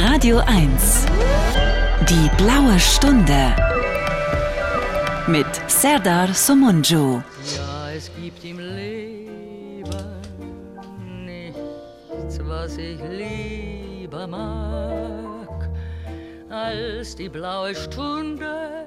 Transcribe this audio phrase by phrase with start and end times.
[0.00, 1.06] Radio 1.
[2.08, 3.52] Die blaue Stunde.
[5.26, 7.20] Mit Serdar Somunju.
[7.56, 9.90] Ja, es gibt im Leben
[11.26, 15.68] nichts, was ich lieber mag,
[16.48, 18.86] als die blaue Stunde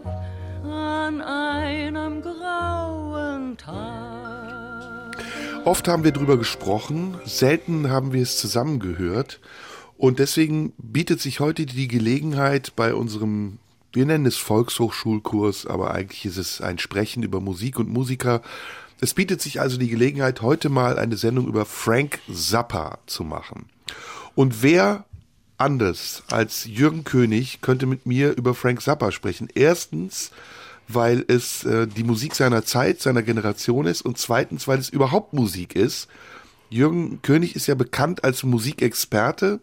[0.63, 5.17] an einem grauen Tag.
[5.65, 9.41] Oft haben wir drüber gesprochen, selten haben wir es zusammengehört.
[10.01, 13.59] Und deswegen bietet sich heute die Gelegenheit bei unserem,
[13.93, 18.41] wir nennen es Volkshochschulkurs, aber eigentlich ist es ein Sprechen über Musik und Musiker.
[18.99, 23.69] Es bietet sich also die Gelegenheit, heute mal eine Sendung über Frank Zappa zu machen.
[24.33, 25.05] Und wer
[25.59, 29.49] anders als Jürgen König könnte mit mir über Frank Zappa sprechen?
[29.53, 30.31] Erstens,
[30.87, 35.33] weil es äh, die Musik seiner Zeit, seiner Generation ist und zweitens, weil es überhaupt
[35.33, 36.07] Musik ist.
[36.71, 39.59] Jürgen König ist ja bekannt als Musikexperte,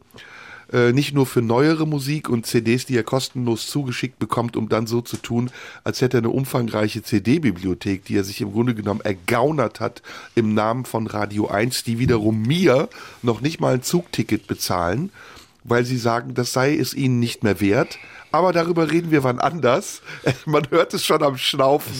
[0.70, 4.86] äh, nicht nur für neuere Musik und CDs, die er kostenlos zugeschickt bekommt, um dann
[4.86, 5.50] so zu tun,
[5.84, 10.02] als hätte er eine umfangreiche CD-Bibliothek, die er sich im Grunde genommen ergaunert hat
[10.34, 12.90] im Namen von Radio 1, die wiederum mir
[13.22, 15.10] noch nicht mal ein Zugticket bezahlen,
[15.64, 17.98] weil sie sagen, das sei es ihnen nicht mehr wert
[18.30, 20.02] aber darüber reden wir wann anders.
[20.44, 21.92] Man hört es schon am Schnaufen.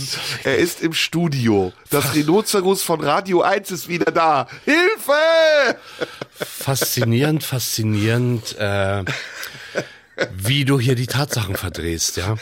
[0.44, 1.72] Er ist im Studio.
[1.90, 4.46] Das Rhinoceros von Radio 1 ist wieder da.
[4.64, 5.78] Hilfe!
[6.36, 8.56] Faszinierend, faszinierend.
[8.58, 9.04] Äh,
[10.36, 12.36] wie du hier die Tatsachen verdrehst, ja.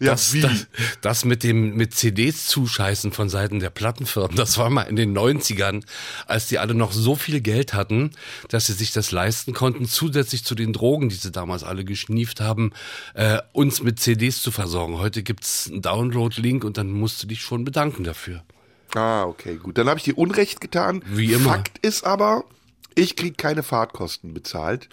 [0.00, 0.34] ja das?
[0.40, 0.66] Das,
[1.00, 5.16] das mit dem mit CDs zuscheißen von Seiten der Plattenfirmen, das war mal in den
[5.16, 5.84] 90ern,
[6.26, 8.12] als die alle noch so viel Geld hatten,
[8.48, 12.40] dass sie sich das leisten konnten, zusätzlich zu den Drogen, die sie damals alle geschnieft
[12.40, 12.72] haben,
[13.14, 14.98] äh, uns mit CDs zu versorgen.
[14.98, 18.42] Heute gibt's einen Download-Link und dann musst du dich schon bedanken dafür.
[18.94, 19.78] Ah, okay, gut.
[19.78, 21.02] Dann habe ich dir Unrecht getan.
[21.06, 21.50] Wie immer.
[21.50, 22.44] Fakt ist aber,
[22.94, 24.88] ich krieg keine Fahrtkosten bezahlt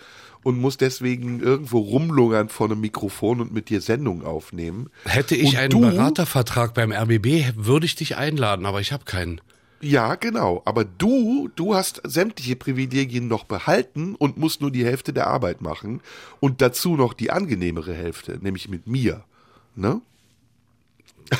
[0.48, 4.90] und muss deswegen irgendwo rumlungern vor einem Mikrofon und mit dir Sendungen aufnehmen.
[5.04, 9.04] Hätte ich Und einen du- Beratervertrag beim RBB, würde ich dich einladen, aber ich habe
[9.04, 9.42] keinen.
[9.82, 10.62] Ja, genau.
[10.64, 15.62] Aber du, du hast sämtliche Privilegien noch behalten und musst nur die Hälfte der Arbeit
[15.62, 16.00] machen
[16.40, 19.24] und dazu noch die angenehmere Hälfte, nämlich mit mir.
[19.76, 20.02] Ne?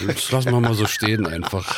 [0.06, 1.76] Das lassen wir mal so stehen einfach.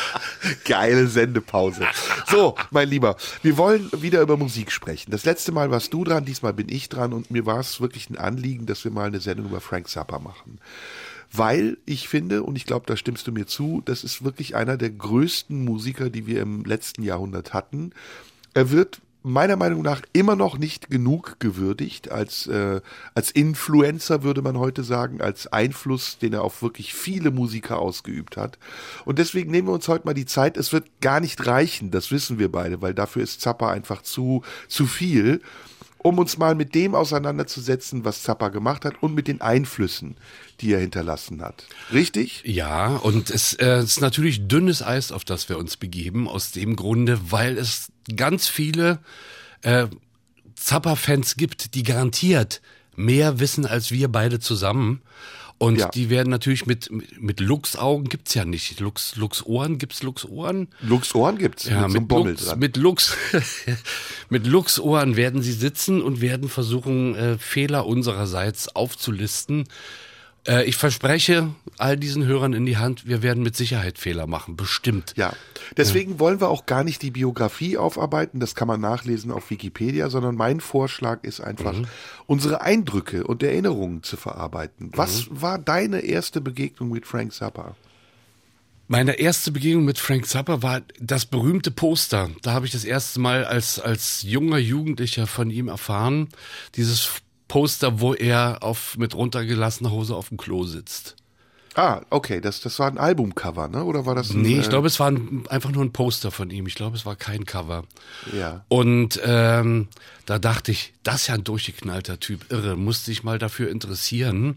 [0.64, 1.86] Geile Sendepause.
[2.26, 5.10] So, mein Lieber, wir wollen wieder über Musik sprechen.
[5.10, 8.10] Das letzte Mal warst du dran, diesmal bin ich dran und mir war es wirklich
[8.10, 10.60] ein Anliegen, dass wir mal eine Sendung über Frank Zappa machen.
[11.32, 14.76] Weil ich finde, und ich glaube, da stimmst du mir zu, das ist wirklich einer
[14.76, 17.92] der größten Musiker, die wir im letzten Jahrhundert hatten.
[18.52, 22.80] Er wird meiner Meinung nach immer noch nicht genug gewürdigt als äh,
[23.14, 28.36] als Influencer würde man heute sagen, als Einfluss, den er auf wirklich viele Musiker ausgeübt
[28.36, 28.58] hat.
[29.04, 30.56] Und deswegen nehmen wir uns heute mal die Zeit.
[30.56, 34.42] Es wird gar nicht reichen, das wissen wir beide, weil dafür ist Zappa einfach zu
[34.68, 35.42] zu viel,
[36.02, 40.16] um uns mal mit dem auseinanderzusetzen, was Zappa gemacht hat und mit den Einflüssen,
[40.60, 41.66] die er hinterlassen hat.
[41.92, 42.42] Richtig?
[42.46, 46.74] Ja, und es äh, ist natürlich dünnes Eis, auf das wir uns begeben, aus dem
[46.76, 48.98] Grunde, weil es ganz viele
[49.62, 49.86] äh,
[50.54, 52.60] Zappa-Fans gibt, die garantiert
[52.96, 55.00] mehr wissen als wir beide zusammen.
[55.58, 55.88] Und Ja.
[55.90, 56.88] die werden natürlich mit,
[57.20, 58.80] mit, Lux-Augen gibt's ja nicht.
[58.80, 60.68] Lux, Lux-Ohren, gibt's Lux-Ohren?
[60.80, 62.58] Lux Ohren gibt's Ja, mit so mit, Lux, dran.
[62.58, 63.16] mit Lux,
[64.30, 69.64] mit Lux-Ohren werden sie sitzen und werden versuchen, äh, Fehler unsererseits aufzulisten.
[70.46, 74.56] Äh, ich verspreche all diesen Hörern in die Hand, wir werden mit Sicherheit Fehler machen,
[74.56, 75.14] bestimmt.
[75.16, 75.32] Ja,
[75.76, 80.10] deswegen wollen wir auch gar nicht die Biografie aufarbeiten, das kann man nachlesen auf Wikipedia,
[80.10, 81.74] sondern mein Vorschlag ist einfach,
[82.26, 84.90] unsere Eindrücke und Erinnerungen zu verarbeiten.
[84.94, 87.76] Was war deine erste Begegnung mit Frank Zappa?
[88.88, 92.28] Meine erste Begegnung mit Frank Zappa war das berühmte Poster.
[92.42, 96.28] Da habe ich das erste Mal als, als junger Jugendlicher von ihm erfahren.
[96.74, 101.16] Dieses Poster, wo er auf, mit runtergelassener Hose auf dem Klo sitzt.
[101.74, 103.82] Ah, okay, das, das war ein Albumcover, ne?
[103.82, 106.30] Oder war das ein, Nee, ich äh, glaube, es war ein, einfach nur ein Poster
[106.30, 106.68] von ihm.
[106.68, 107.82] Ich glaube, es war kein Cover.
[108.32, 108.64] Ja.
[108.68, 109.88] Und ähm,
[110.26, 114.56] da dachte ich, das ist ja ein durchgeknallter Typ, irre, musste ich mal dafür interessieren.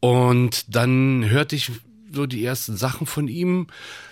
[0.00, 1.70] Und dann hörte ich
[2.12, 3.68] so die ersten Sachen von ihm.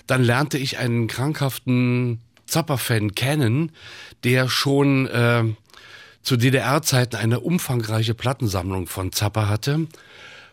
[0.06, 3.72] Dann lernte ich einen krankhaften Zappa-Fan kennen,
[4.22, 5.42] der schon äh,
[6.26, 9.86] zu DDR-Zeiten eine umfangreiche Plattensammlung von Zappa hatte.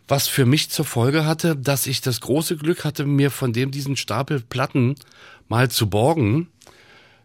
[0.07, 3.71] Was für mich zur Folge hatte, dass ich das große Glück hatte, mir von dem
[3.71, 4.95] diesen Stapel Platten
[5.49, 6.49] mal zu borgen.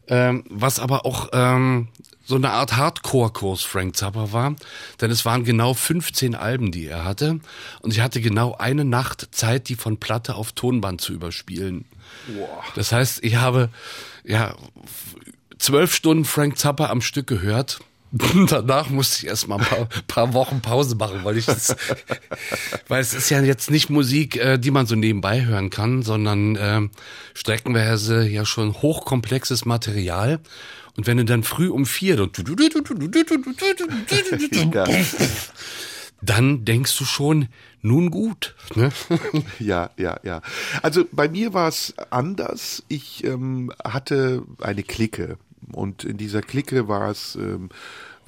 [0.07, 1.89] Ähm, was aber auch ähm,
[2.25, 4.57] so eine Art Hardcore-Kurs Frank Zappa war,
[5.03, 7.41] denn es waren genau 15 Alben, die er hatte
[7.83, 11.85] und ich hatte genau eine Nacht Zeit, die von Platte auf Tonband zu überspielen.
[12.75, 13.69] Das heißt, ich habe
[14.25, 14.55] ja
[15.59, 17.81] zwölf Stunden Frank Zappa am Stück gehört
[18.13, 21.77] Danach musste ich erst mal ein paar, paar Wochen Pause machen, weil ich das,
[22.89, 26.57] weil es ist ja jetzt nicht Musik, äh, die man so nebenbei hören kann, sondern
[26.57, 26.89] äh,
[27.35, 30.41] streckenweise ja schon hochkomplexes Material.
[30.97, 32.17] Und wenn du dann früh um vier
[36.21, 37.49] dann denkst du schon,
[37.83, 38.57] nun gut.
[38.75, 38.91] Ne?
[39.61, 40.43] Ja, ja, ja.
[40.83, 42.83] Also bei mir war es anders.
[42.89, 45.39] Ich ähm, hatte eine Clique
[45.73, 47.71] und in dieser Clique war es ähm,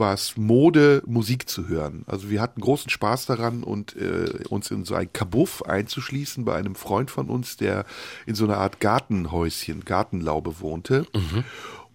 [0.01, 2.05] war es Mode, Musik zu hören.
[2.07, 6.57] Also wir hatten großen Spaß daran und äh, uns in so ein Kabuff einzuschließen bei
[6.57, 7.85] einem Freund von uns, der
[8.27, 11.07] in so einer Art Gartenhäuschen, Gartenlaube wohnte.
[11.15, 11.45] Mhm.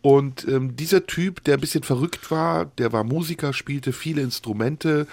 [0.01, 5.07] Und ähm, dieser Typ, der ein bisschen verrückt war, der war Musiker, spielte viele Instrumente,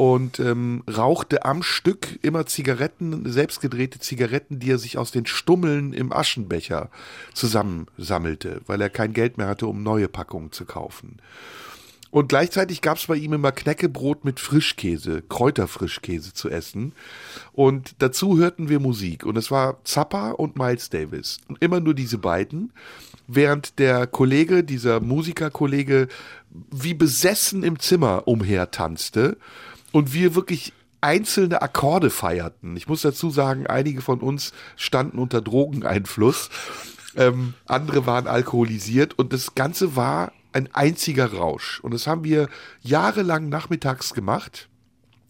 [0.00, 5.92] und ähm, rauchte am Stück immer Zigaretten, selbstgedrehte Zigaretten, die er sich aus den Stummeln
[5.92, 6.88] im Aschenbecher
[7.34, 11.18] zusammensammelte, weil er kein Geld mehr hatte, um neue Packungen zu kaufen.
[12.10, 16.94] Und gleichzeitig gab es bei ihm immer Knäckebrot mit Frischkäse, Kräuterfrischkäse zu essen.
[17.52, 19.26] Und dazu hörten wir Musik.
[19.26, 21.40] Und es war Zappa und Miles Davis.
[21.46, 22.72] Und immer nur diese beiden.
[23.28, 26.08] Während der Kollege, dieser Musikerkollege,
[26.72, 29.36] wie besessen im Zimmer umhertanzte
[29.92, 32.76] und wir wirklich einzelne Akkorde feierten.
[32.76, 36.50] Ich muss dazu sagen, einige von uns standen unter Drogeneinfluss,
[37.16, 41.80] ähm, andere waren alkoholisiert und das Ganze war ein einziger Rausch.
[41.80, 42.48] Und das haben wir
[42.82, 44.68] jahrelang nachmittags gemacht.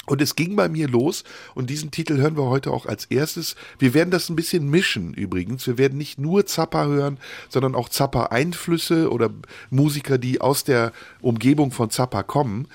[0.06, 1.22] Und es ging bei mir los
[1.54, 3.54] und diesen Titel hören wir heute auch als erstes.
[3.78, 5.66] Wir werden das ein bisschen mischen übrigens.
[5.66, 7.18] Wir werden nicht nur Zappa hören,
[7.48, 9.30] sondern auch Zappa-Einflüsse oder
[9.68, 12.66] Musiker, die aus der Umgebung von Zappa kommen.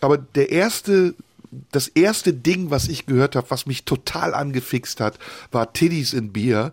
[0.00, 1.14] Aber der erste
[1.72, 5.18] das erste Ding, was ich gehört habe, was mich total angefixt hat,
[5.52, 6.72] war Tiddies in Beer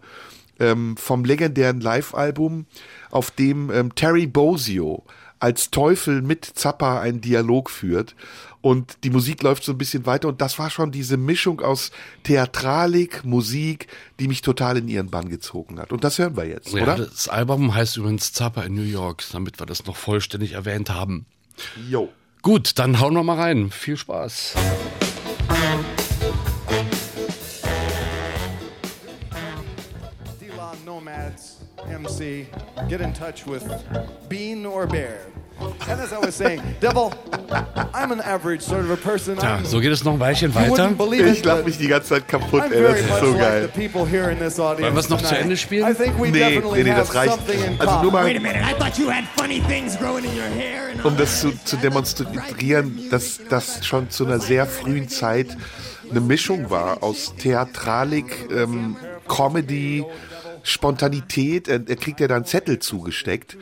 [0.59, 2.65] ähm, vom legendären Live-Album,
[3.11, 5.03] auf dem ähm, Terry Bozio
[5.43, 8.15] als Teufel mit Zappa einen Dialog führt.
[8.61, 10.29] Und die Musik läuft so ein bisschen weiter.
[10.29, 11.91] Und das war schon diese Mischung aus
[12.23, 13.87] Theatralik, Musik,
[14.21, 15.91] die mich total in ihren Bann gezogen hat.
[15.91, 16.97] Und das hören wir jetzt, ja, oder?
[16.97, 21.25] Das Album heißt übrigens Zappa in New York, damit wir das noch vollständig erwähnt haben.
[21.89, 22.07] Jo.
[22.43, 23.71] Gut, dann hauen wir mal rein.
[23.71, 24.55] Viel Spaß.
[31.89, 32.47] MC,
[32.89, 33.63] get in touch with
[34.29, 35.27] Bean or Bear.
[35.87, 37.13] And as I was saying, Devil,
[37.93, 39.37] I'm an average sort of a person.
[39.37, 40.91] Ja, so geht es noch ein Weilchen weiter.
[41.27, 43.69] Ich lache mich die ganze Zeit kaputt, ey, das ist so geil.
[43.75, 45.95] Wollen wir es noch zu Ende spielen?
[46.31, 47.37] Nee, nee, nee, das reicht.
[47.79, 48.35] Also nur mal,
[51.03, 55.55] um das zu, zu demonstrieren, dass das schon zu einer sehr frühen Zeit
[56.09, 58.95] eine Mischung war aus Theatralik, ähm,
[59.27, 60.03] Comedy,
[60.63, 61.67] Spontanität.
[61.67, 63.57] Er, kriegt ja dann Zettel zugesteckt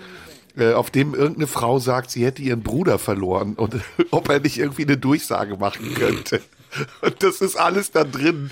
[0.57, 3.75] äh, auf dem irgendeine Frau sagt, sie hätte ihren Bruder verloren und
[4.11, 6.41] ob er nicht irgendwie eine Durchsage machen könnte.
[7.01, 8.49] Und das ist alles da drin.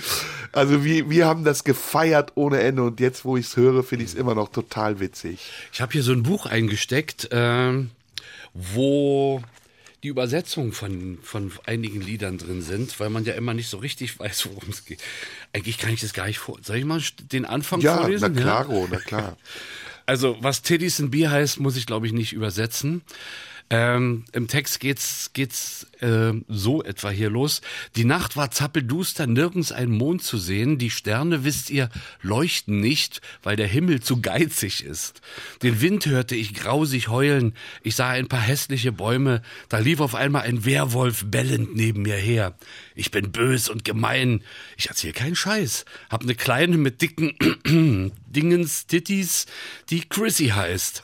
[0.52, 4.04] Also wir, wir haben das gefeiert ohne Ende und jetzt, wo ich es höre, finde
[4.04, 5.40] ich es immer noch total witzig.
[5.72, 7.86] Ich habe hier so ein Buch eingesteckt, äh,
[8.54, 9.42] wo
[10.04, 14.20] die Übersetzungen von, von einigen Liedern drin sind, weil man ja immer nicht so richtig
[14.20, 15.00] weiß, worum es geht.
[15.54, 16.58] Eigentlich kann ich das gar nicht vor.
[16.62, 17.02] Soll ich mal
[17.32, 18.34] den Anfang ja, vorlesen?
[18.34, 19.38] Na klaro, ja, na klar.
[20.06, 23.04] Also, was Tiddies and Bier heißt, muss ich glaube ich nicht übersetzen.
[23.70, 27.62] Ähm, Im Text geht's geht's äh, so etwa hier los.
[27.96, 30.78] Die Nacht war zappelduster, nirgends ein Mond zu sehen.
[30.78, 31.90] Die Sterne, wisst ihr,
[32.22, 35.22] leuchten nicht, weil der Himmel zu geizig ist.
[35.64, 37.54] Den Wind hörte ich grausig heulen.
[37.84, 39.42] Ich sah ein paar hässliche Bäume.
[39.68, 42.56] Da lief auf einmal ein Werwolf bellend neben mir her.
[42.96, 44.44] Ich bin bös und gemein.
[44.78, 45.86] Ich erzähl keinen Scheiß.
[46.10, 47.34] Hab ne kleine mit dicken
[48.30, 49.48] Dingens Titties,
[49.90, 51.04] die Chrissy heißt.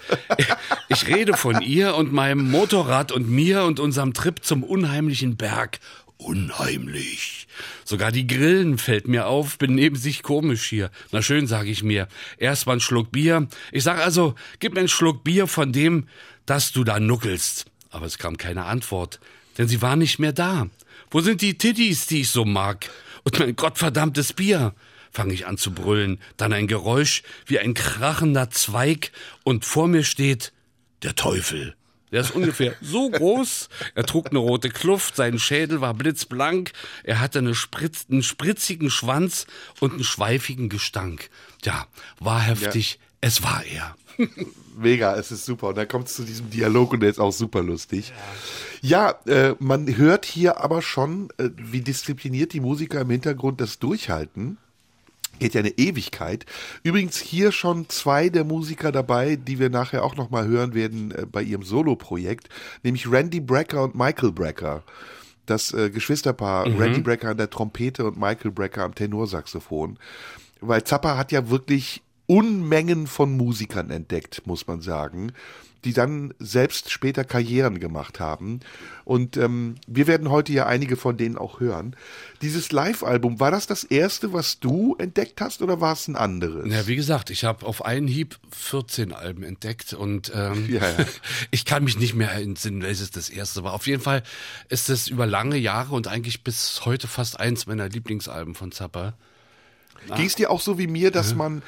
[0.90, 5.80] Ich rede von ihr und meinem Motorrad und mir und unserem Trip zum unheimlichen Berg.
[6.18, 7.48] Unheimlich.
[7.84, 10.90] Sogar die Grillen fällt mir auf, benehmen sich komisch hier.
[11.12, 12.08] Na schön, sag ich mir.
[12.38, 13.48] Erst mal ein Schluck Bier.
[13.72, 16.08] Ich sag also, gib mir einen Schluck Bier von dem,
[16.46, 17.66] dass du da nuckelst.
[17.90, 19.20] Aber es kam keine Antwort,
[19.58, 20.68] denn sie war nicht mehr da.
[21.12, 22.90] Wo sind die Titties, die ich so mag?
[23.24, 24.74] Und mein gottverdammtes Bier?
[25.12, 26.20] Fange ich an zu brüllen.
[26.38, 29.12] Dann ein Geräusch wie ein krachender Zweig
[29.44, 30.54] und vor mir steht
[31.04, 31.76] der Teufel.
[32.12, 33.70] Der ist ungefähr so groß.
[33.96, 36.72] Er trug eine rote Kluft, sein Schädel war blitzblank.
[37.04, 39.48] Er hatte eine Spritz, einen spritzigen Schwanz
[39.80, 41.30] und einen schweifigen Gestank.
[41.64, 41.88] Ja,
[42.20, 42.94] war heftig.
[42.94, 43.06] Ja.
[43.22, 43.96] Es war er.
[44.78, 45.70] Mega, es ist super.
[45.70, 48.14] Und dann kommt es zu diesem Dialog und der ist auch super lustig.
[48.82, 53.80] Ja, äh, man hört hier aber schon, äh, wie diszipliniert die Musiker im Hintergrund das
[53.80, 54.58] durchhalten.
[55.40, 56.46] Geht ja eine Ewigkeit.
[56.84, 61.26] Übrigens hier schon zwei der Musiker dabei, die wir nachher auch nochmal hören werden äh,
[61.26, 62.50] bei ihrem Solo-Projekt,
[62.84, 64.84] nämlich Randy Brecker und Michael Brecker.
[65.46, 66.78] Das äh, Geschwisterpaar, mhm.
[66.78, 69.98] Randy Brecker an der Trompete und Michael Brecker am Tenorsaxophon.
[70.62, 75.32] Weil Zappa hat ja wirklich Unmengen von Musikern entdeckt, muss man sagen
[75.86, 78.60] die dann selbst später Karrieren gemacht haben.
[79.04, 81.96] Und ähm, wir werden heute ja einige von denen auch hören.
[82.42, 86.74] Dieses Live-Album, war das das erste, was du entdeckt hast oder war es ein anderes?
[86.74, 91.06] Ja, wie gesagt, ich habe auf einen Hieb 14 Alben entdeckt und ähm, ja, ja.
[91.52, 93.74] ich kann mich nicht mehr entsinnen, welches das erste war.
[93.74, 94.24] Auf jeden Fall
[94.70, 99.14] ist es über lange Jahre und eigentlich bis heute fast eins meiner Lieblingsalben von Zappa.
[100.16, 101.38] Ging es dir auch so wie mir, dass ja.
[101.38, 101.64] man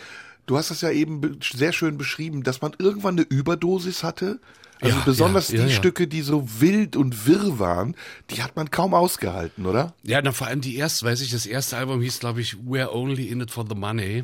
[0.48, 4.40] du hast es ja eben sehr schön beschrieben, dass man irgendwann eine Überdosis hatte.
[4.80, 7.96] Also ja, besonders ja, ja, die Stücke, die so wild und wirr waren,
[8.30, 9.94] die hat man kaum ausgehalten, oder?
[10.04, 12.92] Ja, na, vor allem die erste, weiß ich, das erste Album hieß, glaube ich, We're
[12.92, 14.24] Only in It for the Money.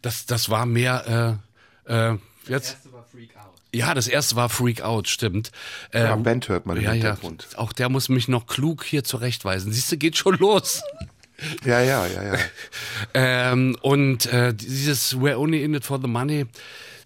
[0.00, 1.38] Das, das war mehr,
[1.86, 2.50] äh, äh, jetzt.
[2.50, 3.52] Das erste war Freak Out.
[3.74, 5.52] Ja, das erste war Freak Out, stimmt.
[5.92, 7.48] Ähm, ja, Band hört man im ja, Hintergrund.
[7.52, 9.72] Ja, auch der muss mich noch klug hier zurechtweisen.
[9.72, 10.82] Siehst du, geht schon los.
[11.64, 12.38] Ja, ja, ja, ja.
[13.14, 16.46] ähm, und äh, dieses We're Only in it for the Money,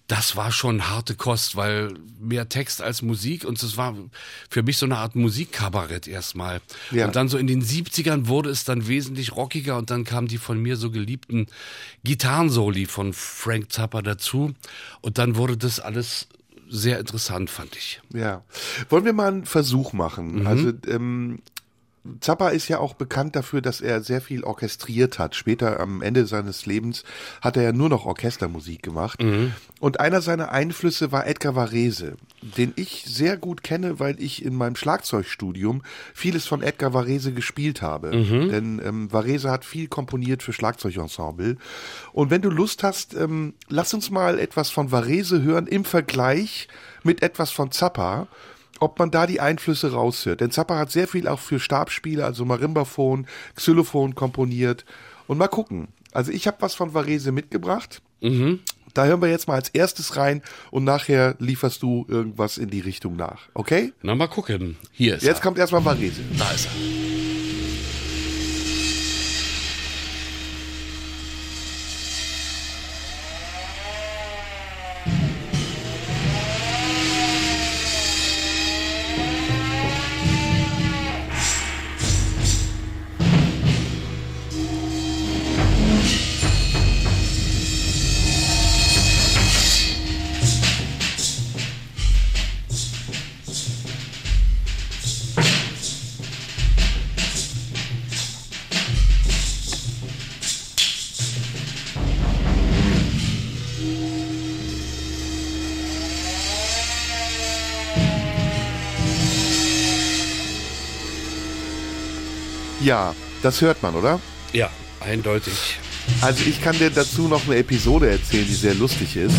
[0.07, 3.97] das war schon harte Kost, weil mehr Text als Musik und es war
[4.49, 6.61] für mich so eine Art Musikkabarett erstmal.
[6.93, 7.07] Ja.
[7.07, 10.39] Und dann so in den 70ern wurde es dann wesentlich rockiger und dann kamen die
[10.39, 11.47] von mir so geliebten
[12.05, 14.55] Gitarrensoli von Frank Zappa dazu
[15.01, 16.29] und dann wurde das alles
[16.69, 18.01] sehr interessant, fand ich.
[18.13, 18.45] Ja.
[18.89, 20.41] Wollen wir mal einen Versuch machen?
[20.41, 20.47] Mhm.
[20.47, 21.41] Also ähm,
[22.21, 25.35] Zappa ist ja auch bekannt dafür, dass er sehr viel orchestriert hat.
[25.35, 27.05] Später am Ende seines Lebens
[27.41, 29.23] hat er ja nur noch Orchestermusik gemacht.
[29.23, 29.53] Mhm.
[29.81, 34.55] Und einer seiner Einflüsse war Edgar Varese, den ich sehr gut kenne, weil ich in
[34.55, 35.83] meinem Schlagzeugstudium
[36.15, 38.17] vieles von Edgar Varese gespielt habe.
[38.17, 38.49] Mhm.
[38.49, 41.57] Denn ähm, Varese hat viel komponiert für Schlagzeugensemble.
[42.13, 46.69] Und wenn du Lust hast, ähm, lass uns mal etwas von Varese hören im Vergleich
[47.03, 48.29] mit etwas von Zappa
[48.81, 50.41] ob man da die Einflüsse raushört.
[50.41, 54.85] Denn Zappa hat sehr viel auch für Stabspiele, also Marimbaphon, Xylophon komponiert.
[55.27, 55.89] Und mal gucken.
[56.13, 58.01] Also ich habe was von Varese mitgebracht.
[58.21, 58.61] Mhm.
[58.95, 60.41] Da hören wir jetzt mal als erstes rein
[60.71, 63.43] und nachher lieferst du irgendwas in die Richtung nach.
[63.53, 63.93] Okay?
[64.03, 64.77] Na, mal gucken.
[64.93, 65.43] Hier ist Jetzt er.
[65.43, 66.23] kommt erstmal Varese.
[66.39, 67.06] Da ist er.
[113.43, 114.21] Das hört man, oder?
[114.53, 115.79] Ja, eindeutig.
[116.21, 119.35] Also ich kann dir dazu noch eine Episode erzählen, die sehr lustig ist.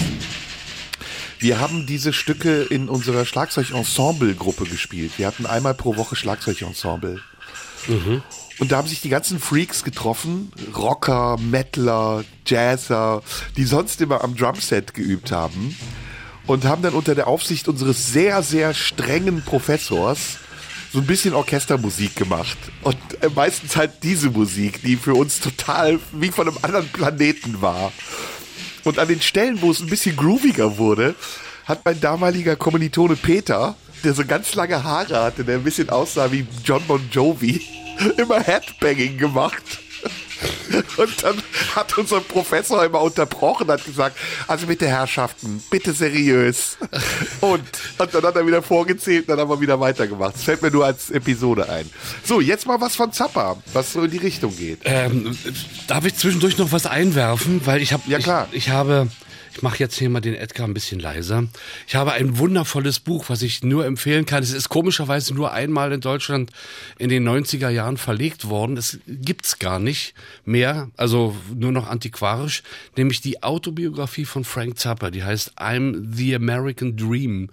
[1.40, 5.14] Wir haben diese Stücke in unserer Schlagzeugensemble-Gruppe gespielt.
[5.18, 7.22] Wir hatten einmal pro Woche Schlagzeugensemble.
[7.88, 8.24] Mhm.
[8.60, 13.22] Und da haben sich die ganzen Freaks getroffen, Rocker, Metaler, Jazzer,
[13.56, 15.78] die sonst immer am Drumset geübt haben
[16.48, 20.38] und haben dann unter der Aufsicht unseres sehr, sehr strengen Professors
[20.94, 22.58] so ein bisschen Orchestermusik gemacht.
[22.82, 27.62] Und äh, meistens halt diese Musik, die für uns total wie von einem anderen Planeten
[27.62, 27.92] war.
[28.84, 31.16] Und an den Stellen, wo es ein bisschen grooviger wurde,
[31.66, 36.32] hat mein damaliger Kommilitone Peter, der so ganz lange Haare hatte, der ein bisschen aussah
[36.32, 37.62] wie John Bon Jovi,
[38.18, 39.80] immer Headbanging gemacht.
[40.98, 41.42] Und dann
[41.76, 44.18] hat unser Professor immer unterbrochen, hat gesagt,
[44.48, 46.78] also bitte Herrschaften, bitte seriös.
[47.42, 47.62] Und,
[47.98, 50.36] und dann hat er wieder vorgezählt dann haben wir wieder weitergemacht.
[50.36, 51.90] Das fällt mir nur als Episode ein.
[52.24, 54.80] So, jetzt mal was von Zappa, was so in die Richtung geht.
[54.86, 55.38] Ähm,
[55.88, 57.62] darf ich zwischendurch noch was einwerfen?
[57.66, 58.48] Weil ich habe, ja, klar.
[58.52, 59.08] ich, ich habe
[59.58, 61.48] ich mache jetzt hier mal den Edgar ein bisschen leiser.
[61.88, 64.44] Ich habe ein wundervolles Buch, was ich nur empfehlen kann.
[64.44, 66.52] Es ist komischerweise nur einmal in Deutschland
[67.00, 68.78] in den 90er Jahren verlegt worden.
[68.78, 70.14] Es gibt's gar nicht
[70.46, 72.62] mehr, also nur noch antiquarisch,
[72.98, 77.50] nämlich die Autobiografie von Frank Zappa, die heißt I'm the American Dream.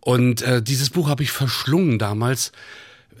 [0.00, 2.52] Und äh, dieses Buch habe ich verschlungen damals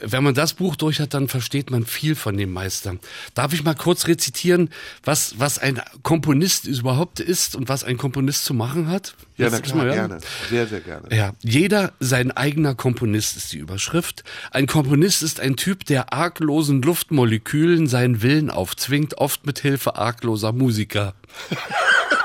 [0.00, 2.96] wenn man das Buch durch hat, dann versteht man viel von dem Meister.
[3.34, 4.70] Darf ich mal kurz rezitieren,
[5.04, 9.14] was, was ein Komponist überhaupt ist und was ein Komponist zu machen hat?
[9.36, 10.18] Ja, na klar, gerne.
[10.48, 11.14] Sehr, sehr gerne.
[11.14, 14.24] Ja, jeder sein eigener Komponist ist die Überschrift.
[14.50, 20.52] Ein Komponist ist ein Typ, der arglosen Luftmolekülen seinen Willen aufzwingt, oft mit Hilfe argloser
[20.52, 21.14] Musiker.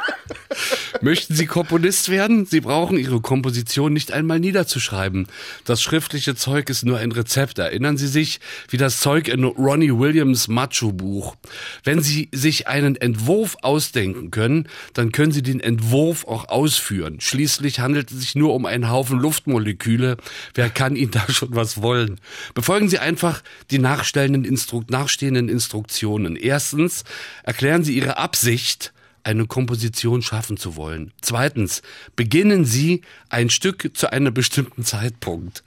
[1.01, 2.45] Möchten Sie Komponist werden?
[2.45, 5.27] Sie brauchen Ihre Komposition nicht einmal niederzuschreiben.
[5.65, 7.59] Das schriftliche Zeug ist nur ein Rezept.
[7.59, 11.35] Erinnern Sie sich, wie das Zeug in Ronnie Williams Macho-Buch.
[11.83, 17.19] Wenn Sie sich einen Entwurf ausdenken können, dann können Sie den Entwurf auch ausführen.
[17.19, 20.17] Schließlich handelt es sich nur um einen Haufen Luftmoleküle.
[20.53, 22.19] Wer kann Ihnen da schon was wollen?
[22.53, 26.35] Befolgen Sie einfach die nachstellenden Instru nachstehenden Instruktionen.
[26.35, 27.03] Erstens,
[27.43, 28.93] erklären Sie Ihre Absicht,
[29.29, 31.11] eine Komposition schaffen zu wollen.
[31.21, 31.83] Zweitens,
[32.15, 35.63] beginnen Sie ein Stück zu einem bestimmten Zeitpunkt.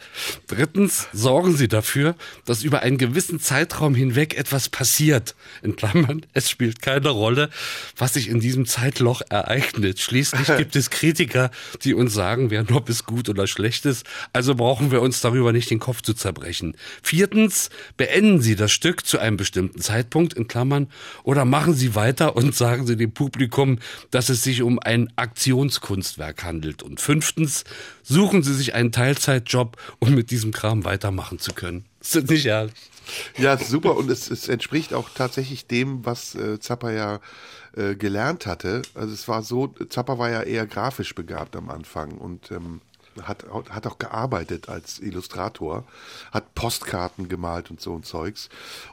[0.49, 5.37] Drittens, sorgen Sie dafür, dass über einen gewissen Zeitraum hinweg etwas passiert.
[5.63, 7.51] In Klammern, es spielt keine Rolle,
[7.97, 10.01] was sich in diesem Zeitloch ereignet.
[10.01, 11.53] Schließlich gibt es Kritiker,
[11.85, 14.05] die uns sagen, wer Nob ist gut oder schlecht ist.
[14.33, 16.77] Also brauchen wir uns darüber nicht den Kopf zu zerbrechen.
[17.01, 20.89] Viertens, beenden Sie das Stück zu einem bestimmten Zeitpunkt, in Klammern,
[21.23, 23.52] oder machen Sie weiter und sagen Sie dem Publikum,
[24.11, 26.83] dass es sich um ein Aktionskunstwerk handelt.
[26.83, 27.65] Und fünftens,
[28.03, 31.85] suchen Sie sich einen Teilzeitjob, um mit diesem Kram weitermachen zu können.
[32.01, 32.75] Ist das nicht ehrlich?
[33.37, 33.97] Ja, super.
[33.97, 37.21] Und es, es entspricht auch tatsächlich dem, was äh, Zappa ja
[37.77, 38.83] äh, gelernt hatte.
[38.95, 42.81] Also es war so, Zappa war ja eher grafisch begabt am Anfang und ähm,
[43.23, 45.85] hat, hat auch gearbeitet als Illustrator,
[46.31, 48.49] hat Postkarten gemalt und so und Zeugs.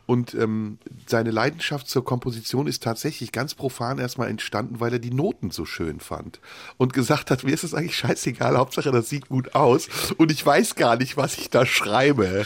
[0.05, 5.11] Und ähm, seine Leidenschaft zur Komposition ist tatsächlich ganz profan erstmal entstanden, weil er die
[5.11, 6.39] Noten so schön fand.
[6.77, 9.87] Und gesagt hat, mir ist es eigentlich scheißegal, Hauptsache das sieht gut aus.
[10.17, 12.45] Und ich weiß gar nicht, was ich da schreibe.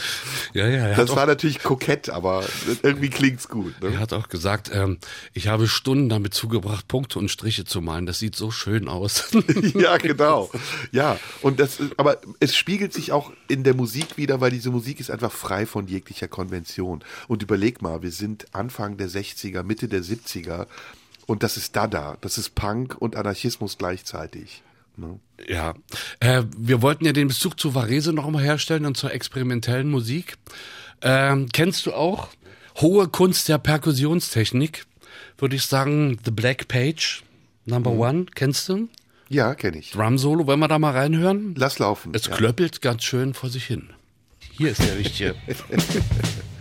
[0.52, 2.44] Ja, ja, Das war natürlich kokett, aber
[2.82, 3.80] irgendwie klingt's gut.
[3.82, 3.94] Ne?
[3.94, 4.98] Er hat auch gesagt, ähm,
[5.32, 8.06] ich habe Stunden damit zugebracht, Punkte und Striche zu malen.
[8.06, 9.30] Das sieht so schön aus.
[9.74, 10.50] ja, genau.
[10.92, 14.70] Ja, und das, ist- aber es spiegelt sich auch in der Musik wieder, weil diese
[14.70, 17.02] Musik ist einfach frei von jeglicher Konvention.
[17.28, 20.66] Und überleg mal, wir sind Anfang der 60er, Mitte der 70er
[21.26, 24.62] und das ist Dada, das ist Punk und Anarchismus gleichzeitig.
[24.96, 25.18] Ne?
[25.48, 25.74] ja,
[26.20, 30.36] äh, wir wollten ja den Bezug zu Varese noch mal herstellen und zur experimentellen Musik.
[31.02, 32.28] Ähm, kennst du auch
[32.80, 34.84] hohe Kunst der Perkussionstechnik?
[35.38, 37.24] Würde ich sagen, The Black Page,
[37.66, 38.88] Number One, kennst du?
[39.34, 39.90] Ja, kenne ich.
[39.90, 41.56] Drum Solo, wollen wir da mal reinhören?
[41.56, 42.12] Lass laufen.
[42.14, 42.36] Es ja.
[42.36, 43.90] klöppelt ganz schön vor sich hin.
[44.52, 45.34] Hier ist der richtige.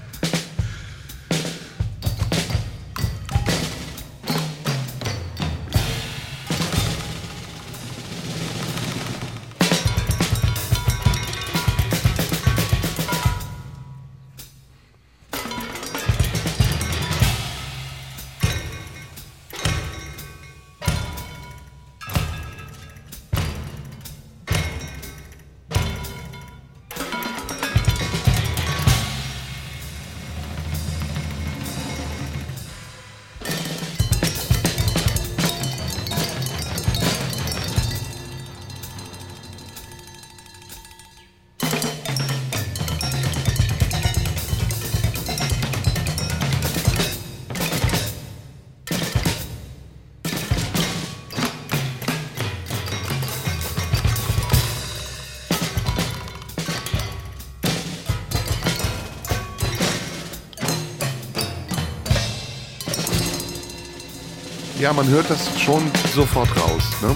[64.83, 65.81] Ja, man hört das schon
[66.13, 66.83] sofort raus.
[67.01, 67.15] Ne?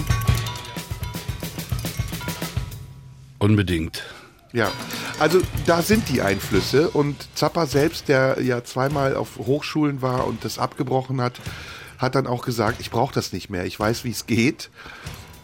[3.38, 4.04] Unbedingt.
[4.54, 4.72] Ja,
[5.18, 10.46] also da sind die Einflüsse und Zappa selbst, der ja zweimal auf Hochschulen war und
[10.46, 11.42] das abgebrochen hat,
[11.98, 14.70] hat dann auch gesagt, ich brauche das nicht mehr, ich weiß, wie es geht.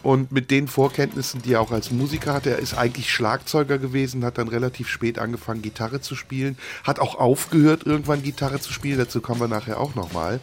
[0.01, 4.25] Und mit den Vorkenntnissen, die er auch als Musiker hatte, er ist eigentlich Schlagzeuger gewesen,
[4.25, 8.97] hat dann relativ spät angefangen, Gitarre zu spielen, hat auch aufgehört, irgendwann Gitarre zu spielen,
[8.97, 10.39] dazu kommen wir nachher auch nochmal.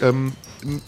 [0.00, 0.34] Ähm,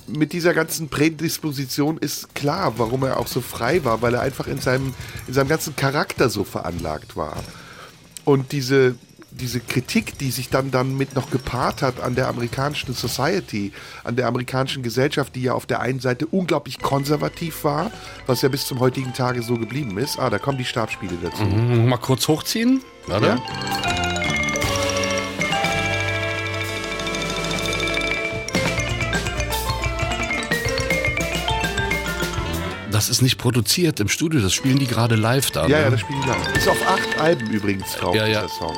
[0.06, 4.46] mit dieser ganzen Prädisposition ist klar, warum er auch so frei war, weil er einfach
[4.46, 4.94] in seinem,
[5.26, 7.36] in seinem ganzen Charakter so veranlagt war.
[8.24, 8.96] Und diese,
[9.30, 13.72] diese Kritik, die sich dann damit noch gepaart hat an der amerikanischen Society,
[14.04, 17.90] an der amerikanischen Gesellschaft, die ja auf der einen Seite unglaublich konservativ war,
[18.26, 20.18] was ja bis zum heutigen Tage so geblieben ist.
[20.18, 21.42] Ah, da kommen die Stabspiele dazu.
[21.44, 22.82] Mhm, Mal kurz hochziehen.
[23.06, 23.26] Warte.
[23.26, 24.09] Ja?
[33.00, 35.62] Das ist nicht produziert im Studio, das spielen die gerade live da.
[35.62, 35.82] Ja, ne?
[35.84, 36.54] ja, das spielen die live.
[36.54, 38.42] Ist auf acht Alben übrigens drauf, Ja, ja.
[38.42, 38.76] dieser Song.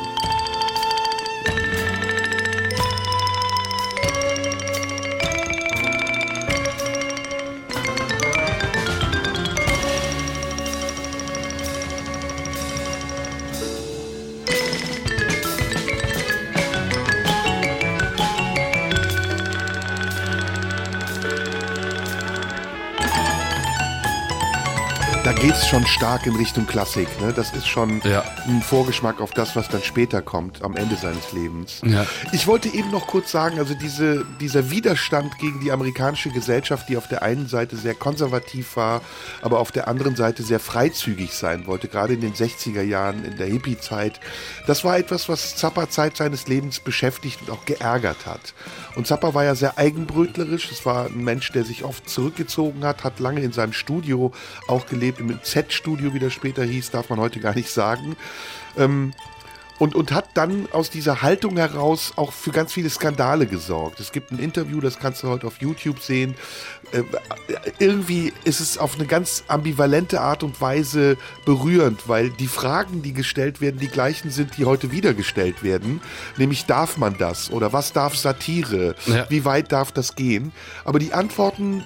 [25.72, 27.08] Schon stark in Richtung Klassik.
[27.22, 27.32] Ne?
[27.32, 28.22] Das ist schon Ja.
[28.46, 31.80] ein Vorgeschmack auf das, was dann später kommt, am Ende seines Lebens.
[31.82, 32.04] Ja.
[32.32, 36.98] Ich wollte eben noch kurz sagen, also diese, dieser Widerstand gegen die amerikanische Gesellschaft, die
[36.98, 39.00] auf der einen Seite sehr konservativ war,
[39.40, 43.38] aber auf der anderen Seite sehr freizügig sein wollte, gerade in den 60er Jahren, in
[43.38, 44.20] der Hippie-Zeit,
[44.66, 48.52] das war etwas, was Zappa Zeit seines Lebens beschäftigt und auch geärgert hat.
[48.94, 50.70] Und Zappa war ja sehr eigenbrötlerisch.
[50.70, 54.32] Es war ein Mensch, der sich oft zurückgezogen hat, hat lange in seinem Studio
[54.68, 55.30] auch gelebt, im
[55.62, 58.16] Z-Studio, wie das später hieß, darf man heute gar nicht sagen.
[58.76, 59.12] Ähm,
[59.82, 63.98] und, und hat dann aus dieser Haltung heraus auch für ganz viele Skandale gesorgt.
[63.98, 66.36] Es gibt ein Interview, das kannst du heute auf YouTube sehen.
[66.92, 67.02] Äh,
[67.80, 73.12] irgendwie ist es auf eine ganz ambivalente Art und Weise berührend, weil die Fragen, die
[73.12, 76.00] gestellt werden, die gleichen sind, die heute wieder gestellt werden.
[76.36, 78.94] Nämlich darf man das oder was darf Satire?
[79.06, 79.28] Ja.
[79.30, 80.52] Wie weit darf das gehen?
[80.84, 81.82] Aber die Antworten,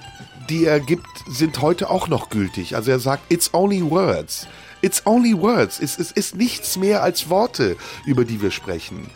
[0.49, 2.77] die er gibt, sind heute auch noch gültig.
[2.77, 4.47] Also er sagt, it's only words.
[4.83, 5.81] It's only words.
[5.81, 9.11] Es, es ist nichts mehr als Worte, über die wir sprechen.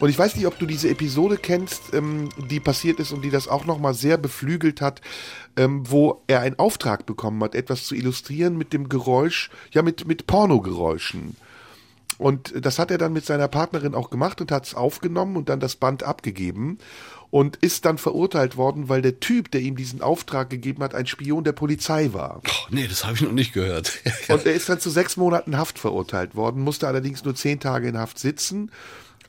[0.00, 3.30] Und ich weiß nicht, ob du diese Episode kennst, ähm, die passiert ist und die
[3.30, 5.00] das auch nochmal sehr beflügelt hat,
[5.56, 10.06] ähm, wo er einen Auftrag bekommen hat, etwas zu illustrieren mit dem Geräusch, ja, mit,
[10.08, 11.36] mit Pornogeräuschen.
[12.18, 15.48] Und das hat er dann mit seiner Partnerin auch gemacht und hat es aufgenommen und
[15.48, 16.78] dann das Band abgegeben
[17.32, 21.06] und ist dann verurteilt worden, weil der Typ, der ihm diesen Auftrag gegeben hat, ein
[21.06, 22.42] Spion der Polizei war.
[22.46, 24.00] Oh, nee, das habe ich noch nicht gehört.
[24.28, 27.88] Und er ist dann zu sechs Monaten Haft verurteilt worden, musste allerdings nur zehn Tage
[27.88, 28.70] in Haft sitzen.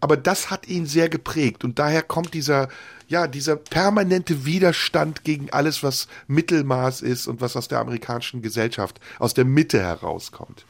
[0.01, 2.67] Aber das hat ihn sehr geprägt und daher kommt dieser,
[3.07, 8.99] ja, dieser permanente Widerstand gegen alles, was Mittelmaß ist und was aus der amerikanischen Gesellschaft,
[9.17, 10.65] aus der Mitte herauskommt.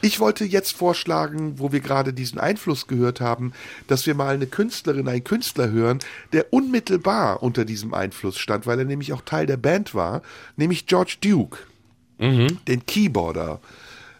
[0.00, 3.52] Ich wollte jetzt vorschlagen, wo wir gerade diesen Einfluss gehört haben,
[3.86, 5.98] dass wir mal eine Künstlerin, einen Künstler hören,
[6.32, 10.22] der unmittelbar unter diesem Einfluss stand, weil er nämlich auch Teil der Band war,
[10.56, 11.58] nämlich George Duke,
[12.18, 13.60] den Keyboarder,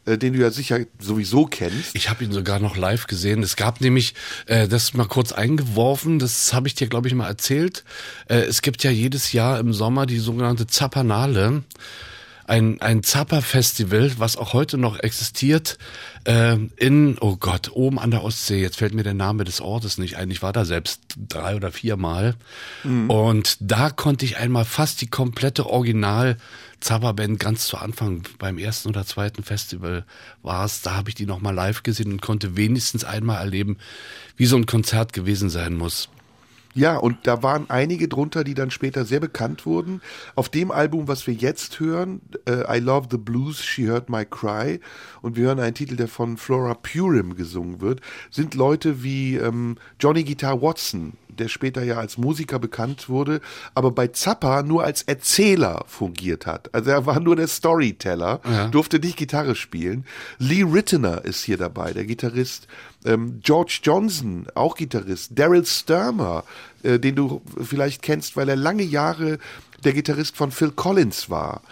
[0.04, 1.94] äh, den du ja sicher sowieso kennst.
[1.94, 3.42] Ich habe ihn sogar noch live gesehen.
[3.42, 4.14] Es gab nämlich,
[4.46, 7.84] äh, das mal kurz eingeworfen, das habe ich dir, glaube ich, mal erzählt.
[8.28, 11.64] Äh, es gibt ja jedes Jahr im Sommer die sogenannte Zappanale.
[12.48, 15.78] Ein, ein Zappa-Festival, was auch heute noch existiert,
[16.24, 18.61] äh, in, oh Gott, oben an der Ostsee.
[18.61, 20.30] Jetzt fällt mir der Name des Ortes nicht ein.
[20.30, 22.35] Ich war da selbst drei oder vier Mal.
[23.09, 26.37] Und da konnte ich einmal fast die komplette Original
[26.80, 30.04] Zappa-Band ganz zu Anfang beim ersten oder zweiten Festival
[30.42, 30.82] war es.
[30.82, 33.78] Da habe ich die nochmal live gesehen und konnte wenigstens einmal erleben,
[34.37, 36.09] wie so ein Konzert gewesen sein muss.
[36.76, 40.02] Ja, und da waren einige drunter, die dann später sehr bekannt wurden.
[40.34, 44.26] Auf dem Album, was wir jetzt hören, äh, I Love the Blues, She Heard My
[44.26, 44.80] Cry,
[45.22, 49.76] und wir hören einen Titel, der von Flora Purim gesungen wird, sind Leute wie ähm,
[49.98, 53.40] Johnny Guitar Watson, der später ja als Musiker bekannt wurde,
[53.74, 56.74] aber bei Zappa nur als Erzähler fungiert hat.
[56.74, 60.04] Also er war nur der Storyteller, durfte nicht Gitarre spielen.
[60.38, 62.68] Lee Rittener ist hier dabei, der Gitarrist.
[63.06, 65.30] Ähm, George Johnson, auch Gitarrist.
[65.34, 66.44] Daryl Sturmer,
[66.82, 69.38] äh, den du vielleicht kennst, weil er lange Jahre
[69.84, 71.62] der Gitarrist von Phil Collins war.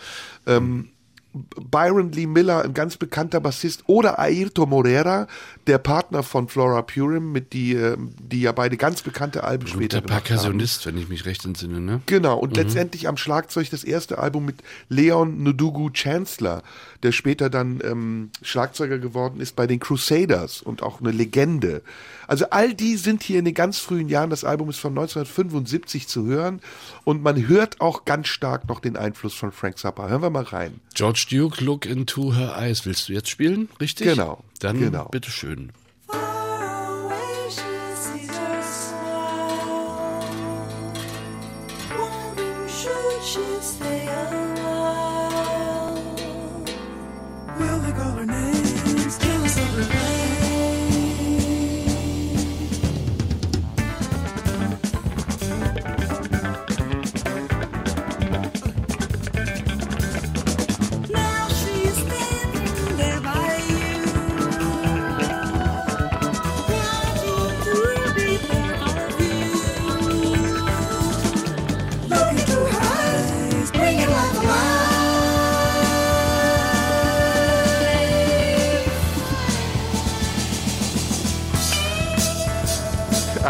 [0.46, 0.90] Ähm,
[1.34, 5.26] Byron Lee Miller, ein ganz bekannter Bassist, oder Ayrton Morera,
[5.66, 9.70] der Partner von Flora Purim, mit die, ähm, die ja beide ganz bekannte Alben Und
[9.70, 10.24] später der gemacht haben.
[10.26, 12.00] Perkussionist, wenn ich mich recht entsinne, ne?
[12.06, 14.56] Genau, und letztendlich am Schlagzeug das erste Album mit
[14.88, 16.62] Leon Ndugu Chancellor,
[17.02, 21.82] der später dann ähm, Schlagzeuger geworden ist bei den Crusaders und auch eine Legende.
[22.26, 26.08] Also all die sind hier in den ganz frühen Jahren, das Album ist von 1975
[26.08, 26.60] zu hören
[27.04, 30.08] und man hört auch ganz stark noch den Einfluss von Frank Zappa.
[30.08, 30.80] Hören wir mal rein.
[30.94, 32.84] George Duke, Look into Her Eyes.
[32.86, 33.68] Willst du jetzt spielen?
[33.80, 34.06] Richtig?
[34.06, 35.08] Genau, Dann genau.
[35.08, 35.72] bitteschön.
[36.06, 36.43] Far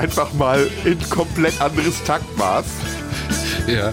[0.05, 2.67] Einfach mal in komplett anderes Taktmaß.
[3.67, 3.91] Ja.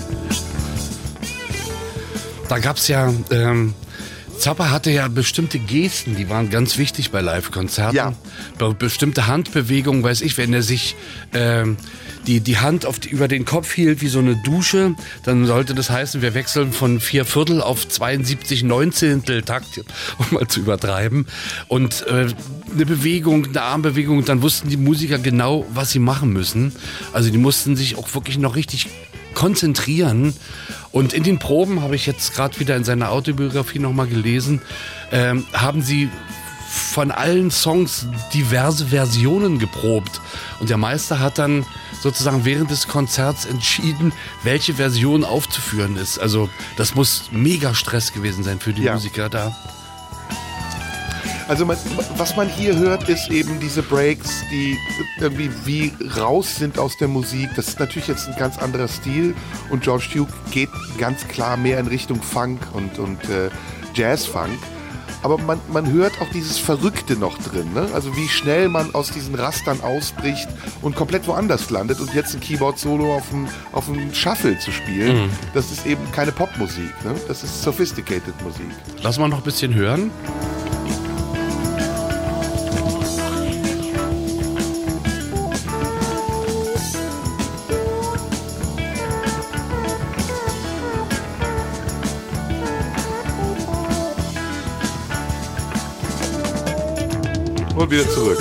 [2.50, 3.74] Da gab's ja ähm,
[4.38, 7.96] Zappa hatte ja bestimmte Gesten, die waren ganz wichtig bei Live-Konzerten.
[7.96, 8.14] Ja.
[8.58, 10.98] Be bestimmte Handbewegungen, weiß ich, wenn er sich
[11.32, 11.78] ähm,
[12.28, 15.74] die, die Hand auf die, über den Kopf hielt wie so eine Dusche, dann sollte
[15.74, 19.84] das heißen, wir wechseln von vier Viertel auf 72 Neunzehntel Takt,
[20.18, 21.28] um mal zu übertreiben.
[21.68, 22.28] Und äh,
[22.74, 26.74] eine Bewegung, eine Armbewegung, dann wussten die Musiker genau, was sie machen müssen.
[27.14, 28.88] Also die mussten sich auch wirklich noch richtig
[29.34, 30.34] konzentrieren.
[30.92, 34.62] Und in den Proben habe ich jetzt gerade wieder in seiner Autobiografie nochmal gelesen,
[35.12, 36.10] ähm, haben sie
[36.72, 40.22] von allen Songs diverse Versionen geprobt.
[40.60, 41.66] Und der Meister hat dann
[42.02, 44.12] sozusagen während des Konzerts entschieden,
[44.44, 46.20] welche Version aufzuführen ist.
[46.20, 48.94] Also das muss mega Stress gewesen sein für die Ja.
[48.94, 49.56] Musiker da.
[51.48, 51.76] Also man,
[52.16, 54.78] was man hier hört, ist eben diese Breaks, die
[55.20, 57.50] irgendwie wie raus sind aus der Musik.
[57.58, 59.36] Das ist natürlich jetzt ein ganz anderer Stil
[59.70, 63.50] und George Duke geht ganz klar mehr in Richtung Funk und, und äh,
[63.94, 64.58] Jazz-Funk.
[65.24, 67.74] Aber man, man hört auch dieses Verrückte noch drin.
[67.74, 67.88] Ne?
[67.94, 70.48] Also wie schnell man aus diesen Rastern ausbricht
[70.82, 75.30] und komplett woanders landet und jetzt ein Keyboard-Solo auf dem, auf dem Shuffle zu spielen,
[75.54, 76.94] das ist eben keine Popmusik.
[77.04, 77.16] Ne?
[77.28, 78.68] Das ist sophisticated Musik.
[79.02, 80.12] Lass mal noch ein bisschen hören.
[97.92, 98.38] Und wieder zurück.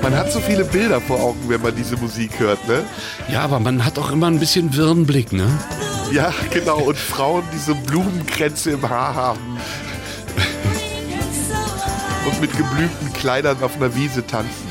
[0.00, 2.82] Man hat so viele Bilder vor Augen, wenn man diese Musik hört, ne?
[3.30, 5.46] Ja, aber man hat auch immer ein bisschen wirren Blick, ne?
[6.12, 6.78] Ja, genau.
[6.78, 9.58] Und Frauen, die so Blumenkränze im Haar haben
[12.28, 14.68] und mit geblümten Kleidern auf einer Wiese tanzen.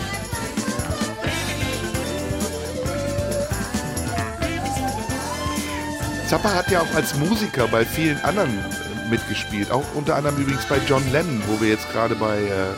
[6.28, 9.72] Zappa hat ja auch als Musiker bei vielen anderen äh, mitgespielt.
[9.72, 12.74] Auch unter anderem übrigens bei John Lennon, wo wir jetzt gerade bei, äh,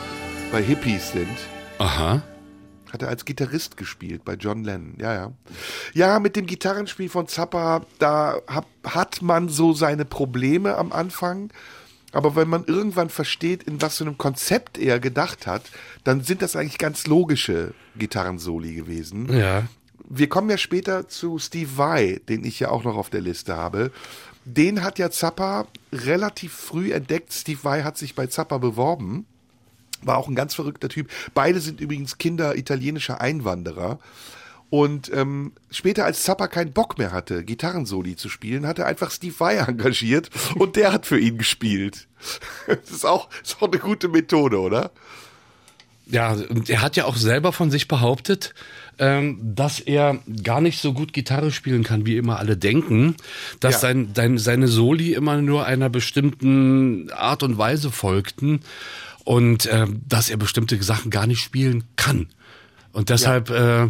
[0.52, 1.38] bei Hippies sind.
[1.80, 2.22] Aha.
[2.94, 5.32] Hat er als Gitarrist gespielt bei John Lennon, ja, ja.
[5.94, 11.52] Ja, mit dem Gitarrenspiel von Zappa, da hab, hat man so seine Probleme am Anfang.
[12.12, 15.64] Aber wenn man irgendwann versteht, in was für einem Konzept er gedacht hat,
[16.04, 19.32] dann sind das eigentlich ganz logische Gitarrensoli gewesen.
[19.32, 19.68] Ja.
[20.10, 23.56] Wir kommen ja später zu Steve Vai, den ich ja auch noch auf der Liste
[23.56, 23.92] habe.
[24.44, 27.32] Den hat ja Zappa relativ früh entdeckt.
[27.32, 29.26] Steve Vai hat sich bei Zappa beworben.
[30.02, 31.12] War auch ein ganz verrückter Typ.
[31.36, 34.00] Beide sind übrigens Kinder italienischer Einwanderer.
[34.70, 39.10] Und ähm, später, als Zappa keinen Bock mehr hatte, Gitarrensoli zu spielen, hat er einfach
[39.12, 42.08] Steve Vai engagiert und der hat für ihn gespielt.
[42.68, 44.92] Das ist auch, ist auch eine gute Methode, oder?
[46.06, 48.54] Ja, und er hat ja auch selber von sich behauptet,
[48.98, 53.16] ähm, dass er gar nicht so gut Gitarre spielen kann, wie immer alle denken,
[53.60, 53.80] dass Ja.
[53.80, 58.62] sein, sein, seine Soli immer nur einer bestimmten Art und Weise folgten
[59.24, 62.28] und ähm, dass er bestimmte Sachen gar nicht spielen kann.
[62.92, 63.88] Und deshalb äh,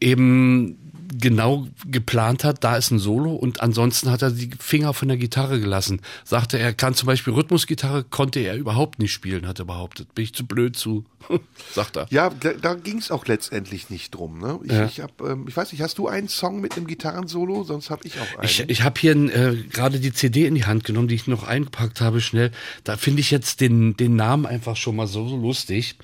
[0.00, 0.86] eben
[1.18, 5.16] genau geplant hat, da ist ein Solo und ansonsten hat er die Finger von der
[5.16, 6.00] Gitarre gelassen.
[6.24, 10.14] Sagte, er kann zum Beispiel Rhythmusgitarre, konnte er überhaupt nicht spielen, hat er behauptet.
[10.14, 11.04] Bin ich zu blöd zu,
[11.72, 12.06] sagt er.
[12.10, 14.38] Ja, da, ging es auch letztendlich nicht drum.
[14.38, 14.58] Ne?
[14.64, 14.84] Ich, Ja.
[14.86, 17.64] ich, hab, ähm, ich weiß nicht, hast du einen Song mit einem Gitarrensolo?
[17.64, 18.44] Sonst habe ich auch einen.
[18.44, 21.44] Ich, ich habe hier äh, gerade die CD in die Hand genommen, die ich noch
[21.44, 22.50] eingepackt habe, schnell.
[22.84, 25.96] Da finde ich jetzt den, den Namen einfach schon mal so, so lustig.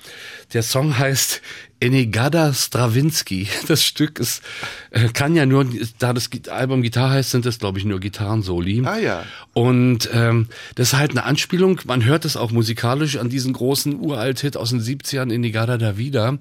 [0.53, 1.41] Der Song heißt
[1.79, 3.47] Enigada Stravinsky.
[3.67, 4.41] Das Stück ist,
[4.91, 5.65] äh, kann ja nur,
[5.99, 8.83] da das Album Gitarre heißt, sind das, glaube ich, nur Gitarrensoli.
[8.85, 9.23] Ah, ja.
[9.53, 13.99] Und ähm, das ist halt eine Anspielung, man hört es auch musikalisch an diesen großen
[13.99, 16.37] Uralt-Hit aus den 70ern, Enigada da wieder.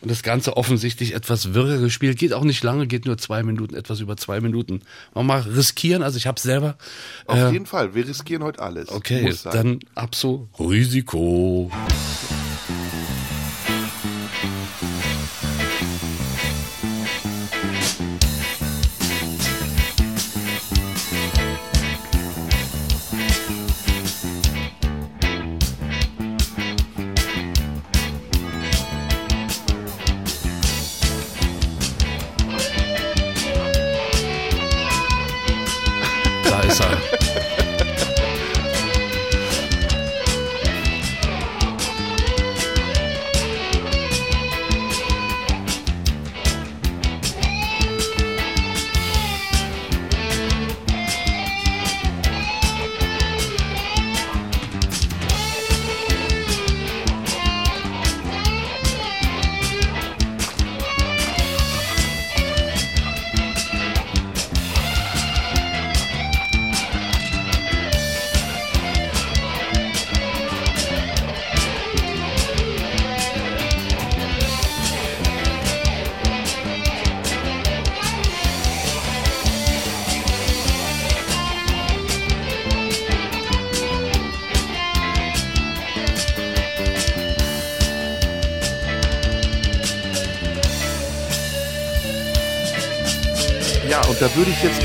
[0.00, 2.18] Und das Ganze offensichtlich etwas wirrer gespielt.
[2.18, 4.80] Geht auch nicht lange, geht nur zwei Minuten, etwas über zwei Minuten.
[5.12, 6.02] Wollen wir mal riskieren?
[6.02, 6.78] Also ich habe selber.
[7.26, 8.88] Auf äh, jeden Fall, wir riskieren heute alles.
[8.88, 11.70] Okay, dann ab so Risiko.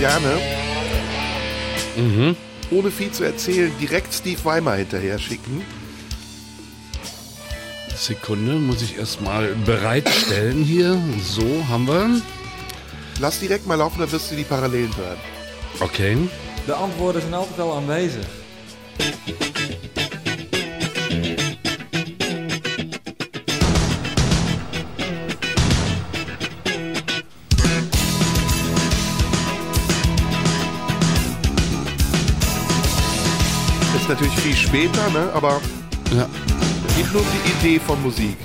[0.06, 0.38] Gerne,
[2.70, 5.64] ohne viel zu erzählen, direkt Steve Weimer hinterher schicken.
[7.96, 11.02] Sekunde, muss ich erstmal bereitstellen hier.
[11.24, 12.22] So, haben wir.
[13.20, 15.18] Lass direkt mal laufen, dann wirst du die Parallelen hören.
[15.80, 16.18] Okay.
[16.68, 18.26] De antwoorden zijn altijd al aanwezig.
[34.46, 35.32] Viel später, ne?
[35.34, 35.60] aber
[36.16, 36.28] Ja.
[36.96, 38.38] gibt nur um die Idee von Musik.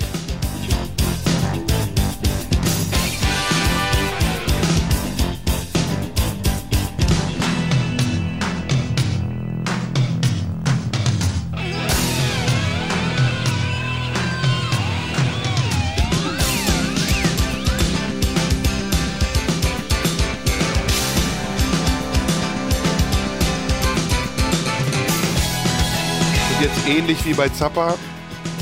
[26.91, 27.95] Ähnlich wie bei Zappa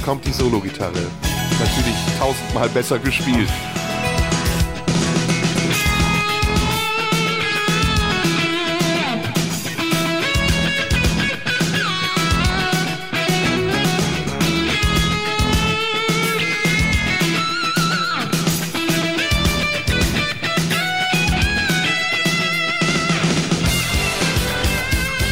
[0.05, 1.01] kommt die Solo-Gitarre.
[1.59, 3.49] Natürlich tausendmal besser gespielt.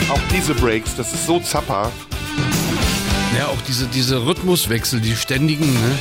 [0.10, 1.92] Auch diese Breaks, das ist so Zappa.
[3.38, 6.00] Ja, auch diese, diese Rhythmuswechsel, die ständigen, ne?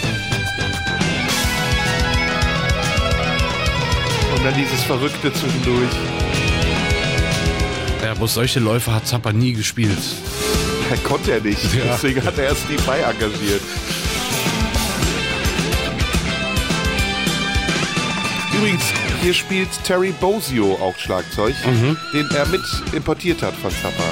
[4.34, 5.90] Und dann dieses Verrückte zwischendurch.
[8.02, 9.98] Ja, bloß solche Läufe hat Zappa nie gespielt.
[10.90, 11.62] Er konnte er nicht.
[11.74, 11.84] Ja.
[11.92, 13.60] Deswegen hat er erst Steve Vai engagiert.
[18.56, 18.84] Übrigens,
[19.20, 21.54] hier spielt Terry Bozio auch Schlagzeug,
[22.14, 22.62] den er mit
[22.94, 24.04] importiert hat von Zappa.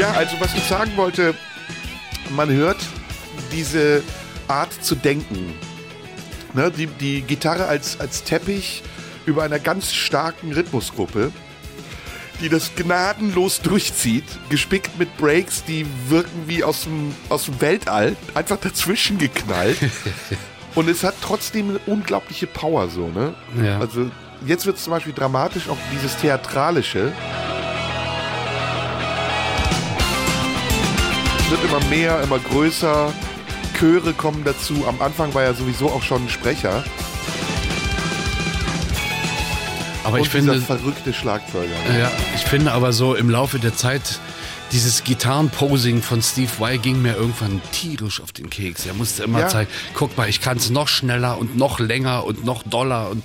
[0.00, 1.34] Ja, also was ich sagen wollte,
[2.30, 2.78] man hört
[3.52, 4.02] diese
[4.48, 5.52] Art zu denken.
[6.54, 8.82] Ne, die, die Gitarre als, als Teppich
[9.26, 11.30] über einer ganz starken Rhythmusgruppe,
[12.40, 18.16] die das gnadenlos durchzieht, gespickt mit Breaks, die wirken wie aus dem, aus dem Weltall,
[18.32, 19.76] einfach dazwischen geknallt.
[20.74, 23.34] Und es hat trotzdem eine unglaubliche Power so, ne?
[23.62, 23.78] Ja.
[23.78, 24.10] Also
[24.46, 27.12] jetzt wird es zum Beispiel dramatisch, auch dieses Theatralische.
[31.52, 33.12] Es wird immer mehr, immer größer.
[33.76, 34.86] Chöre kommen dazu.
[34.86, 36.84] Am Anfang war er sowieso auch schon ein Sprecher.
[40.04, 41.74] Aber Und ich finde, verrückte Schlagzeuger.
[41.98, 44.20] ja, ich finde aber so im Laufe der Zeit,
[44.70, 48.86] dieses Gitarrenposing von Steve Vai ging mir irgendwann tierisch auf den Keks.
[48.86, 49.48] Er musste immer Ja.
[49.48, 53.24] zeigen, guck mal, ich kann es noch schneller und noch länger und noch doller und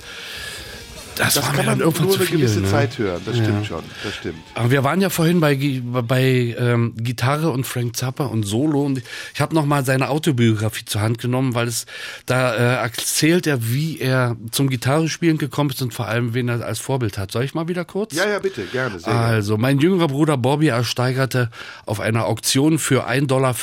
[1.16, 2.38] das, Das war kann man dann irgendwann nur zu eine viel.
[2.38, 2.70] gewisse ne?
[2.70, 3.22] Zeit hören.
[3.26, 3.44] Das Ja.
[3.44, 3.84] stimmt schon.
[4.04, 4.38] Das stimmt.
[4.54, 9.02] Aber wir waren ja vorhin bei, bei ähm, Gitarre und Frank Zappa und Solo und
[9.34, 11.86] ich habe noch mal seine Autobiografie zur Hand genommen, weil es
[12.26, 16.66] da äh, erzählt er, wie er zum Gitarrespielen gekommen ist und vor allem wen er
[16.66, 17.32] als Vorbild hat.
[17.32, 18.14] Soll ich mal wieder kurz?
[18.16, 19.00] Ja, ja, bitte, gerne.
[19.00, 19.14] Sehr.
[19.14, 21.50] Also, mein jüngerer Bruder Bobby ersteigerte
[21.86, 23.56] auf einer Auktion für 1,50 Dollar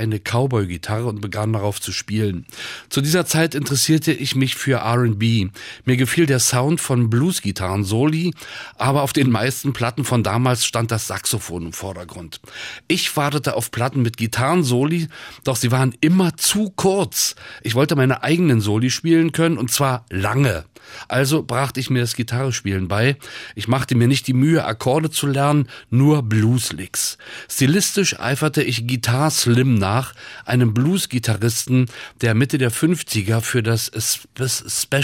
[0.00, 2.46] eine Cowboy-Gitarre und begann darauf zu spielen.
[2.88, 5.48] Zu dieser Zeit interessierte ich mich für R&B.
[5.84, 8.32] Mir gefiel der Sound von Blues-Gitarren Soli,
[8.76, 12.40] aber auf den meisten Platten von damals stand das Saxophon im Vordergrund.
[12.88, 15.08] Ich wartete auf Platten mit Gitarren-Soli,
[15.44, 17.36] doch sie waren immer zu kurz.
[17.62, 20.64] Ich wollte meine eigenen Soli spielen können und zwar lange.
[21.08, 23.16] Also brachte ich mir das Gitarrespielen bei.
[23.54, 27.18] Ich machte mir nicht die Mühe, Akkorde zu lernen, nur Blueslicks.
[27.48, 30.14] Stilistisch eiferte ich Guitar Slim nach,
[30.44, 31.86] einem Blues-Gitarristen,
[32.20, 35.02] der Mitte der 50er für das Spe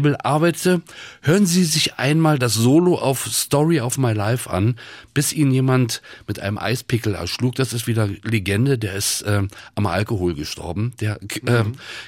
[0.00, 0.82] Speciality-Label arbeitete.
[1.22, 4.76] Hören Sie sich einmal das Solo auf Story of My Life an,
[5.14, 7.54] bis ihn jemand mit einem Eispickel erschlug.
[7.54, 9.42] Das ist wieder Legende, der ist äh,
[9.74, 11.64] am Alkohol gestorben, der äh,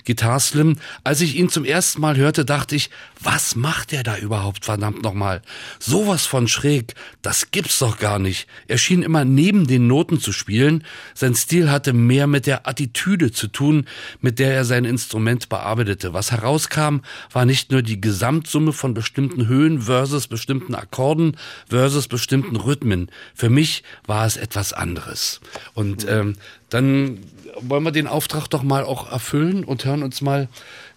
[0.06, 0.76] Guitar Slim.
[1.04, 2.90] Als ich ihn zum ersten Mal hörte, dachte ich,
[3.24, 5.42] was macht der da überhaupt, verdammt nochmal?
[5.78, 8.46] Sowas von schräg, das gibt's doch gar nicht.
[8.68, 10.84] Er schien immer neben den Noten zu spielen.
[11.14, 13.86] Sein Stil hatte mehr mit der Attitüde zu tun,
[14.20, 16.12] mit der er sein Instrument bearbeitete.
[16.12, 17.00] Was herauskam,
[17.32, 21.36] war nicht nur die Gesamtsumme von bestimmten Höhen versus bestimmten Akkorden
[21.68, 23.10] versus bestimmten Rhythmen.
[23.34, 25.40] Für mich war es etwas anderes.
[25.74, 26.34] Und ähm,
[26.70, 27.18] dann
[27.60, 30.48] wollen wir den Auftrag doch mal auch erfüllen und hören uns mal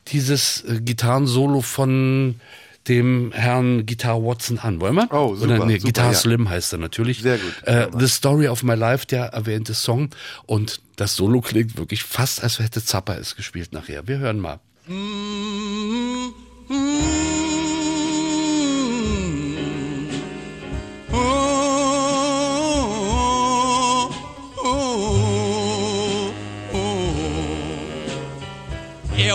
[0.07, 2.39] dieses äh, Gitarrensolo von
[2.87, 4.79] dem Herrn Guitar Watson an.
[4.79, 5.07] Wollen wir?
[5.11, 6.13] Oh, super, Oder nee, super, Guitar ja.
[6.13, 7.21] Slim heißt er natürlich.
[7.21, 7.53] Sehr gut.
[7.63, 7.87] Äh.
[7.97, 10.09] The Story of My Life, der erwähnte Song.
[10.45, 14.07] Und das Solo klingt wirklich fast, als hätte Zappa es gespielt nachher.
[14.07, 14.59] Wir hören mal.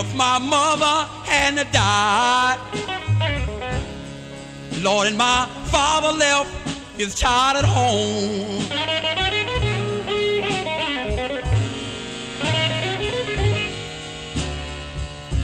[0.01, 2.57] If my mother hadn't died,
[4.81, 6.49] Lord, and my father left
[6.97, 8.65] his child at home.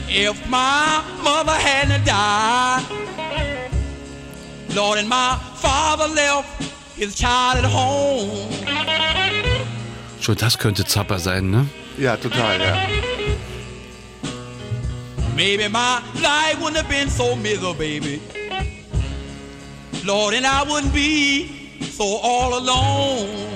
[0.08, 2.82] If my mother hadn't died,
[4.74, 6.48] Lord, and my father left
[6.96, 8.50] his child at home.
[10.20, 11.68] Schon das könnte Zappa sein, ne?
[11.96, 13.17] Ja, total, ja.
[15.38, 18.20] Maybe my life wouldn't have been so miserable, baby.
[20.04, 23.46] Lord, and I wouldn't be so all alone.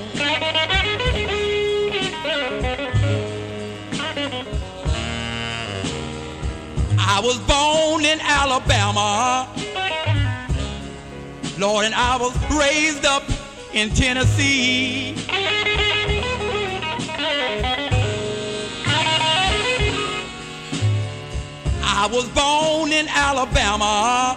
[7.01, 9.49] I was born in Alabama.
[11.59, 13.25] Lord, and I was raised up
[13.75, 15.17] in Tennessee.
[22.03, 24.37] I was born in Alabama.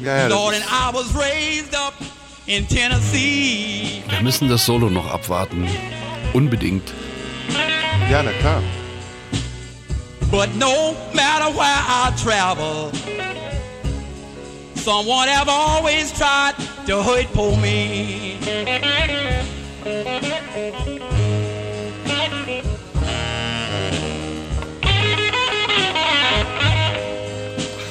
[0.00, 1.92] Ja, Lord, and I was raised up
[2.46, 4.02] in Tennessee.
[4.08, 5.68] Wir müssen das Solo noch abwarten.
[6.32, 6.94] Unbedingt.
[8.10, 8.62] ja na klar.
[10.30, 12.90] But no matter where I travel,
[14.74, 16.54] someone have always tried
[16.86, 18.38] to hurt poor me.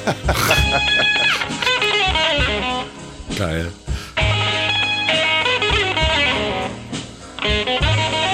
[3.38, 3.72] Geil.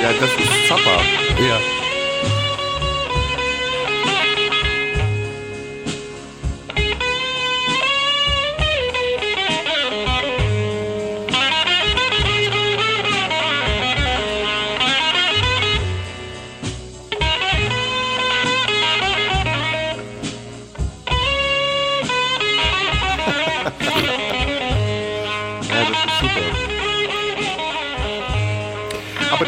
[0.03, 0.97] Ja, das ist Zappa.
[1.41, 1.78] Ja.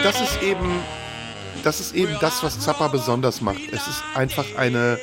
[0.02, 0.80] Das ist eben,
[1.62, 3.60] das ist eben das, was Zappa besonders macht.
[3.72, 4.98] Es ist einfach eine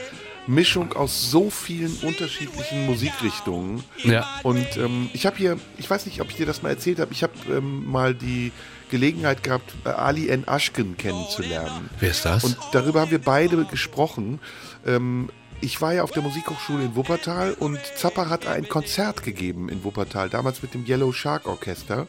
[0.48, 3.84] Mischung aus so vielen unterschiedlichen Musikrichtungen.
[4.04, 4.26] Ja.
[4.44, 7.12] Und ähm, ich habe hier, ich weiß nicht, ob ich dir das mal erzählt habe,
[7.12, 8.52] ich habe ähm, mal die
[8.90, 10.48] Gelegenheit gehabt, äh, Ali N.
[10.48, 11.90] Ashkin kennenzulernen.
[12.00, 12.46] Wer ist das?
[12.46, 14.40] Und darüber haben wir beide gesprochen.
[14.86, 15.30] Ähm,
[15.60, 19.84] ich war ja auf der Musikhochschule in Wuppertal und Zappa hat ein Konzert gegeben in
[19.84, 22.08] Wuppertal, damals mit dem Yellow Shark Orchester.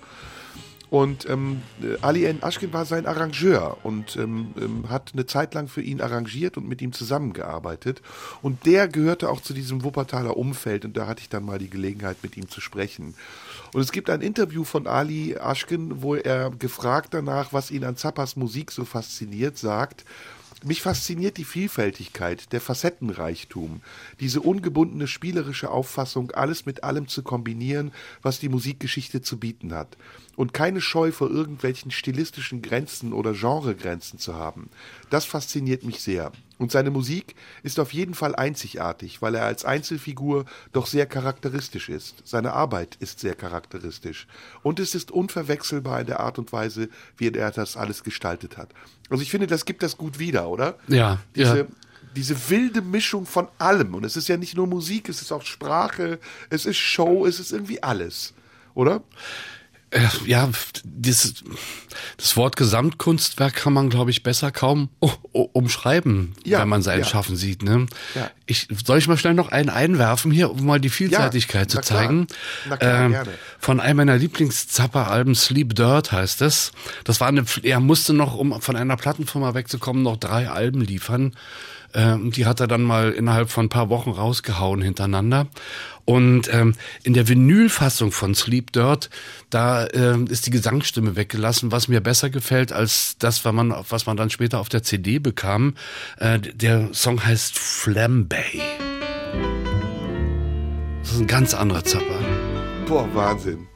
[0.90, 2.42] Und ähm, äh, Ali N.
[2.42, 6.66] Ashkin war sein Arrangeur und ähm, ähm, hat eine Zeit lang für ihn arrangiert und
[6.66, 8.00] mit ihm zusammengearbeitet.
[8.40, 11.70] Und der gehörte auch zu diesem Wuppertaler Umfeld und da hatte ich dann mal die
[11.70, 13.14] Gelegenheit, mit ihm zu sprechen.
[13.74, 17.96] Und es gibt ein Interview von Ali Ashkin, wo er gefragt danach, was ihn an
[17.96, 20.04] Zappas Musik so fasziniert, sagt,
[20.64, 23.82] mich fasziniert die Vielfältigkeit, der Facettenreichtum,
[24.20, 27.92] diese ungebundene spielerische Auffassung, alles mit allem zu kombinieren,
[28.22, 29.96] was die Musikgeschichte zu bieten hat.
[30.36, 34.70] Und keine Scheu vor irgendwelchen stilistischen Grenzen oder Genregrenzen zu haben.
[35.10, 36.32] Das fasziniert mich sehr.
[36.58, 41.88] Und seine Musik ist auf jeden Fall einzigartig, weil er als Einzelfigur doch sehr charakteristisch
[41.88, 42.16] ist.
[42.24, 44.26] Seine Arbeit ist sehr charakteristisch.
[44.62, 48.70] Und es ist unverwechselbar in der Art und Weise, wie er das alles gestaltet hat.
[49.08, 50.76] Also ich finde, das gibt das gut wieder, oder?
[50.88, 51.66] Ja, Diese, ja.
[52.16, 53.94] diese wilde Mischung von allem.
[53.94, 56.18] Und es ist ja nicht nur Musik, es ist auch Sprache,
[56.50, 58.34] es ist Show, es ist irgendwie alles.
[58.74, 59.02] Oder?
[60.26, 60.48] Ja,
[60.84, 61.34] das,
[62.16, 64.90] das Wort Gesamtkunstwerk kann man, glaube ich, besser kaum
[65.32, 67.04] umschreiben, Ja, wenn man sein ja.
[67.04, 67.62] Schaffen sieht.
[67.62, 67.86] Ne?
[68.14, 68.30] Ja.
[68.46, 72.00] Ich, soll ich mal schnell noch einen einwerfen hier, um mal die Vielseitigkeit zu klar.
[72.00, 72.26] zeigen?
[72.68, 73.30] Na klar, Ähm, gerne.
[73.58, 76.72] Von einem meiner Lieblings-Zappa-Alben, Sleep Dirt heißt es.
[77.04, 81.34] Das war eine, er musste noch, um von einer Plattenfirma wegzukommen, noch drei Alben liefern.
[81.94, 85.46] Ähm, die hat er dann mal innerhalb von ein paar Wochen rausgehauen hintereinander.
[86.08, 89.10] Und ähm, in der Vinylfassung von Sleep Dirt,
[89.50, 94.06] da ähm, ist die Gesangsstimme weggelassen, was mir besser gefällt als das, was man, was
[94.06, 95.74] man dann später auf der CD bekam.
[96.16, 98.38] Äh, der Song heißt Flambe.
[101.02, 102.20] Das ist ein ganz anderer Zapper.
[102.86, 103.67] Boah, Wahnsinn.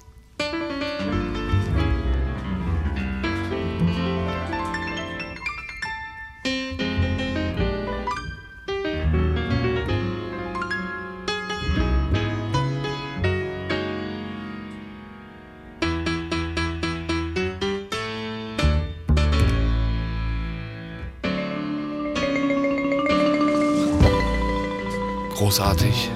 [25.53, 26.11] Großartig.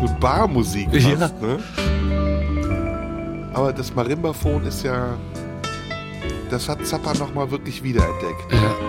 [0.00, 1.30] So Barmusik fast, Ja.
[1.46, 1.58] ne?
[3.52, 5.08] Aber das Marimbaphon ist ja,
[6.50, 8.52] das hat Zappa nochmal wirklich wiederentdeckt.
[8.52, 8.87] Ja.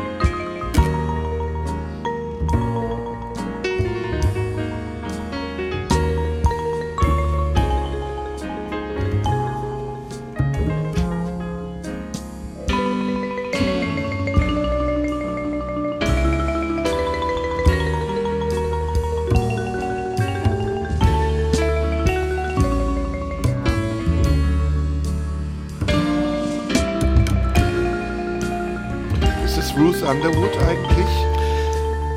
[30.09, 31.07] Underwood eigentlich?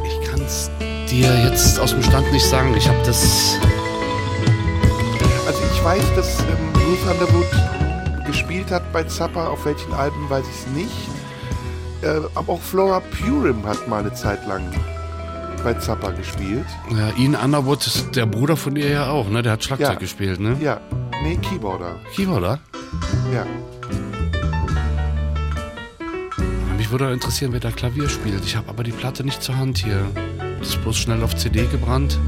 [0.06, 0.70] Ich kann es
[1.10, 2.74] dir jetzt aus dem Stand nicht sagen.
[2.76, 3.58] Ich habe das.
[5.46, 10.44] Also ich weiß, dass ähm, Ruth Underwood gespielt hat bei Zappa, auf welchen Alben weiß
[10.48, 11.08] ich es nicht.
[12.02, 14.62] Äh, aber auch Flora Purim hat mal eine Zeit lang
[15.62, 16.66] bei Zappa gespielt.
[16.90, 19.42] Ja, Ian Underwood, ist der Bruder von ihr ja auch, ne?
[19.42, 19.94] Der hat Schlagzeug Ja.
[19.94, 20.56] gespielt, ne?
[20.60, 20.80] Ja,
[21.22, 21.96] nee, Keyboarder.
[22.14, 22.58] Keyboarder?
[23.32, 23.44] Ja.
[26.92, 28.44] Würde interessieren, wer da Klavier spielt.
[28.44, 30.04] Ich habe aber die Platte nicht zur Hand hier.
[30.58, 32.18] Das ist bloß schnell auf CD gebrannt.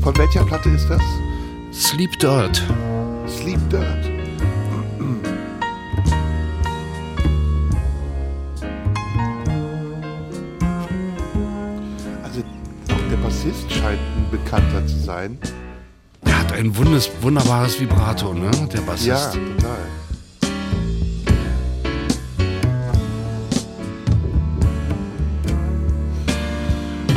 [0.00, 1.02] Von welcher Platte ist das?
[1.72, 2.62] Sleep Dirt.
[3.26, 3.82] Sleep Dirt.
[12.22, 12.40] Also
[12.92, 15.36] auch der Bassist scheint ein Bekannter zu sein.
[16.24, 18.48] Er hat ein wundes, wunderbares Vibrato, ne?
[18.72, 19.08] Der Bassist.
[19.08, 19.95] Ja, total.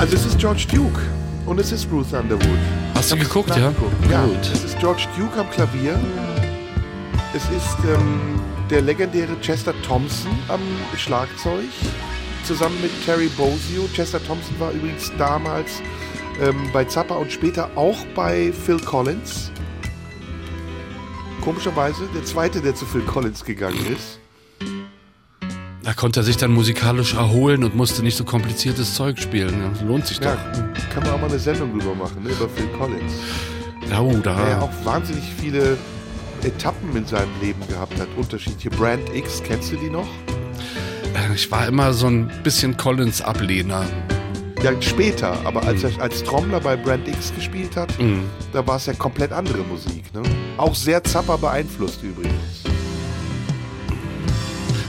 [0.10, 1.00] Also es ist George Duke
[1.46, 2.58] und es ist Ruth Underwood.
[2.96, 3.70] Hast du geguckt, ja?
[3.70, 3.94] nachgeguckt.
[4.10, 4.40] Ja, Gut.
[4.42, 6.00] es ist George Duke am Klavier.
[7.36, 8.42] Es ist ähm,
[8.72, 10.62] der legendäre Chester Thompson am
[10.98, 11.66] Schlagzeug.
[12.44, 13.88] Zusammen mit Terry Bozzio.
[13.94, 15.80] Chester Thompson war übrigens damals
[16.42, 19.52] ähm, bei Zappa und später auch bei Phil Collins.
[21.42, 24.19] Komischerweise der zweite, der zu Phil Collins gegangen ist.
[25.90, 29.56] Da konnte er sich dann musikalisch erholen und musste nicht so kompliziertes Zeug spielen.
[29.60, 30.94] Ja, lohnt sich Ja, doch.
[30.94, 33.14] kann man auch mal eine Sendung drüber machen, ne, über Phil Collins.
[33.90, 34.36] Ja, oh, da.
[34.36, 35.80] Der ja auch wahnsinnig viele
[36.44, 38.08] Etappen in seinem Leben gehabt hat.
[38.18, 38.70] Unterschiedliche.
[38.70, 40.06] Brand X, kennst du die noch?
[41.34, 43.84] Ich war immer so ein bisschen Collins-Ablehner.
[44.62, 48.26] Ja, später, aber als er als Trommler bei Brand X gespielt hat, Mhm.
[48.54, 50.04] da war es ja komplett andere Musik.
[50.14, 50.22] Ne?
[50.58, 52.36] Auch sehr Zappa beeinflusst übrigens.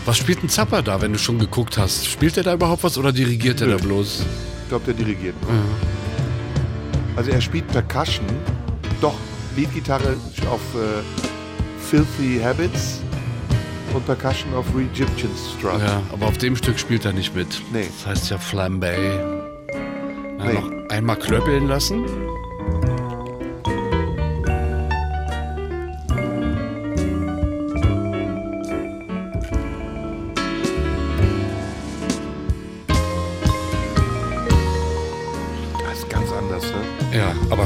[0.06, 2.06] Was spielt ein Zapper da, wenn du schon geguckt hast?
[2.06, 4.24] Spielt er da überhaupt was oder dirigiert er da bloß?
[4.62, 5.34] Ich glaube, der dirigiert.
[5.42, 5.50] nur.
[7.16, 8.24] Also er spielt Percussion,
[9.00, 9.14] doch
[9.56, 10.16] Leadgitarre
[10.50, 11.02] auf äh,
[11.80, 13.00] Filthy Habits
[13.92, 15.80] und Percussion auf Re-Egyptian Strut.
[15.80, 17.60] Ja, aber auf dem Stück spielt er nicht mit.
[17.72, 17.86] Nee.
[17.98, 18.94] Das heißt ja Flambé.
[20.38, 20.54] Na, Nee.
[20.54, 22.04] Noch einmal klöppeln lassen.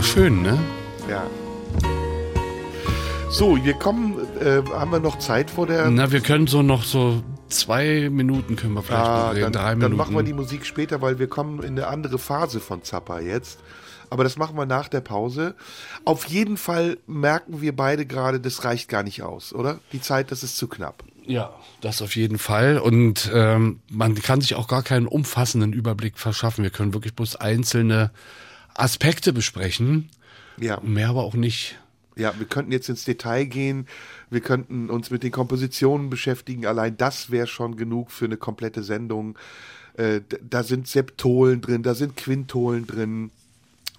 [0.05, 0.59] Schön, ne?
[1.09, 1.27] Ja.
[3.31, 5.91] So, wir kommen, äh, haben wir noch Zeit vor der...
[5.91, 9.43] Na, wir können so noch so zwei Minuten können wir vielleicht Ah, noch reden.
[9.43, 9.97] dann, Drei dann Minuten.
[9.97, 13.59] machen wir die Musik später, weil wir kommen in eine andere Phase von Zappa jetzt.
[14.11, 15.57] Aber das machen wir nach der Pause.
[16.05, 19.81] Auf jeden Fall merken wir beide gerade, das reicht gar nicht aus, oder?
[19.93, 21.03] Die Zeit, das ist zu knapp.
[21.27, 22.79] Ja, das auf jeden Fall.
[22.79, 26.63] Und ähm, man kann sich auch gar keinen umfassenden Überblick verschaffen.
[26.63, 28.11] Wir können wirklich bloß einzelne
[28.75, 30.11] Aspekte besprechen.
[30.59, 31.79] Ja, Mehr aber auch nicht.
[32.17, 33.87] ja, wir könnten jetzt ins Detail gehen.
[34.31, 36.67] Wir könnten uns mit den Kompositionen beschäftigen.
[36.67, 39.37] Allein das wäre schon genug für eine komplette Sendung.
[39.97, 43.31] Äh, da sind Septolen drin, da sind Quintolen drin.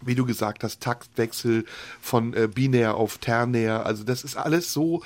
[0.01, 1.65] Wie du gesagt hast, Taktwechsel
[2.01, 3.85] von äh, binär auf ternär.
[3.85, 5.03] Also das ist alles so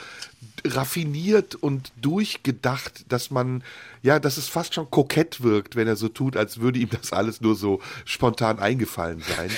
[0.65, 3.63] raffiniert und durchgedacht, dass man,
[4.01, 7.13] ja, dass es fast schon kokett wirkt, wenn er so tut, als würde ihm das
[7.13, 9.51] alles nur so spontan eingefallen sein.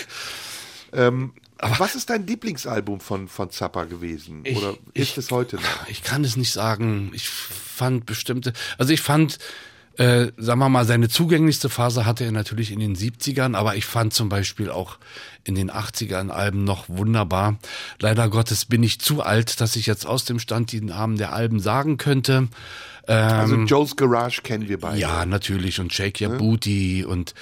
[0.93, 1.33] ähm,
[1.77, 4.41] was ist dein Lieblingsalbum von, von Zappa gewesen?
[4.43, 5.87] Ich- Oder ich- ist es heute noch?
[5.87, 7.11] Ich kann es nicht sagen.
[7.13, 9.37] Ich fand bestimmte, also ich fand,
[9.97, 13.85] äh, sagen wir mal, seine zugänglichste Phase hatte er natürlich in den 70ern, aber ich
[13.85, 14.97] fand zum Beispiel auch
[15.43, 17.57] in den 80ern Alben noch wunderbar.
[17.99, 21.33] Leider Gottes bin ich zu alt, dass ich jetzt aus dem Stand die Namen der
[21.33, 22.47] Alben sagen könnte.
[23.07, 24.99] Also Joe's Garage kennen wir beide.
[24.99, 25.79] Ja, natürlich.
[25.79, 27.33] Und Shake Your Booty und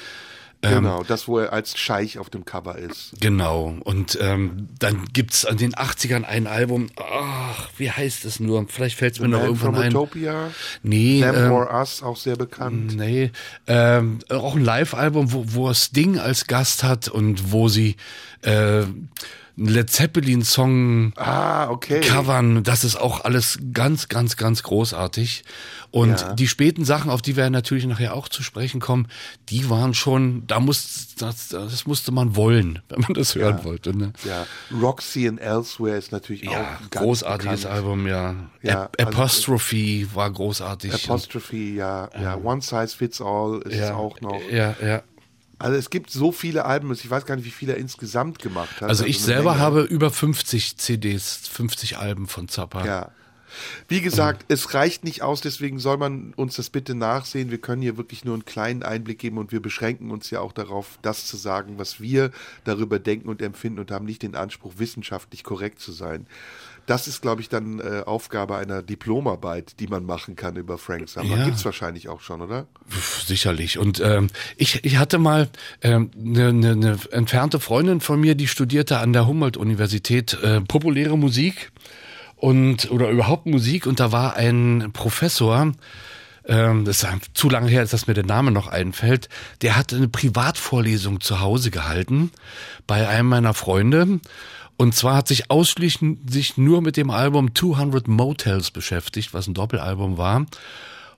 [0.62, 3.14] Genau, das, wo er als Scheich auf dem Cover ist.
[3.22, 3.78] Genau.
[3.86, 8.66] Und ähm, dann gibt's an den 80ern ein Album, ach, wie heißt es nur?
[8.68, 9.96] Vielleicht fällt es mir noch Man irgendwann from ein.
[9.96, 10.52] Utopia,
[10.84, 12.98] Nee, Them ähm, or Us, auch sehr bekannt.
[12.98, 13.32] Nee,
[13.68, 17.96] ähm, auch ein Live-Album, wo, wo er Sting als Gast hat und wo sie
[18.42, 18.84] äh,
[19.68, 22.02] Led Zeppelin-Song Ah, okay.
[22.02, 22.64] covern.
[22.64, 25.44] Das ist auch alles ganz, ganz, ganz großartig.
[25.92, 26.34] Und Ja.
[26.34, 29.08] die späten Sachen, auf die wir natürlich nachher auch zu sprechen kommen,
[29.50, 33.98] die waren schon, da muss, das, das musste man wollen, wenn man das hören wollte.
[33.98, 34.14] Ne?
[34.24, 37.76] Ja, Roxy and Elsewhere ist natürlich Ja, auch ganz großartiges bekannt.
[37.76, 38.36] Album, ja.
[38.62, 40.94] Ja, Ap also- Apostrophe war großartig.
[40.94, 44.40] Apostrophe, ja, ja, One Size Fits All ist es ja, auch noch.
[44.52, 45.02] Ja, ja.
[45.60, 48.82] Also es gibt so viele Alben, ich weiß gar nicht, wie viele er insgesamt gemacht
[48.82, 48.90] hat.
[48.90, 49.64] Also ich eine selber Menge.
[49.64, 52.86] habe über 50 CDs, 50 Alben von Zappa.
[52.86, 53.12] Ja.
[53.88, 57.52] Wie gesagt, es reicht nicht aus, deswegen soll man uns das bitte nachsehen.
[57.52, 60.54] Wir können hier wirklich nur einen kleinen Einblick geben und wir beschränken uns ja auch
[60.54, 62.32] darauf, das zu sagen, was wir
[62.64, 66.28] darüber denken und empfinden und haben nicht den Anspruch, wissenschaftlich korrekt zu sein.
[66.90, 71.08] Das ist, glaube ich, dann äh, Aufgabe einer Diplomarbeit, die man machen kann über Frank
[71.08, 71.28] Zappa.
[71.28, 71.46] Ja.
[71.46, 72.66] Gibt's wahrscheinlich auch schon, oder?
[73.28, 73.78] Sicherlich.
[73.78, 75.50] Und ähm, ich, ich hatte mal
[75.82, 80.62] eine ähm, ne, ne, ne entfernte Freundin von mir, die studierte an der Humboldt-Universität äh,
[80.62, 81.72] populäre Musik
[82.38, 85.74] und oder überhaupt Musik und da war ein Professor,
[86.48, 89.30] ähm, das ist zu lange her, dass mir der Name noch einfällt,
[89.62, 92.32] der hatte eine Privatvorlesung zu Hause gehalten
[92.88, 94.20] bei einem meiner Freunde.
[94.80, 99.54] Und zwar hat sich ausschließlich sich nur mit dem Album 200 Motels beschäftigt, was ein
[99.54, 100.46] Doppelalbum war.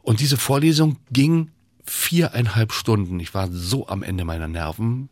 [0.02, 1.52] Und diese Vorlesung ging
[1.86, 3.20] viereinhalb Stunden.
[3.20, 5.10] Ich war so am Ende meiner Nerven,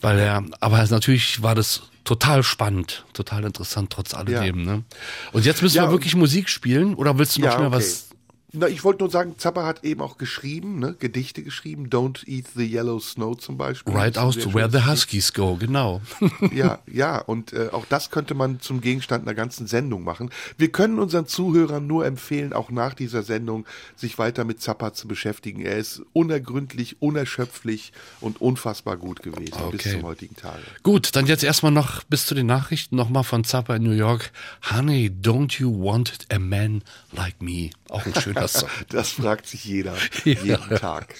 [0.00, 4.64] weil er, aber natürlich war das total spannend, total interessant trotz alledem.
[4.64, 4.84] Ne?
[5.32, 7.76] Und jetzt müssen Ja, wir wirklich Musik spielen oder willst du noch schnell okay.
[7.76, 8.08] was?
[8.54, 11.88] Na, ich wollte nur sagen, Zappa hat eben auch geschrieben, ne, Gedichte geschrieben.
[11.88, 13.94] Don't Eat the Yellow Snow zum Beispiel.
[13.94, 16.02] Right out to where the Huskies go, genau.
[16.52, 20.28] Ja, ja, und äh, auch das könnte man zum Gegenstand einer ganzen Sendung machen.
[20.58, 23.64] Wir können unseren Zuhörern nur empfehlen, auch nach dieser Sendung
[23.96, 25.62] sich weiter mit Zappa zu beschäftigen.
[25.62, 29.92] Er ist unergründlich, unerschöpflich und unfassbar gut gewesen bis Okay.
[29.92, 30.60] zum heutigen Tage.
[30.82, 34.30] Gut, dann jetzt erstmal noch bis zu den Nachrichten nochmal von Zappa in New York.
[34.70, 36.82] Honey, don't you want a man
[37.12, 37.70] like me?
[37.88, 38.68] Auch ein schöner Song.
[38.88, 40.32] Das fragt sich jeder, Ja.
[40.42, 41.14] jeden Tag.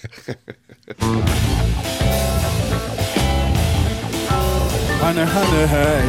[5.01, 6.03] Honey, honey, hey,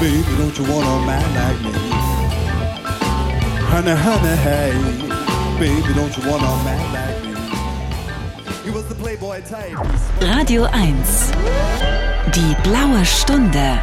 [0.00, 1.72] baby, don't you want a man like me?
[3.70, 4.72] Honey, honey, hey,
[5.58, 7.34] baby, don't you want a man like me?
[8.64, 9.76] He was the Playboy type.
[10.20, 11.32] Radio 1.
[12.34, 13.80] Die blaue Stunde.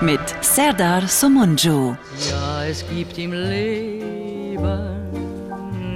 [0.00, 1.96] Mit Serdar Somunju.
[2.28, 4.35] Ja, es gibt im Leben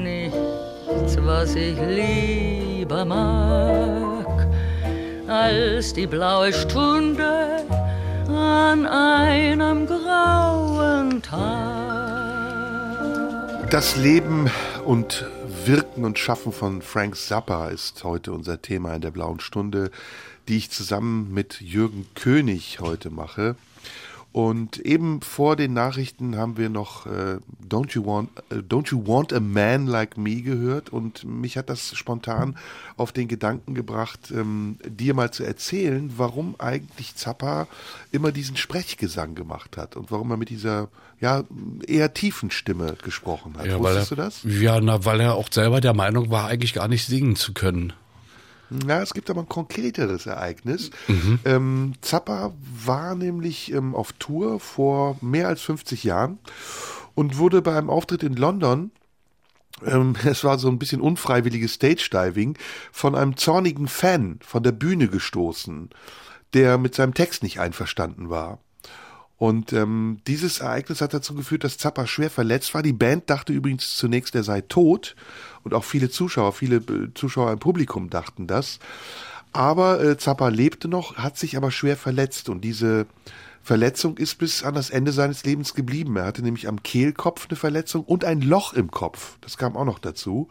[0.03, 4.49] nichts, was ich lieber mag,
[5.29, 7.65] als die blaue Stunde
[8.29, 11.61] an einem grauen Tag.
[13.71, 14.51] Das Leben
[14.85, 15.25] und
[15.65, 19.91] Wirken und Schaffen von Frank Zappa ist heute unser Thema in der blauen Stunde,
[20.49, 23.57] die ich zusammen mit Jürgen König heute mache.
[24.33, 29.05] Und eben vor den Nachrichten haben wir noch äh, Don't You Want äh, Don't You
[29.05, 32.57] Want a Man Like Me gehört und mich hat das spontan
[32.97, 37.67] auf den Gedanken gebracht, ähm, dir mal zu erzählen, warum eigentlich Zappa
[38.13, 40.89] immer diesen Sprechgesang gemacht hat und warum er mit dieser
[41.21, 41.43] ja
[41.87, 43.67] eher tiefen Stimme gesprochen hat.
[43.67, 44.43] er, Wusstest du das?
[44.45, 47.93] Ja, na, weil er auch selber der Meinung war, eigentlich gar nicht singen zu können.
[48.71, 50.91] Na, es gibt aber ein konkreteres Ereignis.
[51.45, 52.55] Ähm, Zappa
[52.85, 56.39] war nämlich ähm, auf Tour vor mehr als 50 Jahren
[57.15, 58.93] und wurde bei einem Auftritt in London
[59.85, 62.57] ähm, es war so ein bisschen unfreiwilliges Stage-Diving,
[62.93, 65.91] von einem zornigen Fan von der Bühne gestoßen,
[66.55, 68.59] der mit seinem Text nicht einverstanden war.
[69.37, 72.83] Und ähm, dieses Ereignis hat dazu geführt, dass Zappa schwer verletzt war.
[72.83, 75.17] Die Band dachte übrigens zunächst, er sei tot.
[75.63, 78.79] Und auch viele Zuschauer, viele äh, Zuschauer im Publikum dachten das.
[79.53, 82.49] Aber äh, Zappa lebte noch, hat sich aber schwer verletzt.
[82.49, 83.07] Und diese
[83.63, 86.17] Verletzung ist bis an das Ende seines Lebens geblieben.
[86.17, 89.37] Er hatte nämlich am Kehlkopf eine Verletzung und ein Loch im Kopf.
[89.43, 90.49] Das kam auch noch dazu.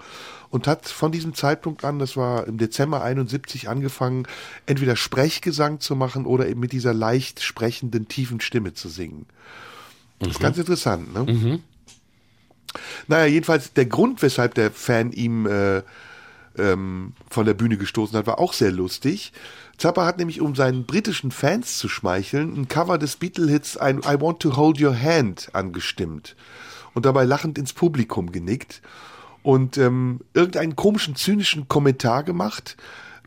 [0.50, 4.28] Und hat von diesem Zeitpunkt an, das war im Dezember 71, angefangen,
[4.66, 9.26] entweder Sprechgesang zu machen oder eben mit dieser leicht sprechenden, tiefen Stimme zu singen.
[10.20, 11.60] Das ist ganz interessant, ne?
[13.08, 15.82] Naja, jedenfalls der Grund, weshalb der Fan ihm äh,
[16.58, 19.32] ähm, von der Bühne gestoßen hat, war auch sehr lustig.
[19.78, 24.42] Zappa hat nämlich, um seinen britischen Fans zu schmeicheln, ein Cover des Beatle-Hits I, Want
[24.42, 26.36] to Hold Your Hand angestimmt
[26.94, 28.82] und dabei lachend ins Publikum genickt
[29.42, 32.76] und ähm, irgendeinen komischen, zynischen Kommentar gemacht,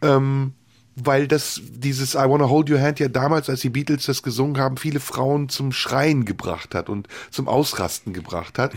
[0.02, 0.52] ähm,
[0.96, 4.58] weil das dieses I Wanna Hold Your Hand ja damals, als die Beatles das gesungen
[4.58, 8.72] haben, viele Frauen zum Schreien gebracht hat und zum Ausrasten gebracht hat.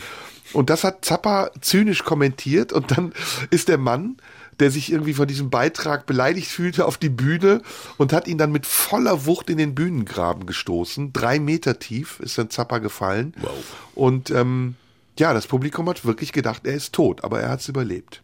[0.53, 3.13] Und das hat Zappa zynisch kommentiert und dann
[3.49, 4.17] ist der Mann,
[4.59, 7.61] der sich irgendwie von diesem Beitrag beleidigt fühlte, auf die Bühne
[7.97, 11.11] und hat ihn dann mit voller Wucht in den Bühnengraben gestoßen.
[11.11, 13.33] Drei Meter tief ist dann Zappa gefallen.
[13.41, 13.51] Wow.
[13.95, 14.75] Und ähm,
[15.19, 18.21] ja, das Publikum hat wirklich gedacht, er ist tot, aber er hat es überlebt.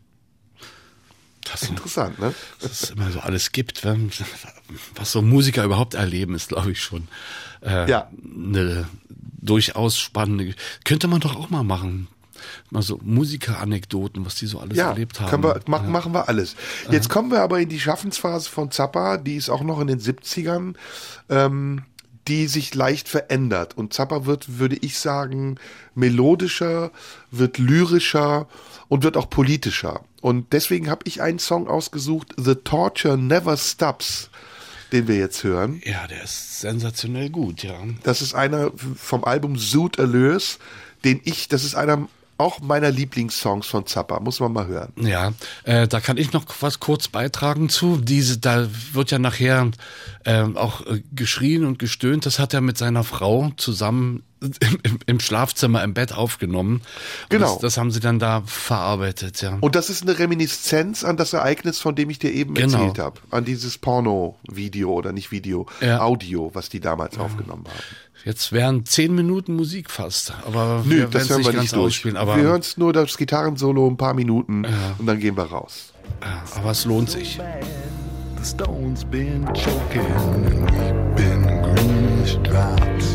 [1.52, 2.34] Das Interessant, ne?
[2.62, 4.12] dass es immer so alles gibt, wenn-
[4.96, 7.08] was so Musiker überhaupt erleben, ist, glaube ich, schon
[7.64, 8.10] äh, Ja.
[8.24, 8.88] eine
[9.42, 10.54] durchaus spannende.
[10.84, 12.08] Könnte man doch auch mal machen.
[12.72, 15.44] Mal so Musiker-Anekdoten, was die so alles Ja, erlebt haben.
[15.44, 16.56] wir, machen, machen wir alles.
[16.90, 20.00] Jetzt kommen wir aber in die Schaffensphase von Zappa, die ist auch noch in den
[20.00, 20.76] 70ern,
[21.30, 21.84] ähm,
[22.28, 23.78] die sich leicht verändert.
[23.78, 25.58] Und Zappa wird, würde ich sagen,
[25.94, 26.92] melodischer,
[27.32, 28.48] wird lyrischer
[28.88, 30.02] und wird auch politischer.
[30.22, 34.30] Und deswegen habe ich einen Song ausgesucht, The Torture Never Stops,
[34.92, 35.82] den wir jetzt hören.
[35.84, 37.76] Ja, der ist sensationell gut, ja.
[38.04, 40.60] Das ist einer vom Album Suit Allures,
[41.04, 42.08] den ich, das ist einer
[42.42, 44.92] auch meiner Lieblingssongs von Zappa, muss man mal hören.
[44.98, 45.34] Ja,
[45.64, 47.98] äh, da kann ich noch was kurz beitragen zu.
[47.98, 49.72] Diese, da wird ja nachher
[50.26, 52.26] ähm, auch äh, geschrien und gestöhnt.
[52.26, 54.52] Das hat er mit seiner Frau zusammen im,
[54.84, 56.82] im, im Schlafzimmer im Bett aufgenommen.
[57.30, 57.54] Genau.
[57.54, 59.58] Das, das haben sie dann da verarbeitet, ja.
[59.62, 62.80] Und das ist eine Reminiszenz an das Ereignis, von dem ich dir eben Genau.
[62.80, 63.20] erzählt habe.
[63.30, 66.02] An dieses Porno-Video oder nicht Video, Ja.
[66.02, 67.80] Audio, was die damals aufgenommen haben.
[68.24, 71.86] Jetzt wären zehn Minuten Musik fast, aber Nö, wir das hören wir ganz nicht durch.
[71.88, 72.18] ausspielen.
[72.18, 74.66] Aber, wir hören es nur das Gitarrensolo ein paar Minuten
[75.00, 75.92] und dann gehen wir raus.
[76.56, 77.40] aber es lohnt sich.
[78.44, 83.06] The stone's been choking and weeping greenish drops.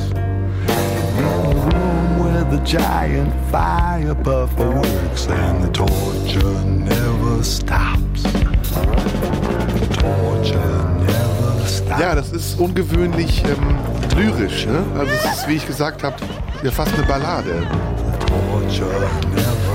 [1.19, 8.23] In the room where the giant fire puffer works and the torture never stops.
[8.23, 12.01] The torture never stops.
[12.01, 13.77] Ja, das ist ungewöhnlich ähm,
[14.17, 14.67] lyrisch.
[14.67, 14.83] Ne?
[14.99, 16.17] Also es ist, wie ich gesagt habe,
[16.63, 17.67] ja fast eine Ballade.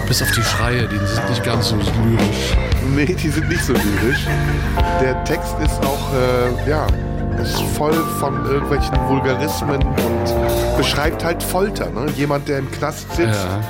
[0.07, 2.55] Bis auf die Schreie, die sind nicht ganz so lyrisch.
[2.95, 4.25] Nee, die sind nicht so lyrisch.
[5.01, 6.85] Der Text ist auch, äh, ja,
[7.41, 11.89] ist voll von irgendwelchen Vulgarismen und beschreibt halt Folter.
[11.89, 12.07] Ne?
[12.17, 13.61] Jemand, der im Knast sitzt Ja.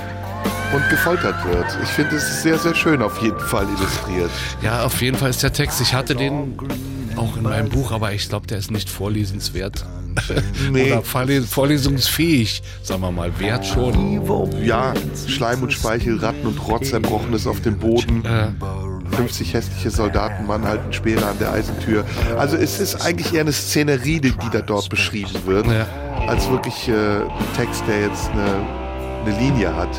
[0.76, 1.66] und gefoltert wird.
[1.84, 4.32] Ich finde, es ist sehr, sehr schön auf jeden Fall illustriert.
[4.64, 5.80] Ja, auf jeden Fall ist der Text.
[5.82, 6.58] Ich hatte den
[7.18, 9.86] auch in meinem Buch, aber ich glaube, der ist nicht vorlesenswert.
[10.72, 10.92] Nee.
[10.92, 13.32] Oder vorles vorlesungsfähig, sagen wir mal.
[13.40, 14.22] Wert schon.
[14.64, 14.94] Ja,
[15.28, 18.24] Schleim und Speichel, Ratten und Rotz, Erbrochenes auf dem Boden.
[18.26, 18.50] Äh,
[19.16, 22.04] 50 hässliche Soldaten, Mann halten Speere an der Eisentür.
[22.38, 25.88] Also es ist eigentlich eher eine Szenerie, die, die da dort beschrieben wird, Ja.
[26.28, 26.92] als wirklich äh,
[27.22, 28.66] ein Text, der jetzt eine,
[29.26, 29.90] eine Linie hat.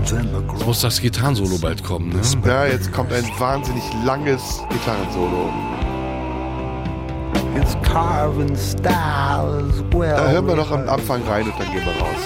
[0.00, 2.20] Jetzt muss das Gitarrensolo bald kommen, ne?
[2.46, 5.50] Ja, jetzt kommt ein wahnsinnig langes Gitarrensolo.
[10.12, 12.22] Da hören wir noch am Anfang rein und dann gehen wir raus.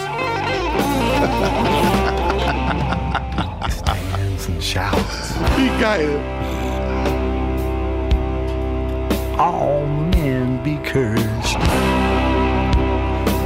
[3.65, 5.35] He stands and shouts.
[5.57, 6.21] Wie geil!
[9.39, 9.85] All
[10.15, 11.59] men be cursed.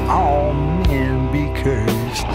[0.09, 0.53] All
[0.89, 2.27] men be cursed.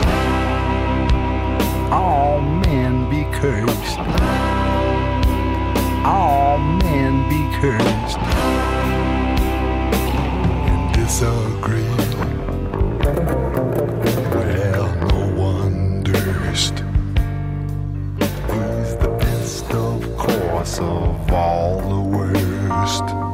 [1.92, 4.00] All men be cursed.
[6.04, 8.65] All men be cursed.
[11.18, 11.82] And disagree.
[14.36, 15.42] Well, no
[18.96, 23.25] the best, of course, of all the worst.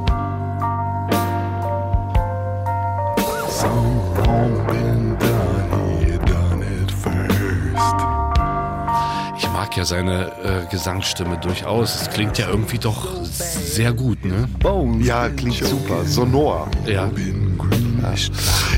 [9.71, 12.01] Mag ja seine äh, Gesangsstimme durchaus.
[12.01, 14.49] Es klingt ja irgendwie doch sehr gut, ne?
[15.01, 16.03] Ja, klingt super.
[16.03, 16.67] Sonor.
[16.85, 17.09] Ja.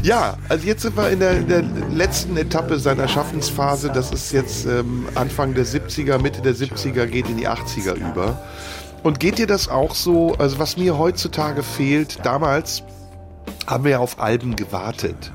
[0.03, 3.89] Ja, also jetzt sind wir in der, in der letzten Etappe seiner Schaffensphase.
[3.91, 8.39] Das ist jetzt ähm, Anfang der 70er, Mitte der 70er, geht in die 80er über.
[9.01, 12.83] Und geht dir das auch so, also was mir heutzutage fehlt, damals
[13.65, 15.31] haben wir ja auf Alben gewartet.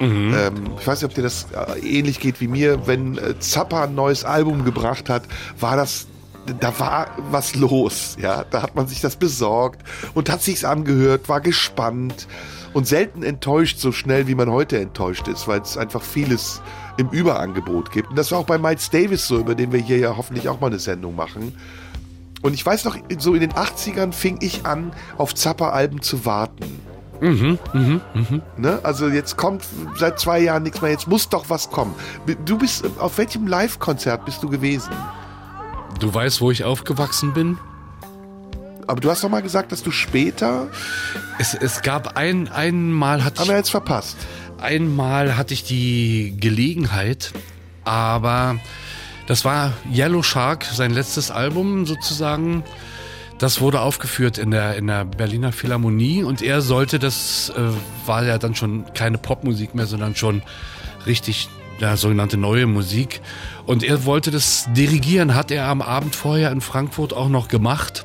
[0.00, 2.86] Ähm, ich weiß nicht, ob dir das äh, ähnlich geht wie mir.
[2.86, 5.24] Wenn äh, Zappa ein neues Album gebracht hat,
[5.58, 6.06] war das,
[6.58, 8.16] da war was los.
[8.20, 9.82] Ja, da hat man sich das besorgt
[10.14, 12.26] und hat sich's angehört, war gespannt
[12.72, 16.62] und selten enttäuscht, so schnell wie man heute enttäuscht ist, weil es einfach vieles
[16.96, 18.10] im Überangebot gibt.
[18.10, 20.60] Und das war auch bei Miles Davis so, über den wir hier ja hoffentlich auch
[20.60, 21.56] mal eine Sendung machen.
[22.42, 26.80] Und ich weiß noch, so in den 80ern fing ich an, auf Zappa-Alben zu warten.
[27.20, 28.80] Ne?
[28.82, 29.64] Also jetzt kommt
[29.96, 31.94] seit zwei Jahren nichts mehr, jetzt muss doch was kommen.
[32.44, 34.92] Du bist, auf welchem Live-Konzert bist du gewesen?
[35.98, 37.58] Du weißt, wo ich aufgewachsen bin?
[38.86, 40.68] Aber du hast doch mal gesagt, dass du später,
[41.38, 44.16] Es, es gab ein, einmal hatte haben ich wir jetzt verpasst.
[44.58, 47.32] Einmal hatte ich die Gelegenheit,
[47.84, 48.58] aber
[49.26, 52.64] das war Yellow Shark, sein letztes Album sozusagen.
[53.40, 57.60] Das wurde aufgeführt in der, in der Berliner Philharmonie und er sollte, das äh,
[58.06, 60.42] war ja dann schon keine Popmusik mehr, sondern schon
[61.06, 63.22] richtig ja, sogenannte neue Musik.
[63.64, 68.04] Und er wollte das dirigieren, hat er am Abend vorher in Frankfurt auch noch gemacht.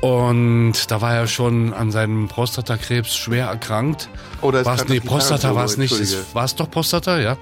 [0.00, 4.08] Und da war er schon an seinem Prostatakrebs schwer erkrankt.
[4.42, 5.92] Oh, da ist nee, Prostata war es nicht.
[6.34, 7.36] War es doch Prostata, ja?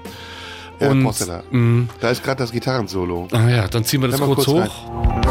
[0.79, 1.43] Ja, Und- Prostata.
[1.51, 1.89] mh.
[1.99, 3.27] Da ist gerade das Gitarrensolo.
[3.31, 5.24] Ah ja, dann ziehen wir das kurz, kurz hoch.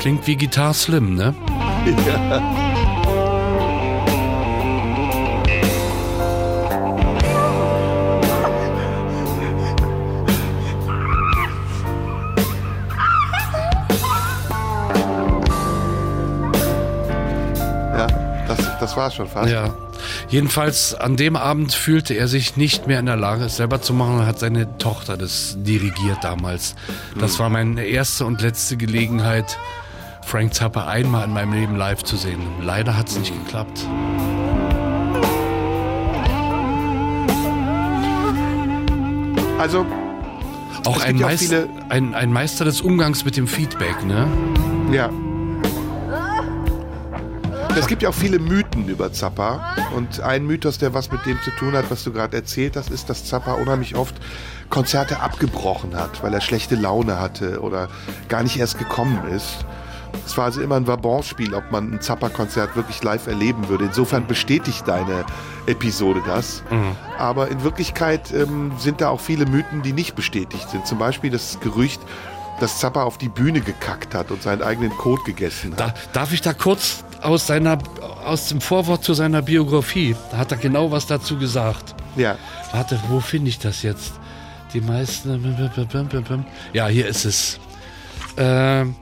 [0.00, 1.34] Klingt wie Guitar Slim, ne?
[17.92, 18.06] Ja,
[18.48, 19.50] das, das war schon fast.
[19.50, 19.74] Ja.
[20.28, 23.92] Jedenfalls an dem Abend fühlte er sich nicht mehr in der Lage, es selber zu
[23.92, 26.76] machen und hat seine Tochter das dirigiert damals.
[27.18, 29.58] Das war meine erste und letzte Gelegenheit,
[30.30, 32.40] Frank Zappa einmal in meinem Leben live zu sehen.
[32.62, 33.84] Leider hat es nicht geklappt.
[39.58, 39.84] Also,
[40.86, 44.26] Auch ein, ja auch Meist, viele- ein, ein Meister des Umgangs mit dem Feedback, ne?
[44.92, 45.10] ja.
[47.76, 49.76] Es gibt ja auch viele Mythen über Zappa.
[49.94, 52.90] Und ein Mythos, der was mit dem zu tun hat, was du gerade erzählt hast,
[52.90, 54.14] ist, dass Zappa unheimlich oft
[54.70, 57.88] Konzerte abgebrochen hat, weil er schlechte Laune hatte oder
[58.28, 59.64] gar nicht erst gekommen ist.
[60.26, 63.84] Es war also immer ein Vabonspiel, ob man ein Zappa-Konzert wirklich live erleben würde.
[63.86, 65.24] Insofern bestätigt deine
[65.66, 66.62] Episode das.
[67.18, 70.86] Aber in Wirklichkeit ähm, sind da auch viele Mythen, die nicht bestätigt sind.
[70.86, 72.00] Zum Beispiel das Gerücht,
[72.60, 75.80] dass Zappa auf die Bühne gekackt hat und seinen eigenen Kot gegessen hat.
[75.80, 77.78] Da, darf ich da kurz aus seiner
[78.24, 81.94] aus dem Vorwort zu seiner Biografie, da hat er genau was dazu gesagt.
[82.16, 82.36] Ja.
[82.72, 84.12] Warte, wo finde ich das jetzt?
[84.72, 85.70] Die meisten.
[86.72, 87.58] Ja, hier ist es.
[88.36, 88.94] Ähm,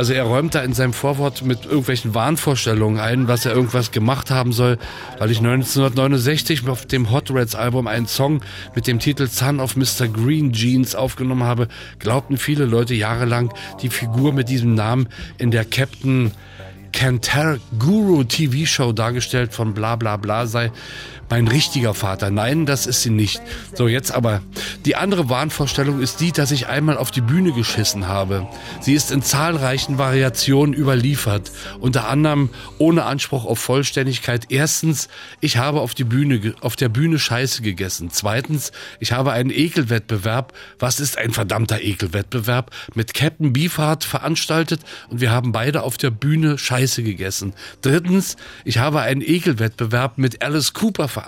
[0.00, 4.30] also er räumt da in seinem Vorwort mit irgendwelchen Wahnvorstellungen ein, was er irgendwas gemacht
[4.30, 4.78] haben soll,
[5.18, 8.40] weil ich 1969 auf dem Hot Reds Album einen Song
[8.74, 10.08] mit dem Titel Son of Mr.
[10.08, 15.66] Green Jeans aufgenommen habe, glaubten viele Leute jahrelang, die Figur mit diesem Namen in der
[15.66, 16.30] Captain
[16.94, 20.72] Cantar Guru TV Show dargestellt von bla bla bla sei
[21.30, 22.30] mein richtiger Vater.
[22.30, 23.40] Nein, das ist sie nicht.
[23.74, 24.42] So, jetzt aber.
[24.84, 28.48] Die andere Wahnvorstellung ist die, dass ich einmal auf die Bühne geschissen habe.
[28.80, 31.52] Sie ist in zahlreichen Variationen überliefert.
[31.78, 34.46] Unter anderem ohne Anspruch auf Vollständigkeit.
[34.48, 35.08] Erstens,
[35.40, 38.10] ich habe auf, die Bühne, auf der Bühne Scheiße gegessen.
[38.10, 40.52] Zweitens, ich habe einen Ekelwettbewerb.
[40.80, 42.72] Was ist ein verdammter Ekelwettbewerb?
[42.94, 47.54] Mit Captain Beefheart veranstaltet und wir haben beide auf der Bühne Scheiße gegessen.
[47.82, 51.19] Drittens, ich habe einen Ekelwettbewerb mit Alice Cooper veranstaltet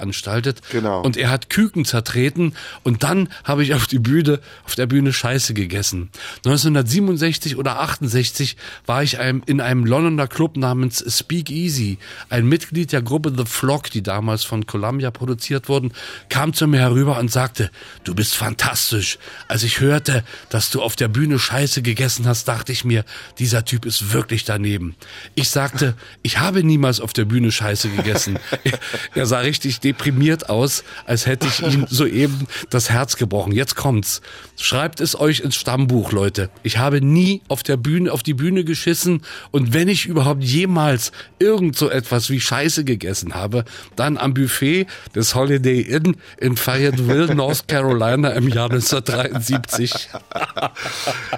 [0.70, 1.03] Genau.
[1.03, 5.12] und er hat Küken zertreten und dann habe ich auf die Bühne, auf der Bühne
[5.12, 6.11] Scheiße gegessen.
[6.45, 11.99] 1967 oder 68 war ich einem, in einem Londoner Club namens Speak Easy.
[12.28, 15.93] Ein Mitglied der Gruppe The Flock, die damals von Columbia produziert wurden,
[16.28, 17.70] kam zu mir herüber und sagte,
[18.05, 19.18] du bist fantastisch.
[19.49, 23.05] Als ich hörte, dass du auf der Bühne Scheiße gegessen hast, dachte ich mir,
[23.38, 24.95] dieser Typ ist wirklich daneben.
[25.34, 28.38] Ich sagte, ich habe niemals auf der Bühne Scheiße gegessen.
[28.64, 28.78] Er,
[29.14, 33.53] er sah richtig deprimiert aus, als hätte ich ihm soeben das Herz gebrochen.
[33.53, 34.20] Jetzt kommt's.
[34.59, 36.51] Schreibt es euch ins Stammbuch, Leute.
[36.62, 41.12] Ich habe nie auf der Bühne, auf die Bühne geschissen und wenn ich überhaupt jemals
[41.39, 43.64] irgend so etwas wie Scheiße gegessen habe,
[43.97, 50.09] dann am Buffet des Holiday Inn in Fayetteville, North Carolina im Jahr 1973.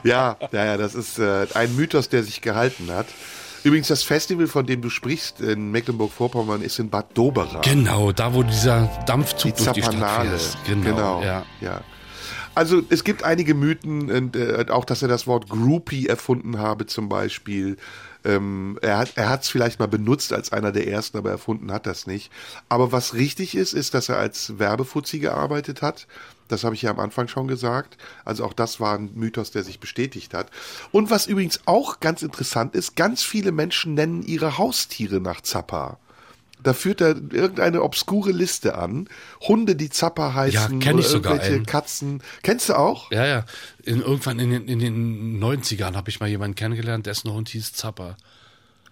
[0.04, 3.06] Ja, ja, ja, das ist äh, ein Mythos, der sich gehalten hat.
[3.64, 7.62] Übrigens, das Festival, von dem du sprichst in Mecklenburg-Vorpommern, ist in Bad Doberan.
[7.62, 10.58] Genau, da wo dieser Dampfzug die durch die Stadt fährt.
[10.66, 11.46] Genau, ja.
[11.62, 11.80] ja.
[12.54, 16.86] Also es gibt einige Mythen, und, äh, auch dass er das Wort Groupie erfunden habe
[16.86, 17.78] zum Beispiel.
[18.24, 21.86] Ähm, er hat er hat's vielleicht mal benutzt als einer der ersten, aber erfunden hat
[21.86, 22.30] das nicht.
[22.68, 26.06] Aber was richtig ist, ist, dass er als Werbefuzzi gearbeitet hat.
[26.48, 27.96] Das habe ich ja am Anfang schon gesagt.
[28.24, 30.50] Also auch das war ein Mythos, der sich bestätigt hat.
[30.92, 35.98] Und was übrigens auch ganz interessant ist, ganz viele Menschen nennen ihre Haustiere nach Zappa.
[36.62, 39.08] Da führt er irgendeine obskure Liste an.
[39.42, 40.80] Hunde, die Zappa heißen.
[40.80, 41.62] kenn ich oder sogar irgendwelche.
[41.64, 42.22] Katzen.
[42.42, 43.12] Kennst du auch?
[43.12, 43.44] Ja, ja.
[43.82, 47.74] In, irgendwann in den, in den 90ern habe ich mal jemanden kennengelernt, dessen Hund hieß
[47.74, 48.16] Zapper.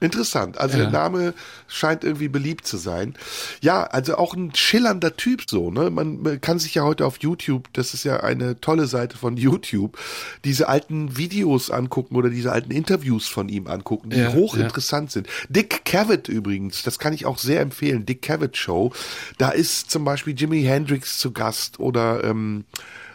[0.02, 0.58] Interessant.
[0.58, 0.84] Also Ja.
[0.84, 1.34] der Name
[1.68, 3.14] scheint irgendwie beliebt zu sein.
[3.60, 5.90] Ja, also auch ein schillernder Typ so, ne?
[5.90, 9.96] Man, kann sich ja heute auf YouTube, das ist ja eine tolle Seite von YouTube,
[10.44, 15.28] diese alten Videos angucken oder diese alten Interviews von ihm angucken, die Ja, hochinteressant sind.
[15.48, 18.92] Dick Cavett übrigens, das kann ich auch sehr empfehlen, Dick Cavett Show.
[19.38, 22.64] Da ist zum Beispiel Jimi Hendrix zu Gast oder ähm,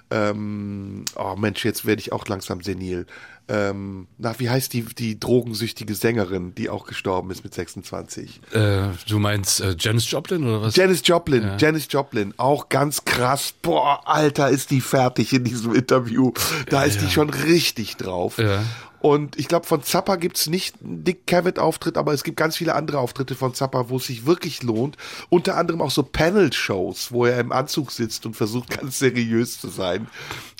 [0.10, 3.06] ähm, oh Mensch, jetzt werde ich auch langsam senil.
[3.50, 8.42] Ähm, na, wie heißt die, die drogensüchtige Sängerin, die auch gestorben ist mit 26?
[8.52, 10.76] Äh, du meinst äh, Janis Joplin oder was?
[10.76, 11.58] Janis Joplin, Ja.
[11.58, 13.54] Janis Joplin, auch ganz krass.
[13.62, 16.34] Boah, Alter, ist die fertig in diesem Interview.
[16.70, 18.38] Da ist die schon richtig drauf.
[18.38, 18.64] Ja.
[19.00, 22.74] Und ich glaube, von Zappa gibt's nicht einen Dick Cavett-Auftritt, aber es gibt ganz viele
[22.74, 24.98] andere Auftritte von Zappa, wo es sich wirklich lohnt.
[25.30, 29.70] Unter anderem auch so Panel-Shows, wo er im Anzug sitzt und versucht, ganz seriös zu
[29.70, 30.08] sein.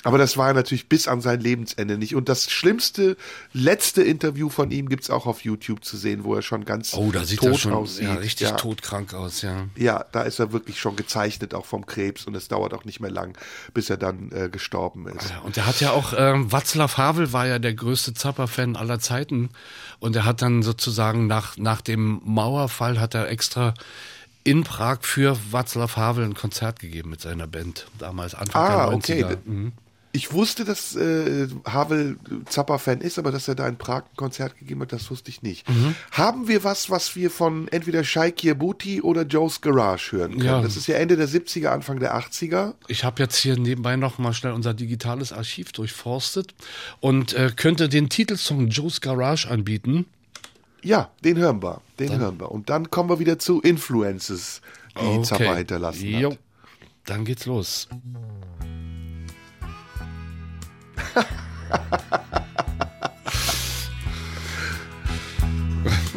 [0.04, 2.14] Aber das war er natürlich bis an sein Lebensende nicht.
[2.14, 3.16] Und das schlimmste,
[3.52, 7.10] letzte Interview von ihm gibt's auch auf YouTube zu sehen, wo er schon ganz Oh,
[7.10, 8.04] da sieht tot er schon aussieht.
[8.04, 8.56] ja, richtig Ja.
[8.56, 9.66] todkrank aus, ja.
[9.74, 12.26] Ja, da ist er wirklich schon gezeichnet, auch vom Krebs.
[12.26, 13.36] Und es dauert auch nicht mehr lang,
[13.74, 15.32] bis er dann äh, gestorben ist.
[15.42, 19.50] Und er hat ja auch, ähm, Václav Havel war ja der größte Zappa-Fan aller Zeiten.
[19.98, 23.74] Und er hat dann sozusagen nach, nach dem Mauerfall hat er extra
[24.44, 27.88] in Prag für Václav Havel ein Konzert gegeben mit seiner Band.
[27.98, 29.24] Damals Anfang Ah, der 90er.
[29.24, 29.36] okay.
[29.44, 29.72] Mhm.
[30.18, 32.16] Ich wusste, dass äh, Havel
[32.46, 35.42] Zappa-Fan ist, aber dass er da in Prag ein Konzert gegeben hat, das wusste ich
[35.42, 35.68] nicht.
[35.68, 35.94] Mhm.
[36.10, 40.44] Haben wir was, was wir von entweder Shai Kiebuti oder Joe's Garage hören können?
[40.44, 40.60] Ja.
[40.60, 42.74] Das ist ja Ende der 70er, Anfang der 80er.
[42.88, 46.52] Ich habe jetzt hier nebenbei noch mal schnell unser digitales Archiv durchforstet
[46.98, 50.06] und äh, könnte den Titelsong Joe's Garage anbieten.
[50.82, 51.80] Ja, den hören wir.
[52.00, 52.50] Den hören wir.
[52.50, 54.62] Und dann kommen wir wieder zu Influences,
[55.00, 56.30] die Zappa hinterlassen Jo.
[56.32, 56.38] hat.
[57.06, 57.88] Dann geht's los.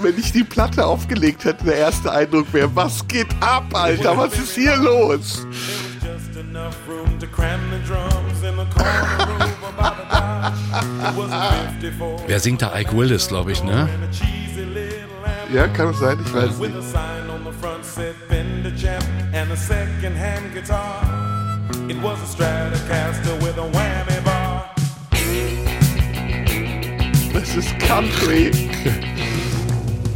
[0.01, 4.17] Wenn ich die Platte aufgelegt hätte, der erste Eindruck wäre, was geht ab, Alter?
[4.17, 5.45] Was ist hier los?
[6.01, 10.55] Just enough room to cram the drums in the corner room about a dime.
[11.07, 12.73] It was a 54 Wer singt da?
[12.75, 13.87] Ike Willis, glaube ich, ne?
[15.53, 16.17] Ja, kann es sein?
[16.25, 16.75] Ich weiß nicht.
[21.87, 23.65] It was a Stratocaster with a
[27.53, 28.49] Das ist Country.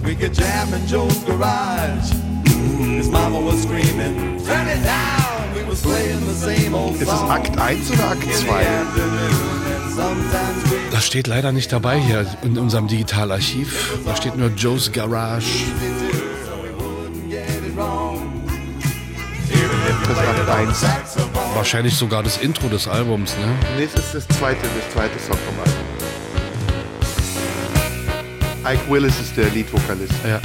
[0.03, 2.13] We could jam in Joe's garage.
[2.95, 5.53] His mama was screaming, turn it down.
[5.53, 7.29] We was playing the same old Ist es song.
[7.29, 8.53] Akt 1 oder Akt in the 2?
[8.53, 9.83] afternoon.
[9.83, 13.99] And sometimes we Das steht leider nicht dabei hier in unserem Digitalarchiv.
[14.05, 15.65] Da steht nur Joe's Garage.
[20.07, 20.86] Das Akt 1.
[21.53, 23.47] Wahrscheinlich sogar das Intro des Albums, ne?
[23.77, 25.84] Nee, es ist das zweite, das zweite Song vom Album.
[28.66, 30.13] Ike Willis ist der Leadvokalist.
[30.28, 30.39] Ja.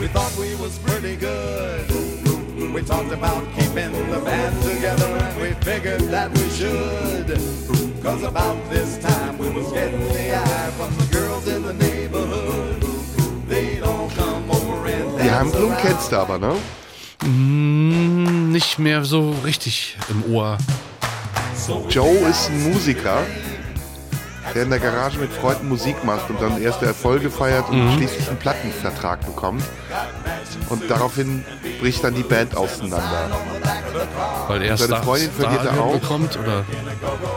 [0.00, 1.88] We thought we was pretty good.
[2.74, 7.38] We talked about keeping the band together and we figured that we should.
[8.02, 12.82] Cause about this time we was getting the eye from the girls in the neighborhood.
[13.48, 15.82] They'd all come over and Die dance Handlung around.
[15.82, 16.54] kennst du aber, ne?
[17.22, 20.58] Hm, nicht mehr so richtig im Ohr.
[21.88, 23.18] Joe ist ein Musiker,
[24.54, 28.28] der in der Garage mit Freunden Musik macht und dann erste Erfolge feiert und schließlich
[28.28, 29.62] einen Plattenvertrag bekommt.
[30.68, 31.44] Und daraufhin
[31.80, 33.30] bricht dann die Band auseinander.
[34.48, 35.92] Weil er Seine Star, Freundin verliert er auch.
[35.92, 36.64] bekommt oder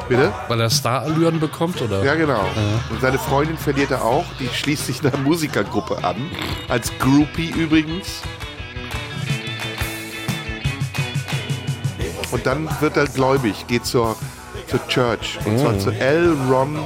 [0.08, 0.34] Bitte?
[0.48, 2.04] weil er Starallüren bekommt oder?
[2.04, 2.46] Ja, genau.
[2.90, 4.26] Und seine Freundin verliert er auch.
[4.40, 6.16] Die schließt sich einer Musikergruppe an.
[6.70, 8.22] Als Groupie übrigens.
[12.32, 14.16] Und dann wird er gläubig, geht zur,
[14.68, 15.40] zur Church.
[15.46, 16.36] Und zwar zu L.
[16.50, 16.78] Ron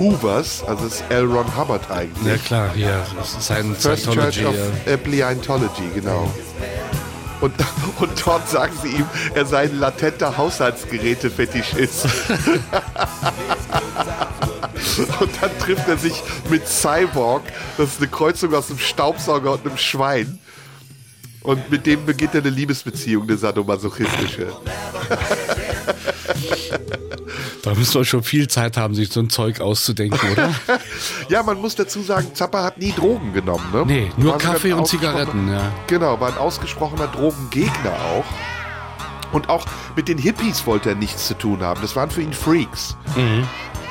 [0.00, 0.64] Hoovers.
[0.66, 1.26] Also es ist L.
[1.26, 2.26] Ron Hubbard eigentlich.
[2.26, 4.40] Ja klar, hier, das ist sein First Scientology.
[4.40, 4.92] Church of ja.
[4.94, 6.28] äh, Scientology, genau.
[7.40, 7.54] Und,
[8.00, 12.04] und dort sagen sie ihm, er sei ein latenter Haushaltsgeräte-Fetischist.
[15.20, 17.42] und dann trifft er sich mit Cyborg,
[17.76, 20.38] das ist eine Kreuzung aus einem Staubsauger und einem Schwein.
[21.42, 24.48] Und mit dem beginnt er eine Liebesbeziehung, eine sadomasochistische.
[27.62, 30.54] Da müssen wir schon viel Zeit haben, sich so ein Zeug auszudenken, oder?
[31.28, 33.84] Ja, man muss dazu sagen, Zappa hat nie Drogen genommen, ne?
[33.86, 35.70] Nee, nur Kaffee und Zigaretten, ja.
[35.86, 38.24] Genau, war ein ausgesprochener Drogengegner auch.
[39.32, 39.64] Und auch
[39.94, 41.80] mit den Hippies wollte er nichts zu tun haben.
[41.82, 42.96] Das waren für ihn Freaks.
[43.14, 43.46] Mhm.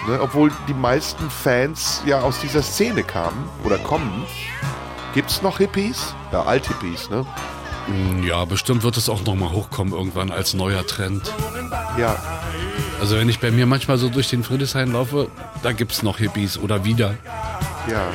[0.08, 4.26] Ne, obwohl die meisten Fans ja aus dieser Szene kamen oder kommen.
[5.14, 6.14] Gibt's noch Hippies?
[6.32, 7.26] Ja, Alt-Hippies, ne?
[8.26, 11.34] Ja, bestimmt wird es auch nochmal hochkommen irgendwann als neuer Trend.
[11.98, 12.18] Ja.
[13.00, 15.30] Also wenn ich bei mir manchmal so durch den Friedrichshain laufe,
[15.64, 17.16] da gibt's noch Hippies oder wieder.
[17.88, 18.12] ja.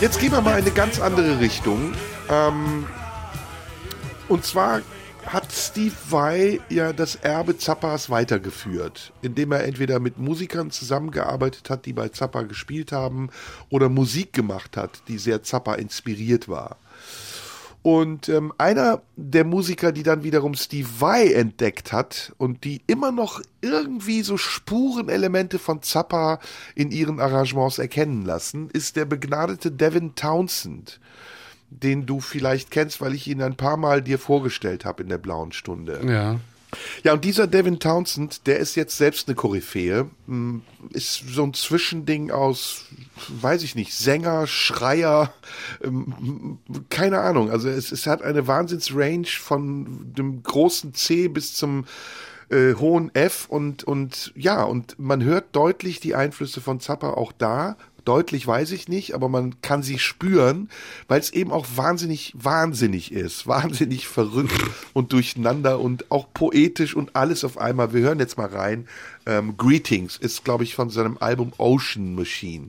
[0.00, 1.92] Jetzt gehen wir mal in eine ganz andere Richtung.
[2.30, 2.86] Ähm,
[4.28, 4.80] und zwar
[5.26, 11.84] hat Steve Vai ja das Erbe Zappas weitergeführt, indem er entweder mit Musikern zusammengearbeitet hat,
[11.84, 13.30] die bei Zappa gespielt haben,
[13.70, 16.76] oder Musik gemacht hat, die sehr Zappa inspiriert war.
[17.82, 23.12] Und ähm, einer der Musiker, die dann wiederum Steve Vai entdeckt hat und die immer
[23.12, 26.40] noch irgendwie so Spurenelemente von Zappa
[26.74, 31.00] in ihren Arrangements erkennen lassen, ist der begnadete Devin Townsend,
[31.70, 35.18] den du vielleicht kennst, weil ich ihn ein paar Mal dir vorgestellt habe in der
[35.18, 36.00] blauen Stunde.
[36.04, 36.40] Ja.
[37.02, 41.54] Ja, und dieser Devin Townsend, der ist jetzt selbst eine Koryphäe, m, ist so ein
[41.54, 42.84] Zwischending aus,
[43.28, 45.32] weiß ich nicht, Sänger, Schreier,
[45.82, 46.58] ähm,
[46.90, 47.50] keine Ahnung.
[47.50, 51.86] Also es, es hat eine Wahnsinnsrange von dem großen C bis zum
[52.50, 57.32] äh, hohen F und, und ja, und man hört deutlich die Einflüsse von Zappa auch
[57.32, 57.76] da.
[58.08, 60.70] Deutlich weiß ich nicht, aber man kann sie spüren,
[61.08, 63.46] weil es eben auch wahnsinnig, wahnsinnig ist.
[63.46, 64.54] Wahnsinnig verrückt
[64.94, 67.92] und durcheinander und auch poetisch und alles auf einmal.
[67.92, 68.88] Wir hören jetzt mal rein.
[69.26, 72.68] Ähm, Greetings ist, glaube ich, von seinem Album Ocean Machine.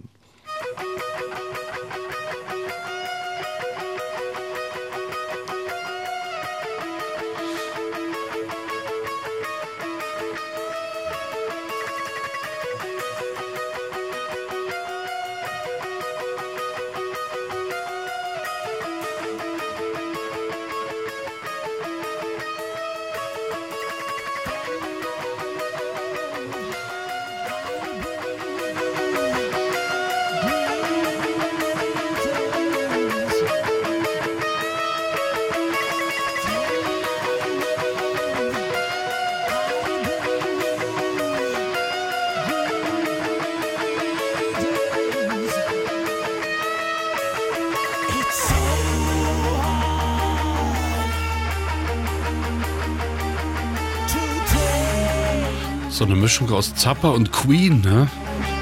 [56.00, 58.08] So eine Mischung aus Zappa und Queen, ne?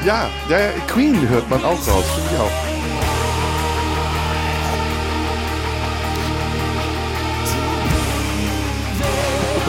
[0.03, 2.49] Ja, ja, ja, Queen hört man auch raus, finde ich auch.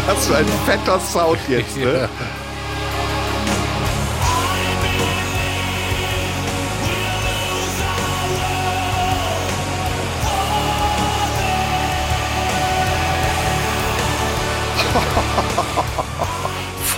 [0.16, 2.08] Was für ein fetter Sound jetzt, ne?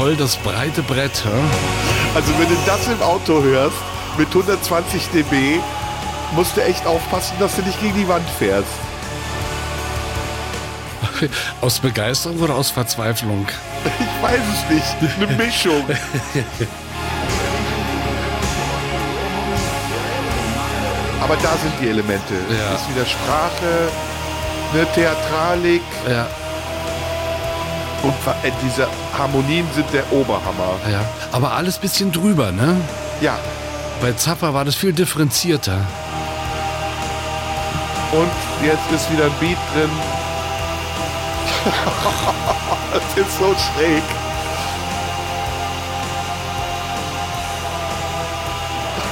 [0.01, 1.31] Voll das breite Brett, ja?
[2.15, 3.77] Also wenn du das im Auto hörst,
[4.17, 5.61] mit 120 dB,
[6.35, 8.65] musst du echt aufpassen, dass du nicht gegen die Wand fährst.
[11.61, 13.47] Aus Begeisterung oder aus Verzweiflung?
[13.85, 15.17] Ich weiß es nicht.
[15.19, 15.85] Eine Mischung.
[21.21, 22.35] Aber da sind die Elemente.
[22.49, 22.75] Ja.
[22.75, 23.91] Es ist wieder Sprache,
[24.73, 26.27] eine Theatralik Ja,
[28.03, 28.87] und äh, diese
[29.17, 30.79] Harmonien sind der Oberhammer.
[30.91, 31.01] ja.
[31.33, 32.77] Aber alles bisschen drüber, ne?
[33.21, 33.39] Ja.
[34.01, 35.79] Bei Zappa war das viel differenzierter.
[38.13, 38.31] Und
[38.65, 39.91] jetzt ist wieder ein Beat drin.
[42.93, 44.03] das ist so schräg.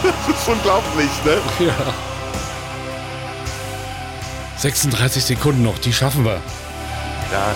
[0.03, 1.67] Das ist unglaublich, ne?
[1.67, 1.75] Ja.
[4.57, 6.41] 36 Sekunden noch, die schaffen wir.
[7.31, 7.39] Ja.
[7.39, 7.55] Ja,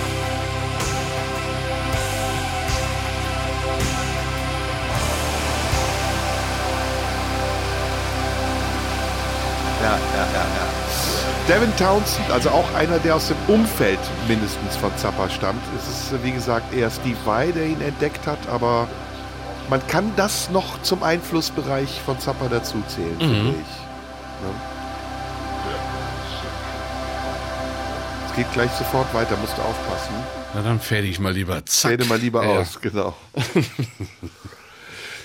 [11.49, 13.99] Devin Townsend, also auch einer, der aus dem Umfeld
[14.29, 15.63] mindestens von Zappa stammt.
[15.77, 18.87] Es ist, wie gesagt, eher Steve Vai, der ihn entdeckt hat, aber
[19.69, 23.55] man kann das noch zum Einflussbereich von Zappa dazuzählen, finde ich.
[23.55, 24.55] Ne?
[28.29, 30.15] Es geht gleich sofort weiter, musst du aufpassen.
[30.55, 31.65] Na dann fertig ich mal lieber.
[31.67, 31.93] Zack.
[31.93, 32.61] Rede mal lieber Ja.
[32.61, 33.15] aus, genau.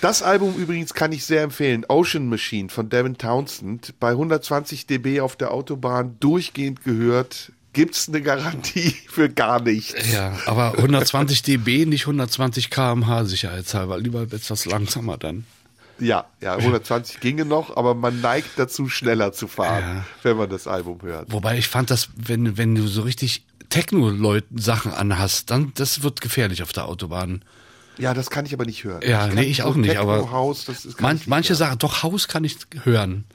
[0.02, 1.86] Das Album übrigens kann ich sehr empfehlen.
[1.88, 3.94] Ocean Machine von Devin Townsend.
[4.00, 7.52] Bei 120 dB auf der Autobahn durchgehend gehört.
[7.74, 10.12] Gibt's eine Garantie für gar nichts.
[10.12, 13.98] Ja, aber 120 dB, nicht 120 kmh sicherheitshalber.
[14.00, 15.46] Lieber etwas langsamer dann.
[16.00, 20.06] Ja, ja, 120 ginge noch, aber man neigt dazu, schneller zu fahren, Ja.
[20.22, 21.32] wenn man das Album hört.
[21.32, 26.62] Wobei ich fand, dass wenn, wenn du so richtig Techno-Leuten-Sachen anhast, dann das wird gefährlich
[26.62, 27.42] auf der Autobahn.
[27.98, 29.02] Ja, das kann ich aber nicht hören.
[29.08, 31.50] Ja, kann nee, ich so auch nicht, aber House, das kann Man, ich nicht manche
[31.50, 31.58] hören.
[31.58, 33.26] Sachen, doch Haus kann ich hören.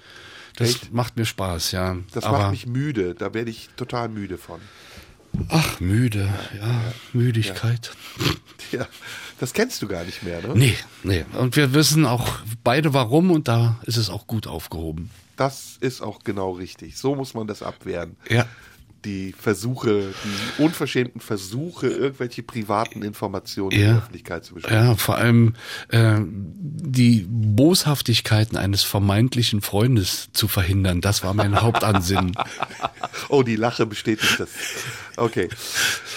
[0.56, 0.92] Das Echt?
[0.92, 1.96] macht mir Spaß, ja.
[2.12, 3.14] Das Aber, macht mich müde.
[3.14, 4.60] Da werde ich total müde von.
[5.48, 6.28] ach, müde,
[6.60, 7.92] ja, Müdigkeit.
[8.70, 8.86] Ja,
[9.40, 10.52] das kennst du gar nicht mehr, ne?
[10.54, 11.24] Nee, nee.
[11.38, 12.28] Und wir wissen auch
[12.62, 15.10] beide warum und da ist es auch gut aufgehoben.
[15.36, 16.96] Das ist auch genau richtig.
[16.98, 18.16] So muss man das abwehren.
[18.28, 18.46] Ja.
[19.04, 20.12] Die Versuche,
[20.58, 23.86] die unverschämten Versuche, irgendwelche privaten Informationen in Ja.
[23.88, 24.86] der Öffentlichkeit zu besprechen.
[24.86, 25.54] Ja, vor allem
[25.88, 32.32] äh, die Boshaftigkeiten eines vermeintlichen Freundes zu verhindern, das war mein Hauptansinnen.
[33.28, 34.50] Oh, die Lache bestätigt das.
[35.16, 35.48] Okay.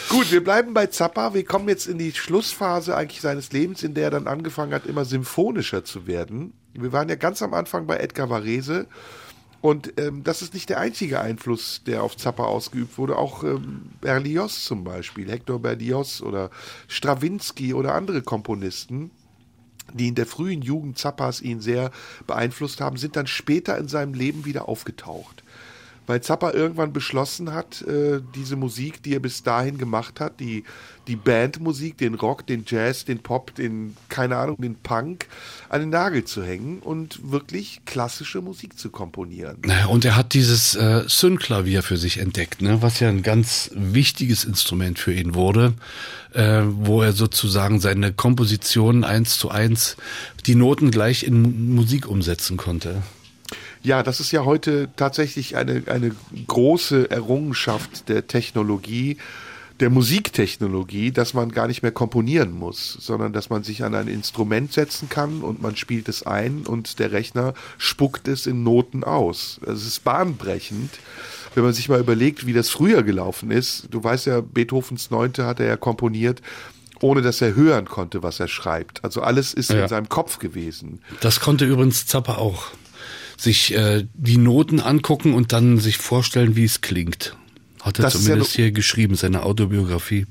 [0.09, 1.33] Gut, wir bleiben bei Zappa.
[1.33, 4.85] Wir kommen jetzt in die Schlussphase eigentlich seines Lebens, in der er dann angefangen hat,
[4.85, 6.53] immer symphonischer zu werden.
[6.73, 8.87] Wir waren ja ganz am Anfang bei Edgar Varese.
[9.61, 13.17] Und ähm, das ist nicht der einzige Einfluss, der auf Zappa ausgeübt wurde.
[13.17, 16.51] Auch ähm, Berlioz zum Beispiel, Hector Berlioz oder
[16.87, 19.11] Stravinsky oder andere Komponisten,
[19.93, 21.91] die in der frühen Jugend Zappas ihn sehr
[22.27, 25.43] beeinflusst haben, sind dann später in seinem Leben wieder aufgetaucht.
[26.07, 30.63] Weil Zappa irgendwann beschlossen hat, äh, diese Musik, die er bis dahin gemacht hat, die,
[31.07, 35.27] die Bandmusik, den Rock, den Jazz, den Pop, den, keine Ahnung, den Punk,
[35.69, 39.57] an den Nagel zu hängen und wirklich klassische Musik zu komponieren.
[39.65, 43.71] Naja, Und er hat dieses äh, Synklavier für sich entdeckt, ne, was ja ein ganz
[43.73, 45.73] wichtiges Instrument für ihn wurde,
[46.33, 49.97] äh, wo er sozusagen seine Kompositionen eins zu eins
[50.45, 53.01] die Noten gleich in Musik umsetzen konnte.
[53.85, 56.11] Ja, das ist ja heute tatsächlich eine, eine
[56.47, 59.17] große Errungenschaft der Technologie,
[59.79, 64.07] der Musiktechnologie, dass man gar nicht mehr komponieren muss, sondern dass man sich an ein
[64.07, 69.03] Instrument setzen kann und man spielt es ein und der Rechner spuckt es in Noten
[69.03, 69.59] aus.
[69.67, 70.91] Es ist bahnbrechend.
[71.53, 75.45] Wenn man sich mal überlegt, wie das früher gelaufen ist, du weißt ja, Beethovens Neunte
[75.45, 76.41] hat er ja komponiert,
[77.01, 79.03] ohne dass er hören konnte, was er schreibt.
[79.03, 79.83] Also alles ist Ja.
[79.83, 81.01] in seinem Kopf gewesen.
[81.21, 82.67] Das konnte übrigens Zappa auch.
[83.37, 87.35] Sich äh, die Noten angucken und dann sich vorstellen, wie es klingt.
[87.81, 90.25] Hat er Das ja zumindest ne- hier geschrieben, seine Autobiografie.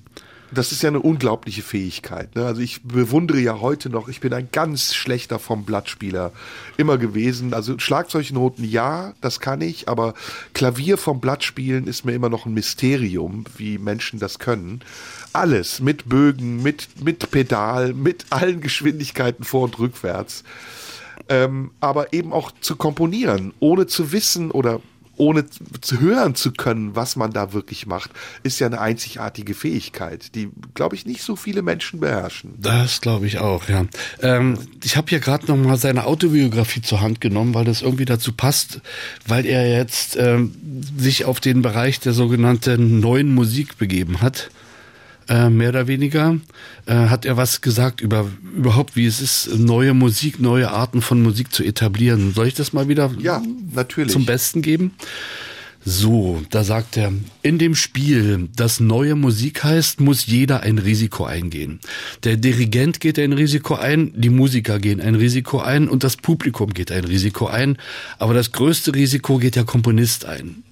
[0.52, 2.36] Das ist ja eine unglaubliche Fähigkeit.
[2.36, 2.46] Ne?
[2.46, 6.30] Also ich bewundere ja heute noch, ich bin ein ganz schlechter vom Blattspieler
[6.76, 7.54] immer gewesen.
[7.54, 10.14] Also Schlagzeugnoten ja, das kann ich, aber
[10.52, 14.80] Klavier vom Blatt spielen ist mir immer noch ein Mysterium, wie Menschen das können.
[15.32, 20.44] Alles mit Bögen, mit, mit Pedal, mit allen Geschwindigkeiten vor und rückwärts.
[21.28, 24.80] Ähm, aber eben auch zu komponieren, ohne zu wissen oder
[25.16, 25.44] ohne
[25.80, 28.10] zu hören zu können, was man da wirklich macht,
[28.42, 32.54] ist ja eine einzigartige Fähigkeit, die, glaube ich, nicht so viele Menschen beherrschen.
[32.58, 33.86] Das glaube ich auch, ja.
[34.20, 38.04] Ähm, ich habe hier gerade noch mal seine Autobiografie zur Hand genommen, weil das irgendwie
[38.04, 38.80] dazu passt,
[39.26, 40.54] weil er jetzt ähm,
[40.96, 44.50] sich auf den Bereich der sogenannten neuen Musik begeben hat.
[45.28, 46.36] Äh, mehr oder weniger
[46.86, 51.22] äh, hat er was gesagt über überhaupt, wie es ist, neue Musik, neue Arten von
[51.22, 52.34] Musik zu etablieren.
[52.34, 53.42] Soll ich das mal wieder Ja,
[53.74, 54.12] natürlich.
[54.12, 54.92] zum Besten geben?
[55.86, 61.26] So, da sagt er, in dem Spiel, das neue Musik heißt, muss jeder ein Risiko
[61.26, 61.78] eingehen.
[62.24, 66.72] Der Dirigent geht ein Risiko ein, die Musiker gehen ein Risiko ein und das Publikum
[66.72, 67.76] geht ein Risiko ein,
[68.18, 70.62] aber das größte Risiko geht der Komponist ein.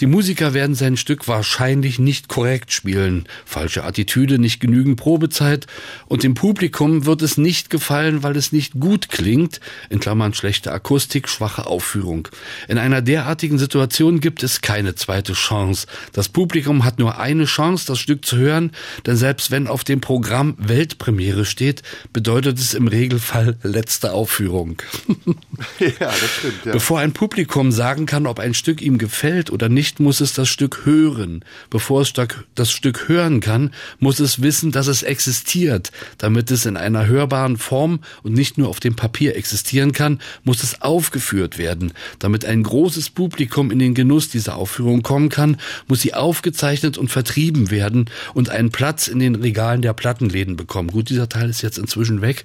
[0.00, 5.66] Die Musiker werden sein Stück wahrscheinlich nicht korrekt spielen, falsche Attitüde, nicht genügend Probezeit
[6.06, 9.60] und dem Publikum wird es nicht gefallen, weil es nicht gut klingt,
[9.90, 12.28] in Klammern schlechte Akustik, schwache Aufführung.
[12.68, 15.86] In einer derartigen Situation gibt es keine zweite Chance.
[16.12, 18.72] Das Publikum hat nur eine Chance, das Stück zu hören,
[19.06, 21.82] denn selbst wenn auf dem Programm Weltpremiere steht,
[22.12, 24.82] bedeutet es im Regelfall letzte Aufführung.
[25.78, 26.64] ja, das stimmt.
[26.64, 26.72] Ja.
[26.72, 30.48] Bevor ein Publikum sagen kann, ob ein Stück ihm gefällt oder nicht, muss es das
[30.48, 31.44] Stück hören.
[31.70, 32.12] Bevor es
[32.54, 33.70] das Stück hören kann,
[34.00, 35.92] muss es wissen, dass es existiert.
[36.18, 40.62] Damit es in einer hörbaren Form und nicht nur auf dem Papier existieren kann, muss
[40.62, 41.92] es aufgeführt werden.
[42.18, 45.56] Damit ein großes Publikum in den Genuss dieser Aufführung kommen kann,
[45.86, 50.90] muss sie aufgezeichnet und vertrieben werden und einen Platz in den Regalen der Plattenläden bekommen.
[50.90, 52.44] Gut, dieser Teil ist jetzt inzwischen weg.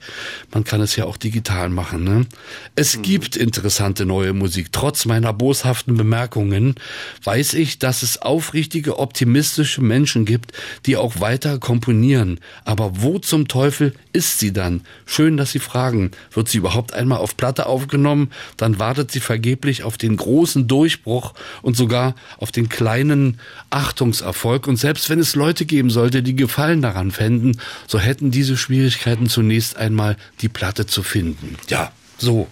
[0.54, 2.04] Man kann es ja auch digital machen.
[2.04, 2.28] Ne?
[2.76, 4.72] Es gibt interessante neue Musik.
[4.72, 6.76] Trotz meiner boshaften Bemerkungen
[7.24, 10.54] weiß ich, dass es aufrichtige, optimistische Menschen gibt,
[10.86, 12.40] die auch weiter komponieren.
[12.66, 14.82] Aber wo zum Teufel ist sie dann?
[15.06, 16.12] Schön, dass Sie fragen.
[16.32, 18.32] Wird sie überhaupt einmal auf Platte aufgenommen?
[18.58, 23.40] Dann wartet sie vergeblich auf den großen Durchbruch und sogar auf den kleinen
[23.70, 24.68] Achtungserfolg.
[24.68, 29.30] Und selbst wenn es Leute geben sollte, die Gefallen daran fänden, so hätten diese Schwierigkeiten
[29.30, 31.56] zunächst einmal die Platte zu finden.
[31.70, 32.48] Ja, so.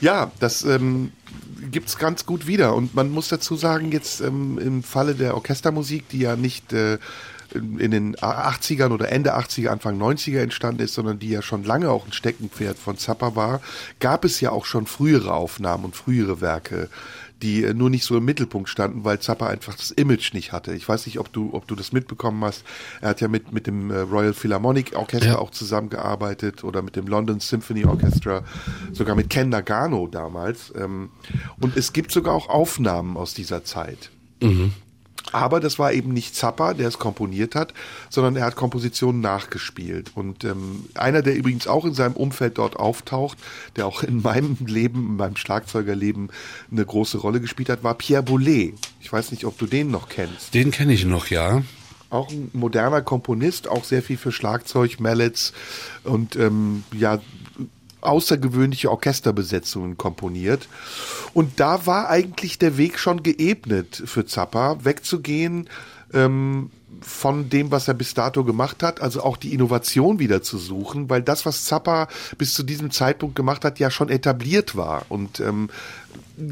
[0.00, 1.12] Ja, das ähm,
[1.70, 2.74] gibt's ganz gut wieder.
[2.74, 6.98] Und man muss dazu sagen, jetzt ähm, im Falle der Orchestermusik, die ja nicht äh,
[7.54, 11.90] in den 80ern oder Ende 80er, Anfang 90er entstanden ist, sondern die ja schon lange
[11.90, 13.60] auch ein Steckenpferd von Zappa war,
[14.00, 16.90] gab es ja auch schon frühere Aufnahmen und frühere Werke,
[17.42, 20.74] die äh, nur nicht so im Mittelpunkt standen, weil Zappa einfach das Image nicht hatte.
[20.74, 22.64] Ich weiß nicht, ob du, ob du das mitbekommen hast.
[23.00, 25.38] Er hat ja mit, mit dem äh, Royal Philharmonic Orchestra Ja.
[25.38, 28.42] auch zusammengearbeitet oder mit dem London Symphony Orchestra,
[28.92, 30.72] sogar mit Ken Nagano damals.
[30.76, 31.10] Ähm,
[31.60, 34.10] und es gibt sogar auch Aufnahmen aus dieser Zeit.
[35.32, 37.74] Aber das war eben nicht Zappa, der es komponiert hat,
[38.08, 40.12] sondern er hat Kompositionen nachgespielt.
[40.14, 43.38] Und ähm, einer, der übrigens auch in seinem Umfeld dort auftaucht,
[43.76, 46.30] der auch in meinem Leben, in meinem Schlagzeugerleben
[46.70, 48.74] eine große Rolle gespielt hat, war Pierre Boulez.
[49.00, 50.54] Ich weiß nicht, ob du den noch kennst.
[50.54, 51.62] Den kenne ich noch, ja.
[52.10, 55.52] Auch ein moderner Komponist, auch sehr viel für Schlagzeug, Mallets
[56.04, 57.20] und ähm, ja
[58.00, 60.68] außergewöhnliche Orchesterbesetzungen komponiert.
[61.34, 65.68] Und da war eigentlich der Weg schon geebnet für Zappa, wegzugehen
[66.12, 66.70] ähm,
[67.00, 71.08] von dem, was er bis dato gemacht hat, also auch die Innovation wieder zu suchen,
[71.10, 75.40] weil das, was Zappa bis zu diesem Zeitpunkt gemacht hat, ja schon etabliert war und
[75.40, 75.68] ähm,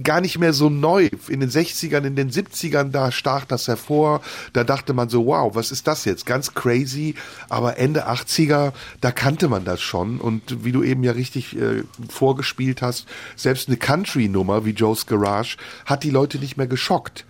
[0.03, 1.09] gar nicht mehr so neu.
[1.29, 4.21] In den 60ern, in den 70ern, da stach das hervor.
[4.53, 6.27] Da dachte man so, wow, was ist das jetzt?
[6.27, 7.15] Ganz crazy.
[7.49, 10.21] Aber Ende 80er, da kannte man das schon.
[10.21, 13.07] Und wie du eben ja richtig äh, vorgespielt hast,
[13.37, 17.25] selbst eine Country-Nummer wie Joe's Garage hat die Leute nicht mehr geschockt.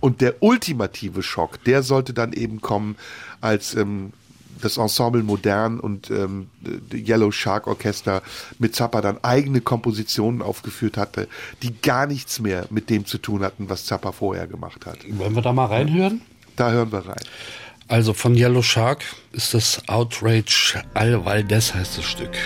[0.00, 2.96] Und der ultimative Schock, der sollte dann eben kommen,
[3.40, 4.12] als ähm,
[4.60, 6.48] das Ensemble Modern und ähm,
[6.92, 8.22] Yellow Shark Orchester
[8.58, 11.28] mit Zappa dann eigene Kompositionen aufgeführt hatte,
[11.62, 14.98] die gar nichts mehr mit dem zu tun hatten, was Zappa vorher gemacht hat.
[15.18, 16.20] Wollen wir da mal reinhören?
[16.56, 17.24] Da hören wir rein.
[17.88, 19.02] Also von Yellow Shark
[19.32, 22.36] ist das Outrage Al Valdez heißt das Stück.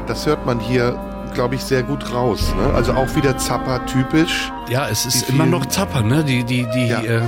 [0.00, 0.98] Ja, das hört man hier,
[1.34, 2.52] glaube ich, sehr gut raus.
[2.56, 2.72] Ne?
[2.74, 4.50] Also auch wieder Zappa typisch.
[4.68, 6.24] Ja, es ist immer noch Zappa, ne?
[6.24, 7.02] Die, die, die, Ja.
[7.02, 7.22] äh,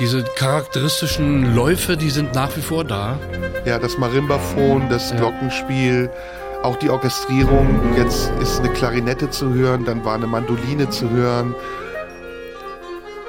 [0.00, 3.18] diese charakteristischen Läufe, die sind nach wie vor da.
[3.64, 6.10] Ja, das Marimbaphon, das Glockenspiel,
[6.62, 7.80] auch die Orchestrierung.
[7.96, 11.54] Jetzt ist eine Klarinette zu hören, dann war eine Mandoline zu hören.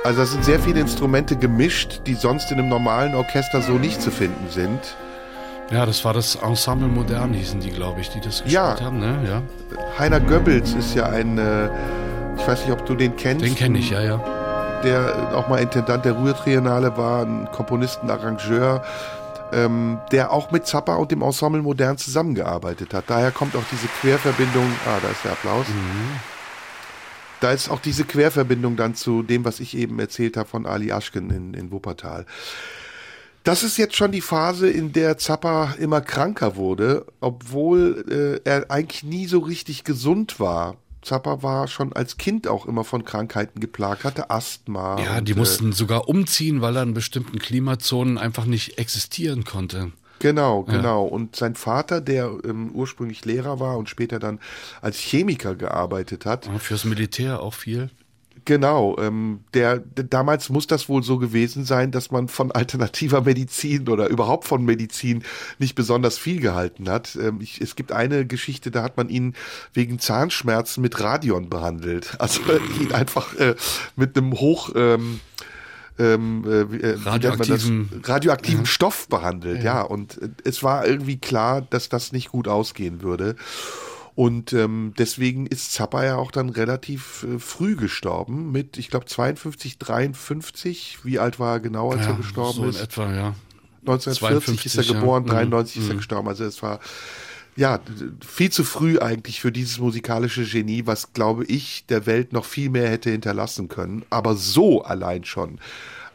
[0.04, 4.02] Also das sind sehr viele Instrumente gemischt, die sonst in einem normalen Orchester so nicht
[4.02, 4.80] zu finden sind.
[5.72, 8.80] Ja, das war das Ensemble Modern, hießen die, glaube ich, die das gespielt Ja.
[8.80, 9.20] haben, ne?
[9.28, 9.42] Ja.
[10.00, 11.66] Heiner Goebbels ist ja ein, äh,
[12.38, 13.44] ich weiß nicht, ob du den kennst.
[13.46, 14.18] Den kenne ich, ja, ja.
[14.84, 18.84] der auch mal Intendant der Ruhr-Triennale war, ein Komponist, ein Arrangeur,
[19.52, 23.06] ähm, der auch mit Zappa und dem Ensemble Modern zusammengearbeitet hat.
[23.08, 25.66] Daher kommt auch diese Querverbindung, ah, da ist der Applaus.
[27.40, 30.92] Da ist auch diese Querverbindung dann zu dem, was ich eben erzählt habe von Ali
[30.92, 32.26] Aschken in, in Wuppertal.
[33.48, 38.70] Das ist jetzt schon die Phase, in der Zappa immer kranker wurde, obwohl äh, er
[38.70, 40.76] eigentlich nie so richtig gesund war.
[41.02, 45.02] Zappa war schon als Kind auch immer von Krankheiten geplagt, hatte Asthma.
[45.02, 49.46] Ja, und, die äh, mussten sogar umziehen, weil er in bestimmten Klimazonen einfach nicht existieren
[49.46, 49.94] konnte.
[50.20, 51.06] Genau, genau.
[51.06, 54.40] Und sein Vater, der ähm, ursprünglich Lehrer war und später dann
[54.82, 57.92] als Chemiker gearbeitet hat, Ja, fürs Militär auch viel.
[58.48, 63.90] Genau, ähm, der, damals muss das wohl so gewesen sein, dass man von alternativer Medizin
[63.90, 65.24] oder überhaupt von Medizin
[65.60, 67.18] nicht besonders viel gehalten hat.
[67.22, 69.34] Ähm, ich, es gibt eine Geschichte, da hat man ihn
[69.74, 72.16] wegen Zahnschmerzen mit Radion behandelt.
[72.28, 72.42] Also
[72.80, 73.56] ihn einfach äh,
[73.96, 75.20] mit einem hoch ähm,
[76.00, 76.96] ähm, äh, äh?
[76.96, 79.82] Radioaktiven- radioaktiven Stoff behandelt, ja.
[79.82, 83.36] Und äh, es war irgendwie klar, dass das nicht gut ausgehen würde.
[84.18, 89.06] Und ähm, deswegen ist Zappa ja auch dann relativ äh, früh gestorben, mit, ich glaube,
[89.06, 90.98] 52, 53.
[91.04, 92.82] Wie alt war er genau, als er gestorben so in ist?
[92.82, 93.36] etwa, ja.
[93.82, 95.00] 1940 ist er 52, ja.
[95.00, 95.28] geboren, Mhm.
[95.28, 96.28] 93 ist er gestorben.
[96.30, 96.80] Also es war
[97.56, 97.80] ja
[98.26, 102.72] viel zu früh eigentlich für dieses musikalische Genie, was glaube ich der Welt noch viel
[102.72, 104.04] mehr hätte hinterlassen können.
[104.10, 105.60] Aber so allein schon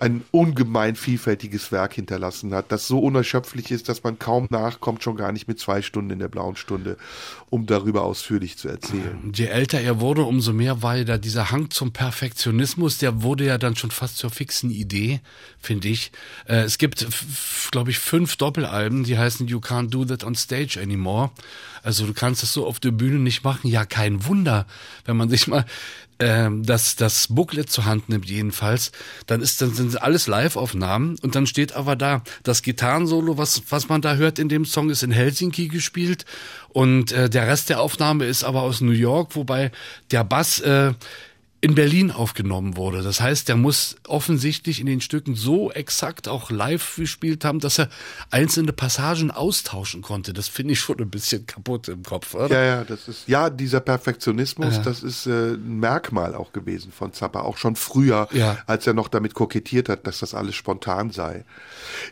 [0.02, 5.14] ein ungemein vielfältiges Werk hinterlassen hat, das so unerschöpflich ist, dass man kaum nachkommt, schon
[5.14, 6.96] gar nicht mit zwei Stunden in der blauen Stunde,
[7.50, 9.30] um darüber ausführlich zu erzählen.
[9.32, 13.46] Je älter er wurde, umso mehr war ja da dieser Hang zum Perfektionismus, der wurde
[13.46, 15.20] ja dann schon fast zur fixen Idee,
[15.60, 16.10] finde ich.
[16.48, 17.06] Äh, es gibt,
[17.70, 21.30] glaube ich, fünf Doppelalben, die heißen You Can't Do That on Stage Anymore.
[21.82, 23.68] Also du kannst das so auf der Bühne nicht machen.
[23.68, 24.66] Ja, kein Wunder,
[25.04, 25.64] wenn man sich mal
[26.22, 28.92] ähm, das, das Booklet zur Hand nimmt jedenfalls,
[29.26, 33.88] dann ist dann sind alles Live-Aufnahmen und dann steht aber da, das Gitarrensolo, was, was
[33.88, 36.24] man da hört in dem Song, ist in Helsinki gespielt
[36.68, 39.72] und äh, der Rest der Aufnahme ist aber aus New York, wobei
[40.12, 40.92] der Bass äh,
[41.64, 43.02] in Berlin aufgenommen wurde.
[43.02, 47.78] Das heißt, der muss offensichtlich in den Stücken so exakt auch live gespielt haben, dass
[47.78, 47.88] er
[48.32, 50.32] einzelne Passagen austauschen konnte.
[50.32, 52.34] Das finde ich schon ein bisschen kaputt im Kopf.
[52.34, 52.48] Oder?
[52.48, 57.12] Ja, ja, das ist, ja, dieser Perfektionismus, das ist äh, ein Merkmal auch gewesen von
[57.12, 58.58] Zappa, auch schon früher, Ja.
[58.66, 61.44] als er noch damit kokettiert hat, dass das alles spontan sei.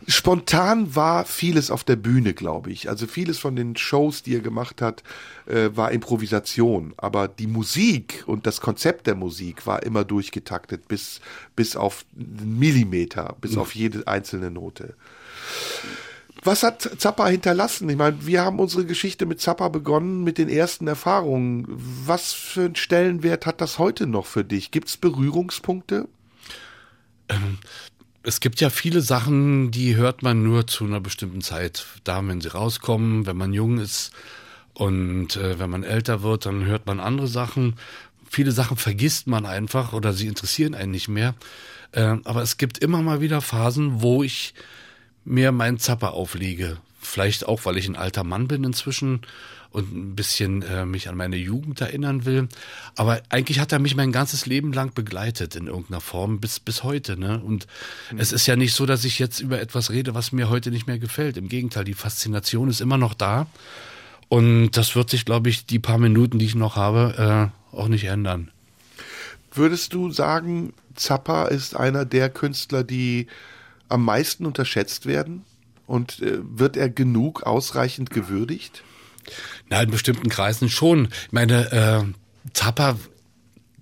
[0.06, 2.88] Spontan war vieles auf der Bühne, glaube ich.
[2.88, 5.02] Also vieles von den Shows, die er gemacht hat,
[5.50, 6.94] äh, war Improvisation.
[6.96, 11.20] Aber die Musik und das Konzept der Musik war immer durchgetaktet bis,
[11.56, 14.94] bis auf einen Millimeter, bis auf jede einzelne Note.
[16.42, 17.88] Was hat Zappa hinterlassen?
[17.90, 21.66] Ich meine, wir haben unsere Geschichte mit Zappa begonnen mit den ersten Erfahrungen.
[21.68, 24.70] Was für einen Stellenwert hat das heute noch für dich?
[24.70, 26.08] Gibt es Berührungspunkte?
[28.22, 31.86] es gibt ja viele Sachen, die hört man nur zu einer bestimmten Zeit.
[32.04, 34.12] Da, wenn sie rauskommen, wenn man jung ist
[34.80, 37.74] und äh, wenn man älter wird, dann hört man andere Sachen.
[38.30, 41.34] Viele Sachen vergisst man einfach oder sie interessieren einen nicht mehr.
[41.92, 44.54] Äh, aber es gibt immer mal wieder Phasen, wo ich
[45.22, 46.78] mir meinen Zapper auflege.
[46.98, 49.20] Vielleicht auch, weil ich ein alter Mann bin inzwischen
[49.68, 52.48] und ein bisschen äh, mich an meine Jugend erinnern will.
[52.96, 56.84] Aber eigentlich hat er mich mein ganzes Leben lang begleitet in irgendeiner Form bis, bis
[56.84, 57.20] heute.
[57.20, 57.38] Ne?
[57.38, 57.66] Und
[58.16, 60.86] es ist ja nicht so, dass ich jetzt über etwas rede, was mir heute nicht
[60.86, 61.36] mehr gefällt.
[61.36, 63.46] Im Gegenteil, die Faszination ist immer noch da.
[64.30, 67.88] Und das wird sich, glaube ich, die paar Minuten, die ich noch habe, äh, auch
[67.88, 68.52] nicht ändern.
[69.52, 73.26] Würdest du sagen, Zappa ist einer der Künstler, die
[73.88, 75.44] am meisten unterschätzt werden?
[75.84, 78.84] Und äh, wird er genug ausreichend gewürdigt?
[79.68, 81.08] Na, in bestimmten Kreisen schon.
[81.26, 82.96] Ich meine, äh, Zappa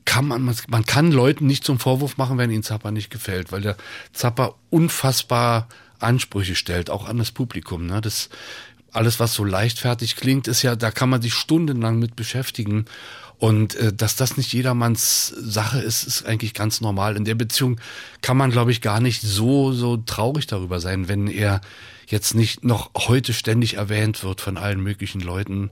[0.07, 3.61] kann man, man kann Leuten nicht zum Vorwurf machen, wenn ihnen Zappa nicht gefällt, weil
[3.61, 3.77] der
[4.15, 5.69] Zappa unfassbar
[5.99, 7.87] Ansprüche stellt, auch an das Publikum.
[7.87, 8.01] Ne?
[8.01, 8.31] Das
[8.99, 12.87] alles, was so leichtfertig klingt, ist ja, da kann man sich stundenlang mit beschäftigen.
[13.39, 17.17] Und äh, dass das nicht jedermanns Sache ist, ist eigentlich ganz normal.
[17.17, 17.81] In der Beziehung
[18.23, 21.61] kann man, glaube ich, gar nicht so, so traurig darüber sein, wenn er
[22.09, 25.71] jetzt nicht noch heute ständig erwähnt wird von allen möglichen Leuten.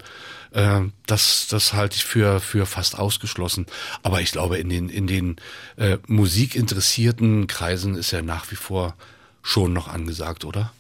[0.53, 3.67] Äh, das, das halte ich für, für fast ausgeschlossen.
[4.05, 5.37] Aber ich glaube, in den, in den
[5.77, 8.95] äh, musikinteressierten Kreisen ist er nach wie vor
[9.43, 10.73] schon noch angesagt, oder?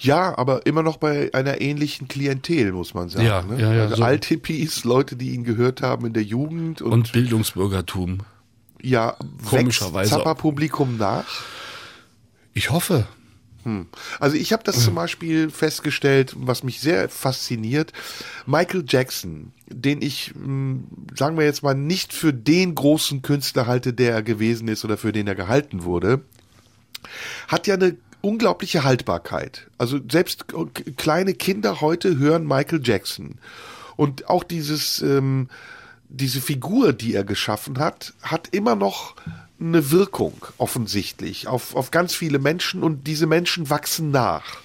[0.00, 3.26] Ja, aber immer noch bei einer ähnlichen Klientel, muss man sagen.
[3.26, 3.60] Ja, ne?
[3.60, 4.02] ja, ja, also so.
[4.02, 8.20] Althippies, Leute, die ihn gehört haben in der Jugend und, Und Bildungsbürgertum.
[8.80, 9.16] ja,
[9.48, 11.26] komischerweise Zappa-Publikum nach.
[12.54, 13.06] Ich hoffe.
[14.18, 17.92] Also ich habe das zum Beispiel festgestellt, was mich sehr fasziniert.
[18.44, 20.80] Michael Jackson, den ich, mh,
[21.16, 24.96] sagen wir jetzt mal, nicht für den großen Künstler halte, der er gewesen ist oder
[24.96, 26.22] für den er gehalten wurde,
[27.46, 29.68] hat ja eine unglaubliche Haltbarkeit.
[29.78, 30.46] Also selbst
[30.96, 33.38] kleine Kinder heute hören Michael Jackson.
[33.96, 35.48] Und auch dieses, ähm,
[36.08, 39.14] diese Figur, die er geschaffen hat, hat immer noch
[39.60, 44.58] eine Wirkung offensichtlich auf, auf ganz viele Menschen und diese Menschen wachsen nach.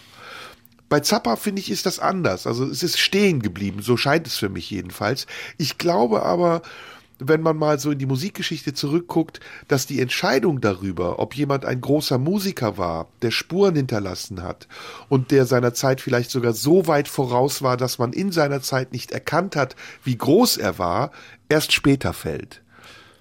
[0.90, 2.48] Bei Zappa finde ich ist das anders.
[2.48, 5.28] Also es ist stehen geblieben, so scheint es für mich jedenfalls.
[5.58, 6.62] Ich glaube aber,
[7.20, 11.82] wenn man mal so in die Musikgeschichte zurückguckt, dass die Entscheidung darüber, ob jemand ein
[11.82, 14.68] großer Musiker war, der Spuren hinterlassen hat
[15.10, 18.92] und der seiner Zeit vielleicht sogar so weit voraus war, dass man in seiner Zeit
[18.92, 21.12] nicht erkannt hat, wie groß er war,
[21.50, 22.62] erst später fällt.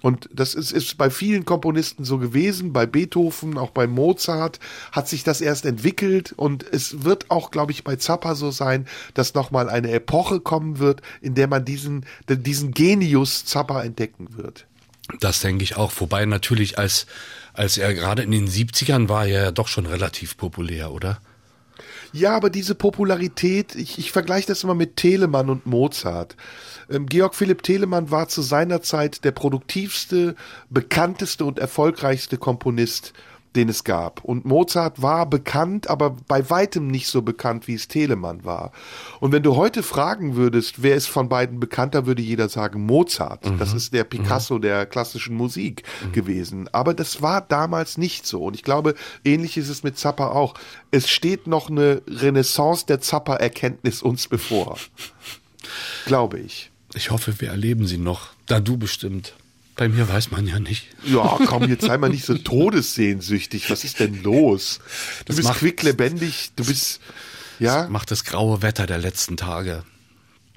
[0.01, 4.59] Und das ist, ist bei vielen Komponisten so gewesen, bei Beethoven, auch bei Mozart
[4.91, 8.87] hat sich das erst entwickelt und es wird auch, glaube ich, bei Zappa so sein,
[9.13, 14.65] dass nochmal eine Epoche kommen wird, in der man diesen, diesen Genius Zappa entdecken wird.
[15.19, 15.93] Das denke ich auch.
[15.99, 17.07] Wobei natürlich, als,
[17.53, 21.21] als er gerade in den 70ern war, er ja doch schon relativ populär, oder?
[22.13, 26.35] Ja, aber diese Popularität, ich, ich vergleiche das immer mit Telemann und Mozart.
[26.89, 30.35] Ähm, Georg Philipp Telemann war zu seiner Zeit der produktivste,
[30.69, 33.13] bekannteste und erfolgreichste Komponist,
[33.55, 34.23] den es gab.
[34.23, 38.71] Und Mozart war bekannt, aber bei weitem nicht so bekannt, wie es Telemann war.
[39.19, 43.45] Und wenn du heute fragen würdest, wer ist von beiden bekannter, würde jeder sagen Mozart.
[43.59, 46.69] Das ist der Picasso der klassischen Musik gewesen.
[46.71, 48.45] Aber das war damals nicht so.
[48.45, 50.53] Und ich glaube, ähnlich ist es mit Zappa auch.
[50.91, 54.77] Es steht noch eine Renaissance der Zappa-Erkenntnis uns bevor.
[56.05, 56.71] glaube ich.
[56.93, 58.29] Ich hoffe, wir erleben sie noch.
[58.45, 59.33] Da du bestimmt.
[59.77, 60.87] Bei mir weiß man ja nicht.
[61.05, 63.69] Ja, komm, jetzt sei mal nicht so todessehnsüchtig.
[63.69, 64.79] Was ist denn los?
[65.19, 66.99] Du Das bist macht- quicklebendig, du bist,
[67.59, 69.83] ja, Macht das graue Wetter der letzten Tage.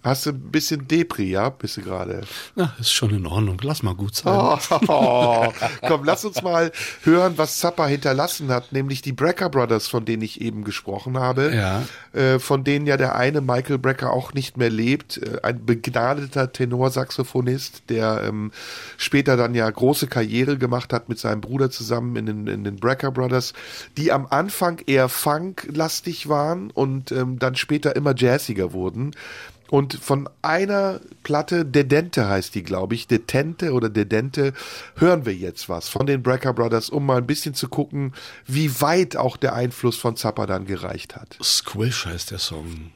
[0.02, 1.50] Hast du ein bisschen Depri, ja?
[1.50, 2.22] Bist du gerade?
[2.56, 3.58] Na, ist schon in Ordnung.
[3.62, 4.34] Lass mal gut sein.
[4.34, 4.56] Oh,
[5.86, 6.72] komm, lass uns mal
[7.02, 11.54] hören, was Zappa hinterlassen hat, nämlich die Brecker Brothers, von denen ich eben gesprochen habe.
[11.54, 11.82] Ja.
[12.18, 15.18] Äh, von denen ja der eine Michael Brecker auch nicht mehr lebt.
[15.18, 18.52] Äh, ein begnadeter Tenorsaxophonist, der ähm,
[18.96, 22.76] später dann ja große Karriere gemacht hat mit seinem Bruder zusammen in den, in den
[22.76, 23.52] Brecker Brothers,
[23.98, 29.12] die am Anfang eher funklastig waren und ähm, dann später immer jazziger wurden.
[29.70, 34.52] Und von einer Platte, Dedente heißt die, glaube ich, Detente oder Dedente,
[34.96, 38.12] hören wir jetzt was von den Brecker Brothers, um mal ein bisschen zu gucken,
[38.46, 41.38] wie weit auch der Einfluss von Zappa dann gereicht hat.
[41.40, 42.90] Squish heißt der Song.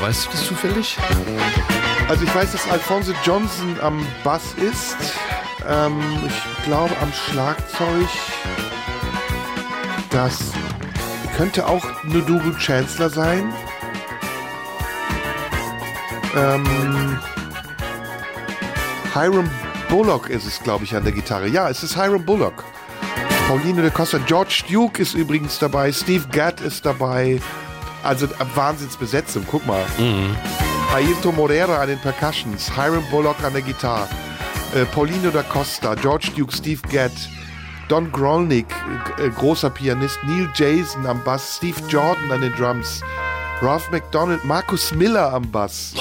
[0.00, 0.08] Gitarre?
[0.08, 0.96] Weißt du das zufällig?
[2.08, 4.96] Also ich weiß, dass Alphonse Johnson am Bass ist.
[5.68, 8.08] Ähm, ich glaube am Schlagzeug.
[10.10, 10.38] Das
[11.36, 13.52] könnte auch Nuduru Chancellor sein.
[16.36, 17.18] Ähm,
[19.14, 19.50] Hiram
[19.88, 21.48] Bullock ist es, glaube ich, an der Gitarre.
[21.48, 22.64] Ja, es ist Hiram Bullock.
[23.48, 27.40] Pauline de Costa, George Duke ist übrigens dabei, Steve Gadd ist dabei.
[28.02, 29.84] Also äh, Wahnsinnsbesetzung, guck mal.
[30.94, 34.08] Ailton Morera an den Percussions, Hiram Bullock an der Gitarre,
[34.74, 37.12] äh, Paulino da Costa, George Duke, Steve Gadd,
[37.88, 38.66] Don Grolnick,
[39.18, 43.02] äh, großer Pianist, Neil Jason am Bass, Steve Jordan an den Drums,
[43.62, 45.94] Ralph McDonald, Markus Miller am Bass.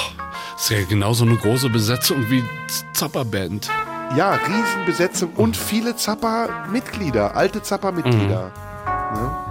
[0.56, 2.44] Ist ja genauso eine große Besetzung wie
[2.94, 3.70] Zappa Band.
[4.16, 8.52] Ja, Riesenbesetzung und viele Zappa-Mitglieder, alte Zappa-Mitglieder.
[9.14, 9.49] Ne?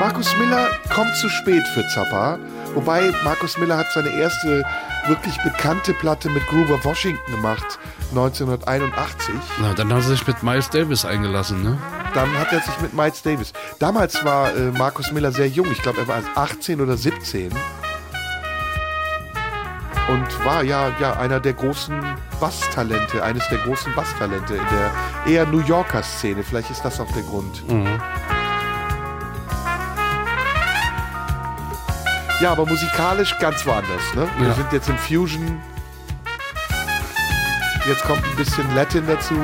[0.00, 2.38] Markus Miller kommt zu spät für Zappa,
[2.74, 4.64] wobei Markus Miller hat seine erste
[5.08, 7.80] wirklich bekannte Platte mit Gruber Washington gemacht,
[8.10, 9.34] 1981.
[9.60, 11.78] Na, dann hat er sich mit Miles Davis eingelassen, ne?
[12.14, 13.52] Dann hat er sich mit Miles Davis.
[13.80, 17.50] Damals war äh, Markus Miller sehr jung, ich glaube, er war erst 18 oder 17.
[20.08, 22.00] Und war ja, ja einer der großen
[22.38, 24.92] Basstalente, eines der großen Basstalente in der
[25.26, 26.44] eher New Yorker Szene.
[26.44, 27.64] Vielleicht ist das auch der Grund.
[32.40, 34.14] Ja, aber musikalisch ganz woanders.
[34.14, 34.28] Ne?
[34.38, 34.54] Wir Ja.
[34.54, 35.60] sind jetzt im Fusion.
[37.86, 39.34] Jetzt kommt ein bisschen Latin dazu.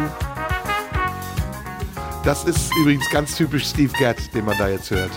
[2.24, 5.10] Das ist übrigens ganz typisch Steve Gadd, den man da jetzt hört.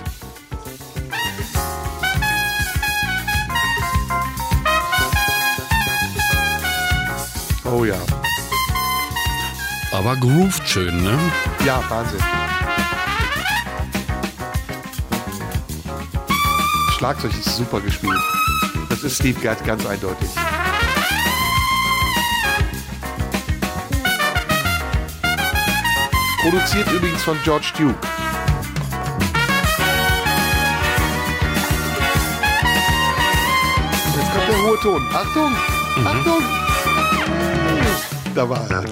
[7.66, 7.96] Oh ja.
[9.92, 11.18] Aber grooved schön, ne?
[11.66, 12.20] Ja, Wahnsinn.
[16.98, 18.20] Schlagzeug ist super gespielt.
[18.90, 20.30] Das ist Steve Gadd ganz eindeutig.
[26.42, 27.94] Produziert übrigens von George Duke.
[34.16, 35.08] Jetzt kommt der hohe Ton.
[35.14, 35.56] Achtung!
[36.04, 36.44] Achtung!
[38.34, 38.84] Da war er.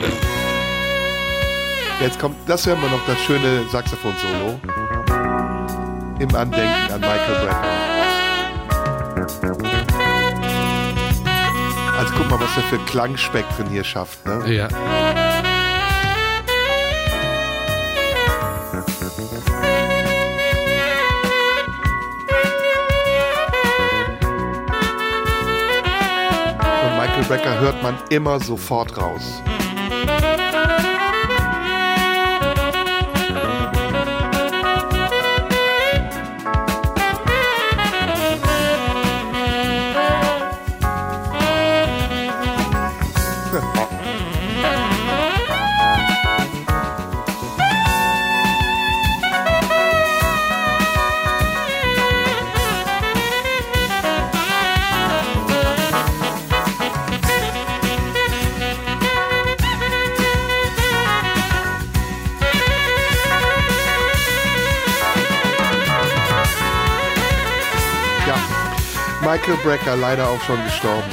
[2.01, 4.59] Jetzt kommt, das hören wir noch, das schöne Saxophon-Solo.
[6.19, 7.84] Im Andenken an Michael Brecker.
[12.17, 14.25] Guck mal, was er für Klangspektren hier schafft.
[14.25, 14.53] Ne?
[14.53, 14.67] Ja.
[26.97, 29.41] Michael Brecker hört man immer sofort raus.
[69.47, 71.11] Michael Brecker leider auch schon gestorben.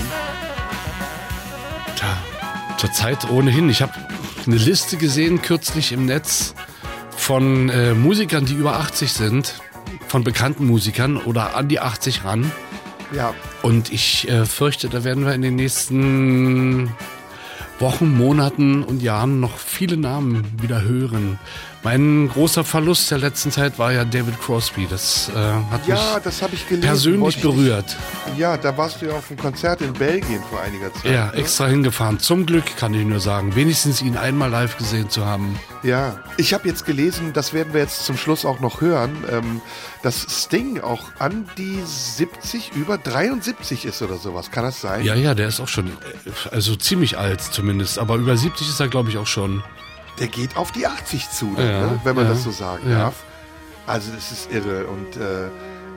[1.96, 2.16] Tja,
[2.78, 3.68] zurzeit ohnehin.
[3.68, 3.92] Ich habe
[4.46, 6.54] eine Liste gesehen kürzlich im Netz
[7.14, 9.60] von äh, Musikern, die über 80 sind,
[10.08, 12.50] von bekannten Musikern oder an die 80 ran.
[13.14, 16.90] Ja, Und ich äh, fürchte, da werden wir in den nächsten
[17.80, 21.38] Wochen, Monaten und Jahren noch viele Namen wieder hören.
[21.84, 24.86] Mein großer Verlust der letzten Zeit war ja David Crosby.
[24.88, 26.80] Das äh, hat ja, mich das gelesen.
[26.80, 27.96] persönlich Wollte ich- berührt.
[28.36, 31.04] Ja, da warst du ja auf einem Konzert in Belgien vor einiger Zeit.
[31.12, 31.34] Ja, ne?
[31.34, 32.20] extra hingefahren.
[32.20, 35.58] Zum Glück kann ich nur sagen, wenigstens ihn einmal live gesehen zu haben.
[35.82, 39.60] Ja, ich habe jetzt gelesen, das werden wir jetzt zum Schluss auch noch hören, ähm,
[40.04, 44.52] dass Sting auch an die 70, über 73 ist oder sowas.
[44.52, 45.04] Kann das sein?
[45.04, 45.90] Ja, ja, der ist auch schon, äh,
[46.52, 49.64] also ziemlich alt zumindest, aber über 70 ist er, glaube ich, auch schon.
[50.18, 52.00] Der geht auf die 80 zu, dann, Ja, ne?
[52.04, 52.98] wenn man ja, das so sagen ja.
[52.98, 53.24] darf.
[53.86, 55.48] Also das ist irre und äh,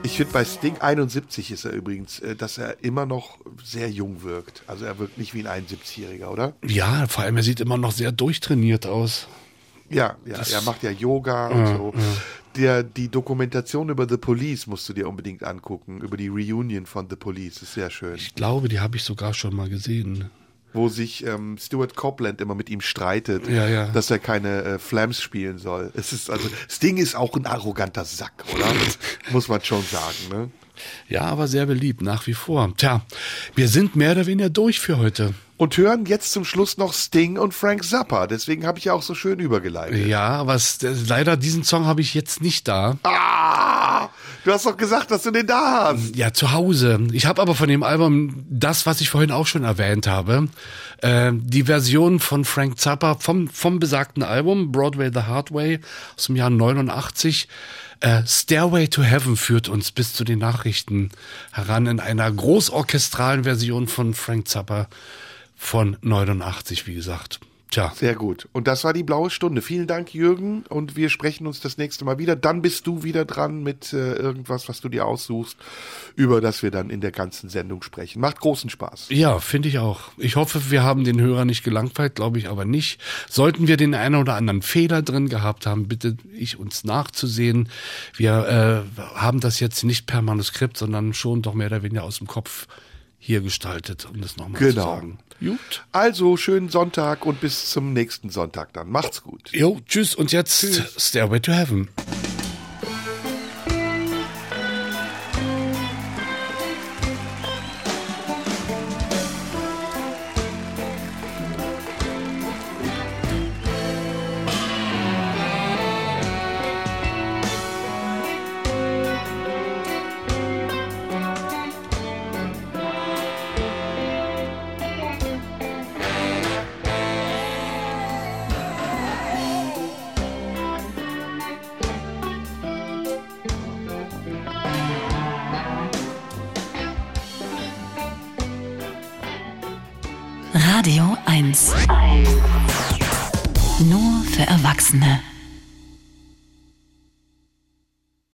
[0.02, 4.22] ich finde bei Sting 71 ist er übrigens, äh, dass er immer noch sehr jung
[4.22, 4.62] wirkt.
[4.66, 6.54] Also er wirkt nicht wie ein 71-Jähriger, oder?
[6.66, 9.26] Ja, vor allem, er sieht immer noch sehr durchtrainiert aus.
[9.88, 11.94] Ja, ja, er macht ja Yoga und so.
[12.56, 17.08] Der, die Dokumentation über The Police musst du dir unbedingt angucken, über die Reunion von
[17.08, 18.16] The Police, ist sehr schön.
[18.16, 20.30] Ich glaube, die habe ich sogar schon mal gesehen.
[20.76, 23.86] Wo sich ähm, Stuart Copeland immer mit ihm streitet, Ja, ja.
[23.88, 25.90] dass er keine äh, Flams spielen soll.
[25.96, 28.66] Es ist also, Sting ist auch ein arroganter Sack, oder?
[29.30, 30.50] Muss man schon sagen, ne?
[31.08, 32.72] Ja, aber sehr beliebt, nach wie vor.
[32.76, 33.00] Tja,
[33.54, 35.32] wir sind mehr oder weniger durch für heute.
[35.56, 38.26] Und hören jetzt zum Schluss noch Sting und Frank Zappa.
[38.26, 40.06] Deswegen habe ich ja auch so schön übergeleitet.
[40.06, 42.98] Ja, aber es, äh, leider diesen Song habe ich jetzt nicht da.
[43.04, 44.10] Ah!
[44.46, 46.14] Du hast doch gesagt, dass du den da hast.
[46.14, 47.00] Ja, zu Hause.
[47.10, 50.46] Ich habe aber von dem Album das, was ich vorhin auch schon erwähnt habe,
[50.98, 55.80] äh, die Version von Frank Zappa vom, vom besagten Album Broadway the Hard Way
[56.16, 57.48] aus dem Jahr 89.
[57.98, 61.10] Äh, Stairway to Heaven führt uns bis zu den Nachrichten
[61.50, 64.86] heran in einer großorchestralen Version von Frank Zappa
[65.56, 67.40] von 89, wie gesagt.
[67.70, 68.48] Tja, Sehr gut.
[68.52, 69.60] Und das war die blaue Stunde.
[69.60, 70.64] Vielen Dank, Jürgen.
[70.68, 72.36] Und wir sprechen uns das nächste Mal wieder.
[72.36, 75.56] Dann bist du wieder dran mit äh, irgendwas, was du dir aussuchst,
[76.14, 78.20] über das wir dann in der ganzen Sendung sprechen.
[78.20, 79.08] Macht großen Spaß.
[79.10, 80.12] Ja, finde ich auch.
[80.16, 83.00] Ich hoffe, wir haben den Hörer nicht gelangweilt, glaube ich aber nicht.
[83.28, 87.68] Sollten wir den einen oder anderen Fehler drin gehabt haben, bitte ich uns nachzusehen.
[88.14, 92.18] Wir äh, haben das jetzt nicht per Manuskript, sondern schon doch mehr oder weniger aus
[92.18, 92.68] dem Kopf
[93.26, 94.84] hier gestaltet, um das nochmal zu Genau.
[94.84, 95.18] sagen.
[95.40, 95.84] Gut.
[95.90, 98.88] Also, schönen Sonntag und bis zum nächsten Sonntag dann.
[98.88, 99.50] Macht's gut.
[99.52, 100.64] Jo, tschüss und jetzt
[100.98, 101.88] Stairway to Heaven.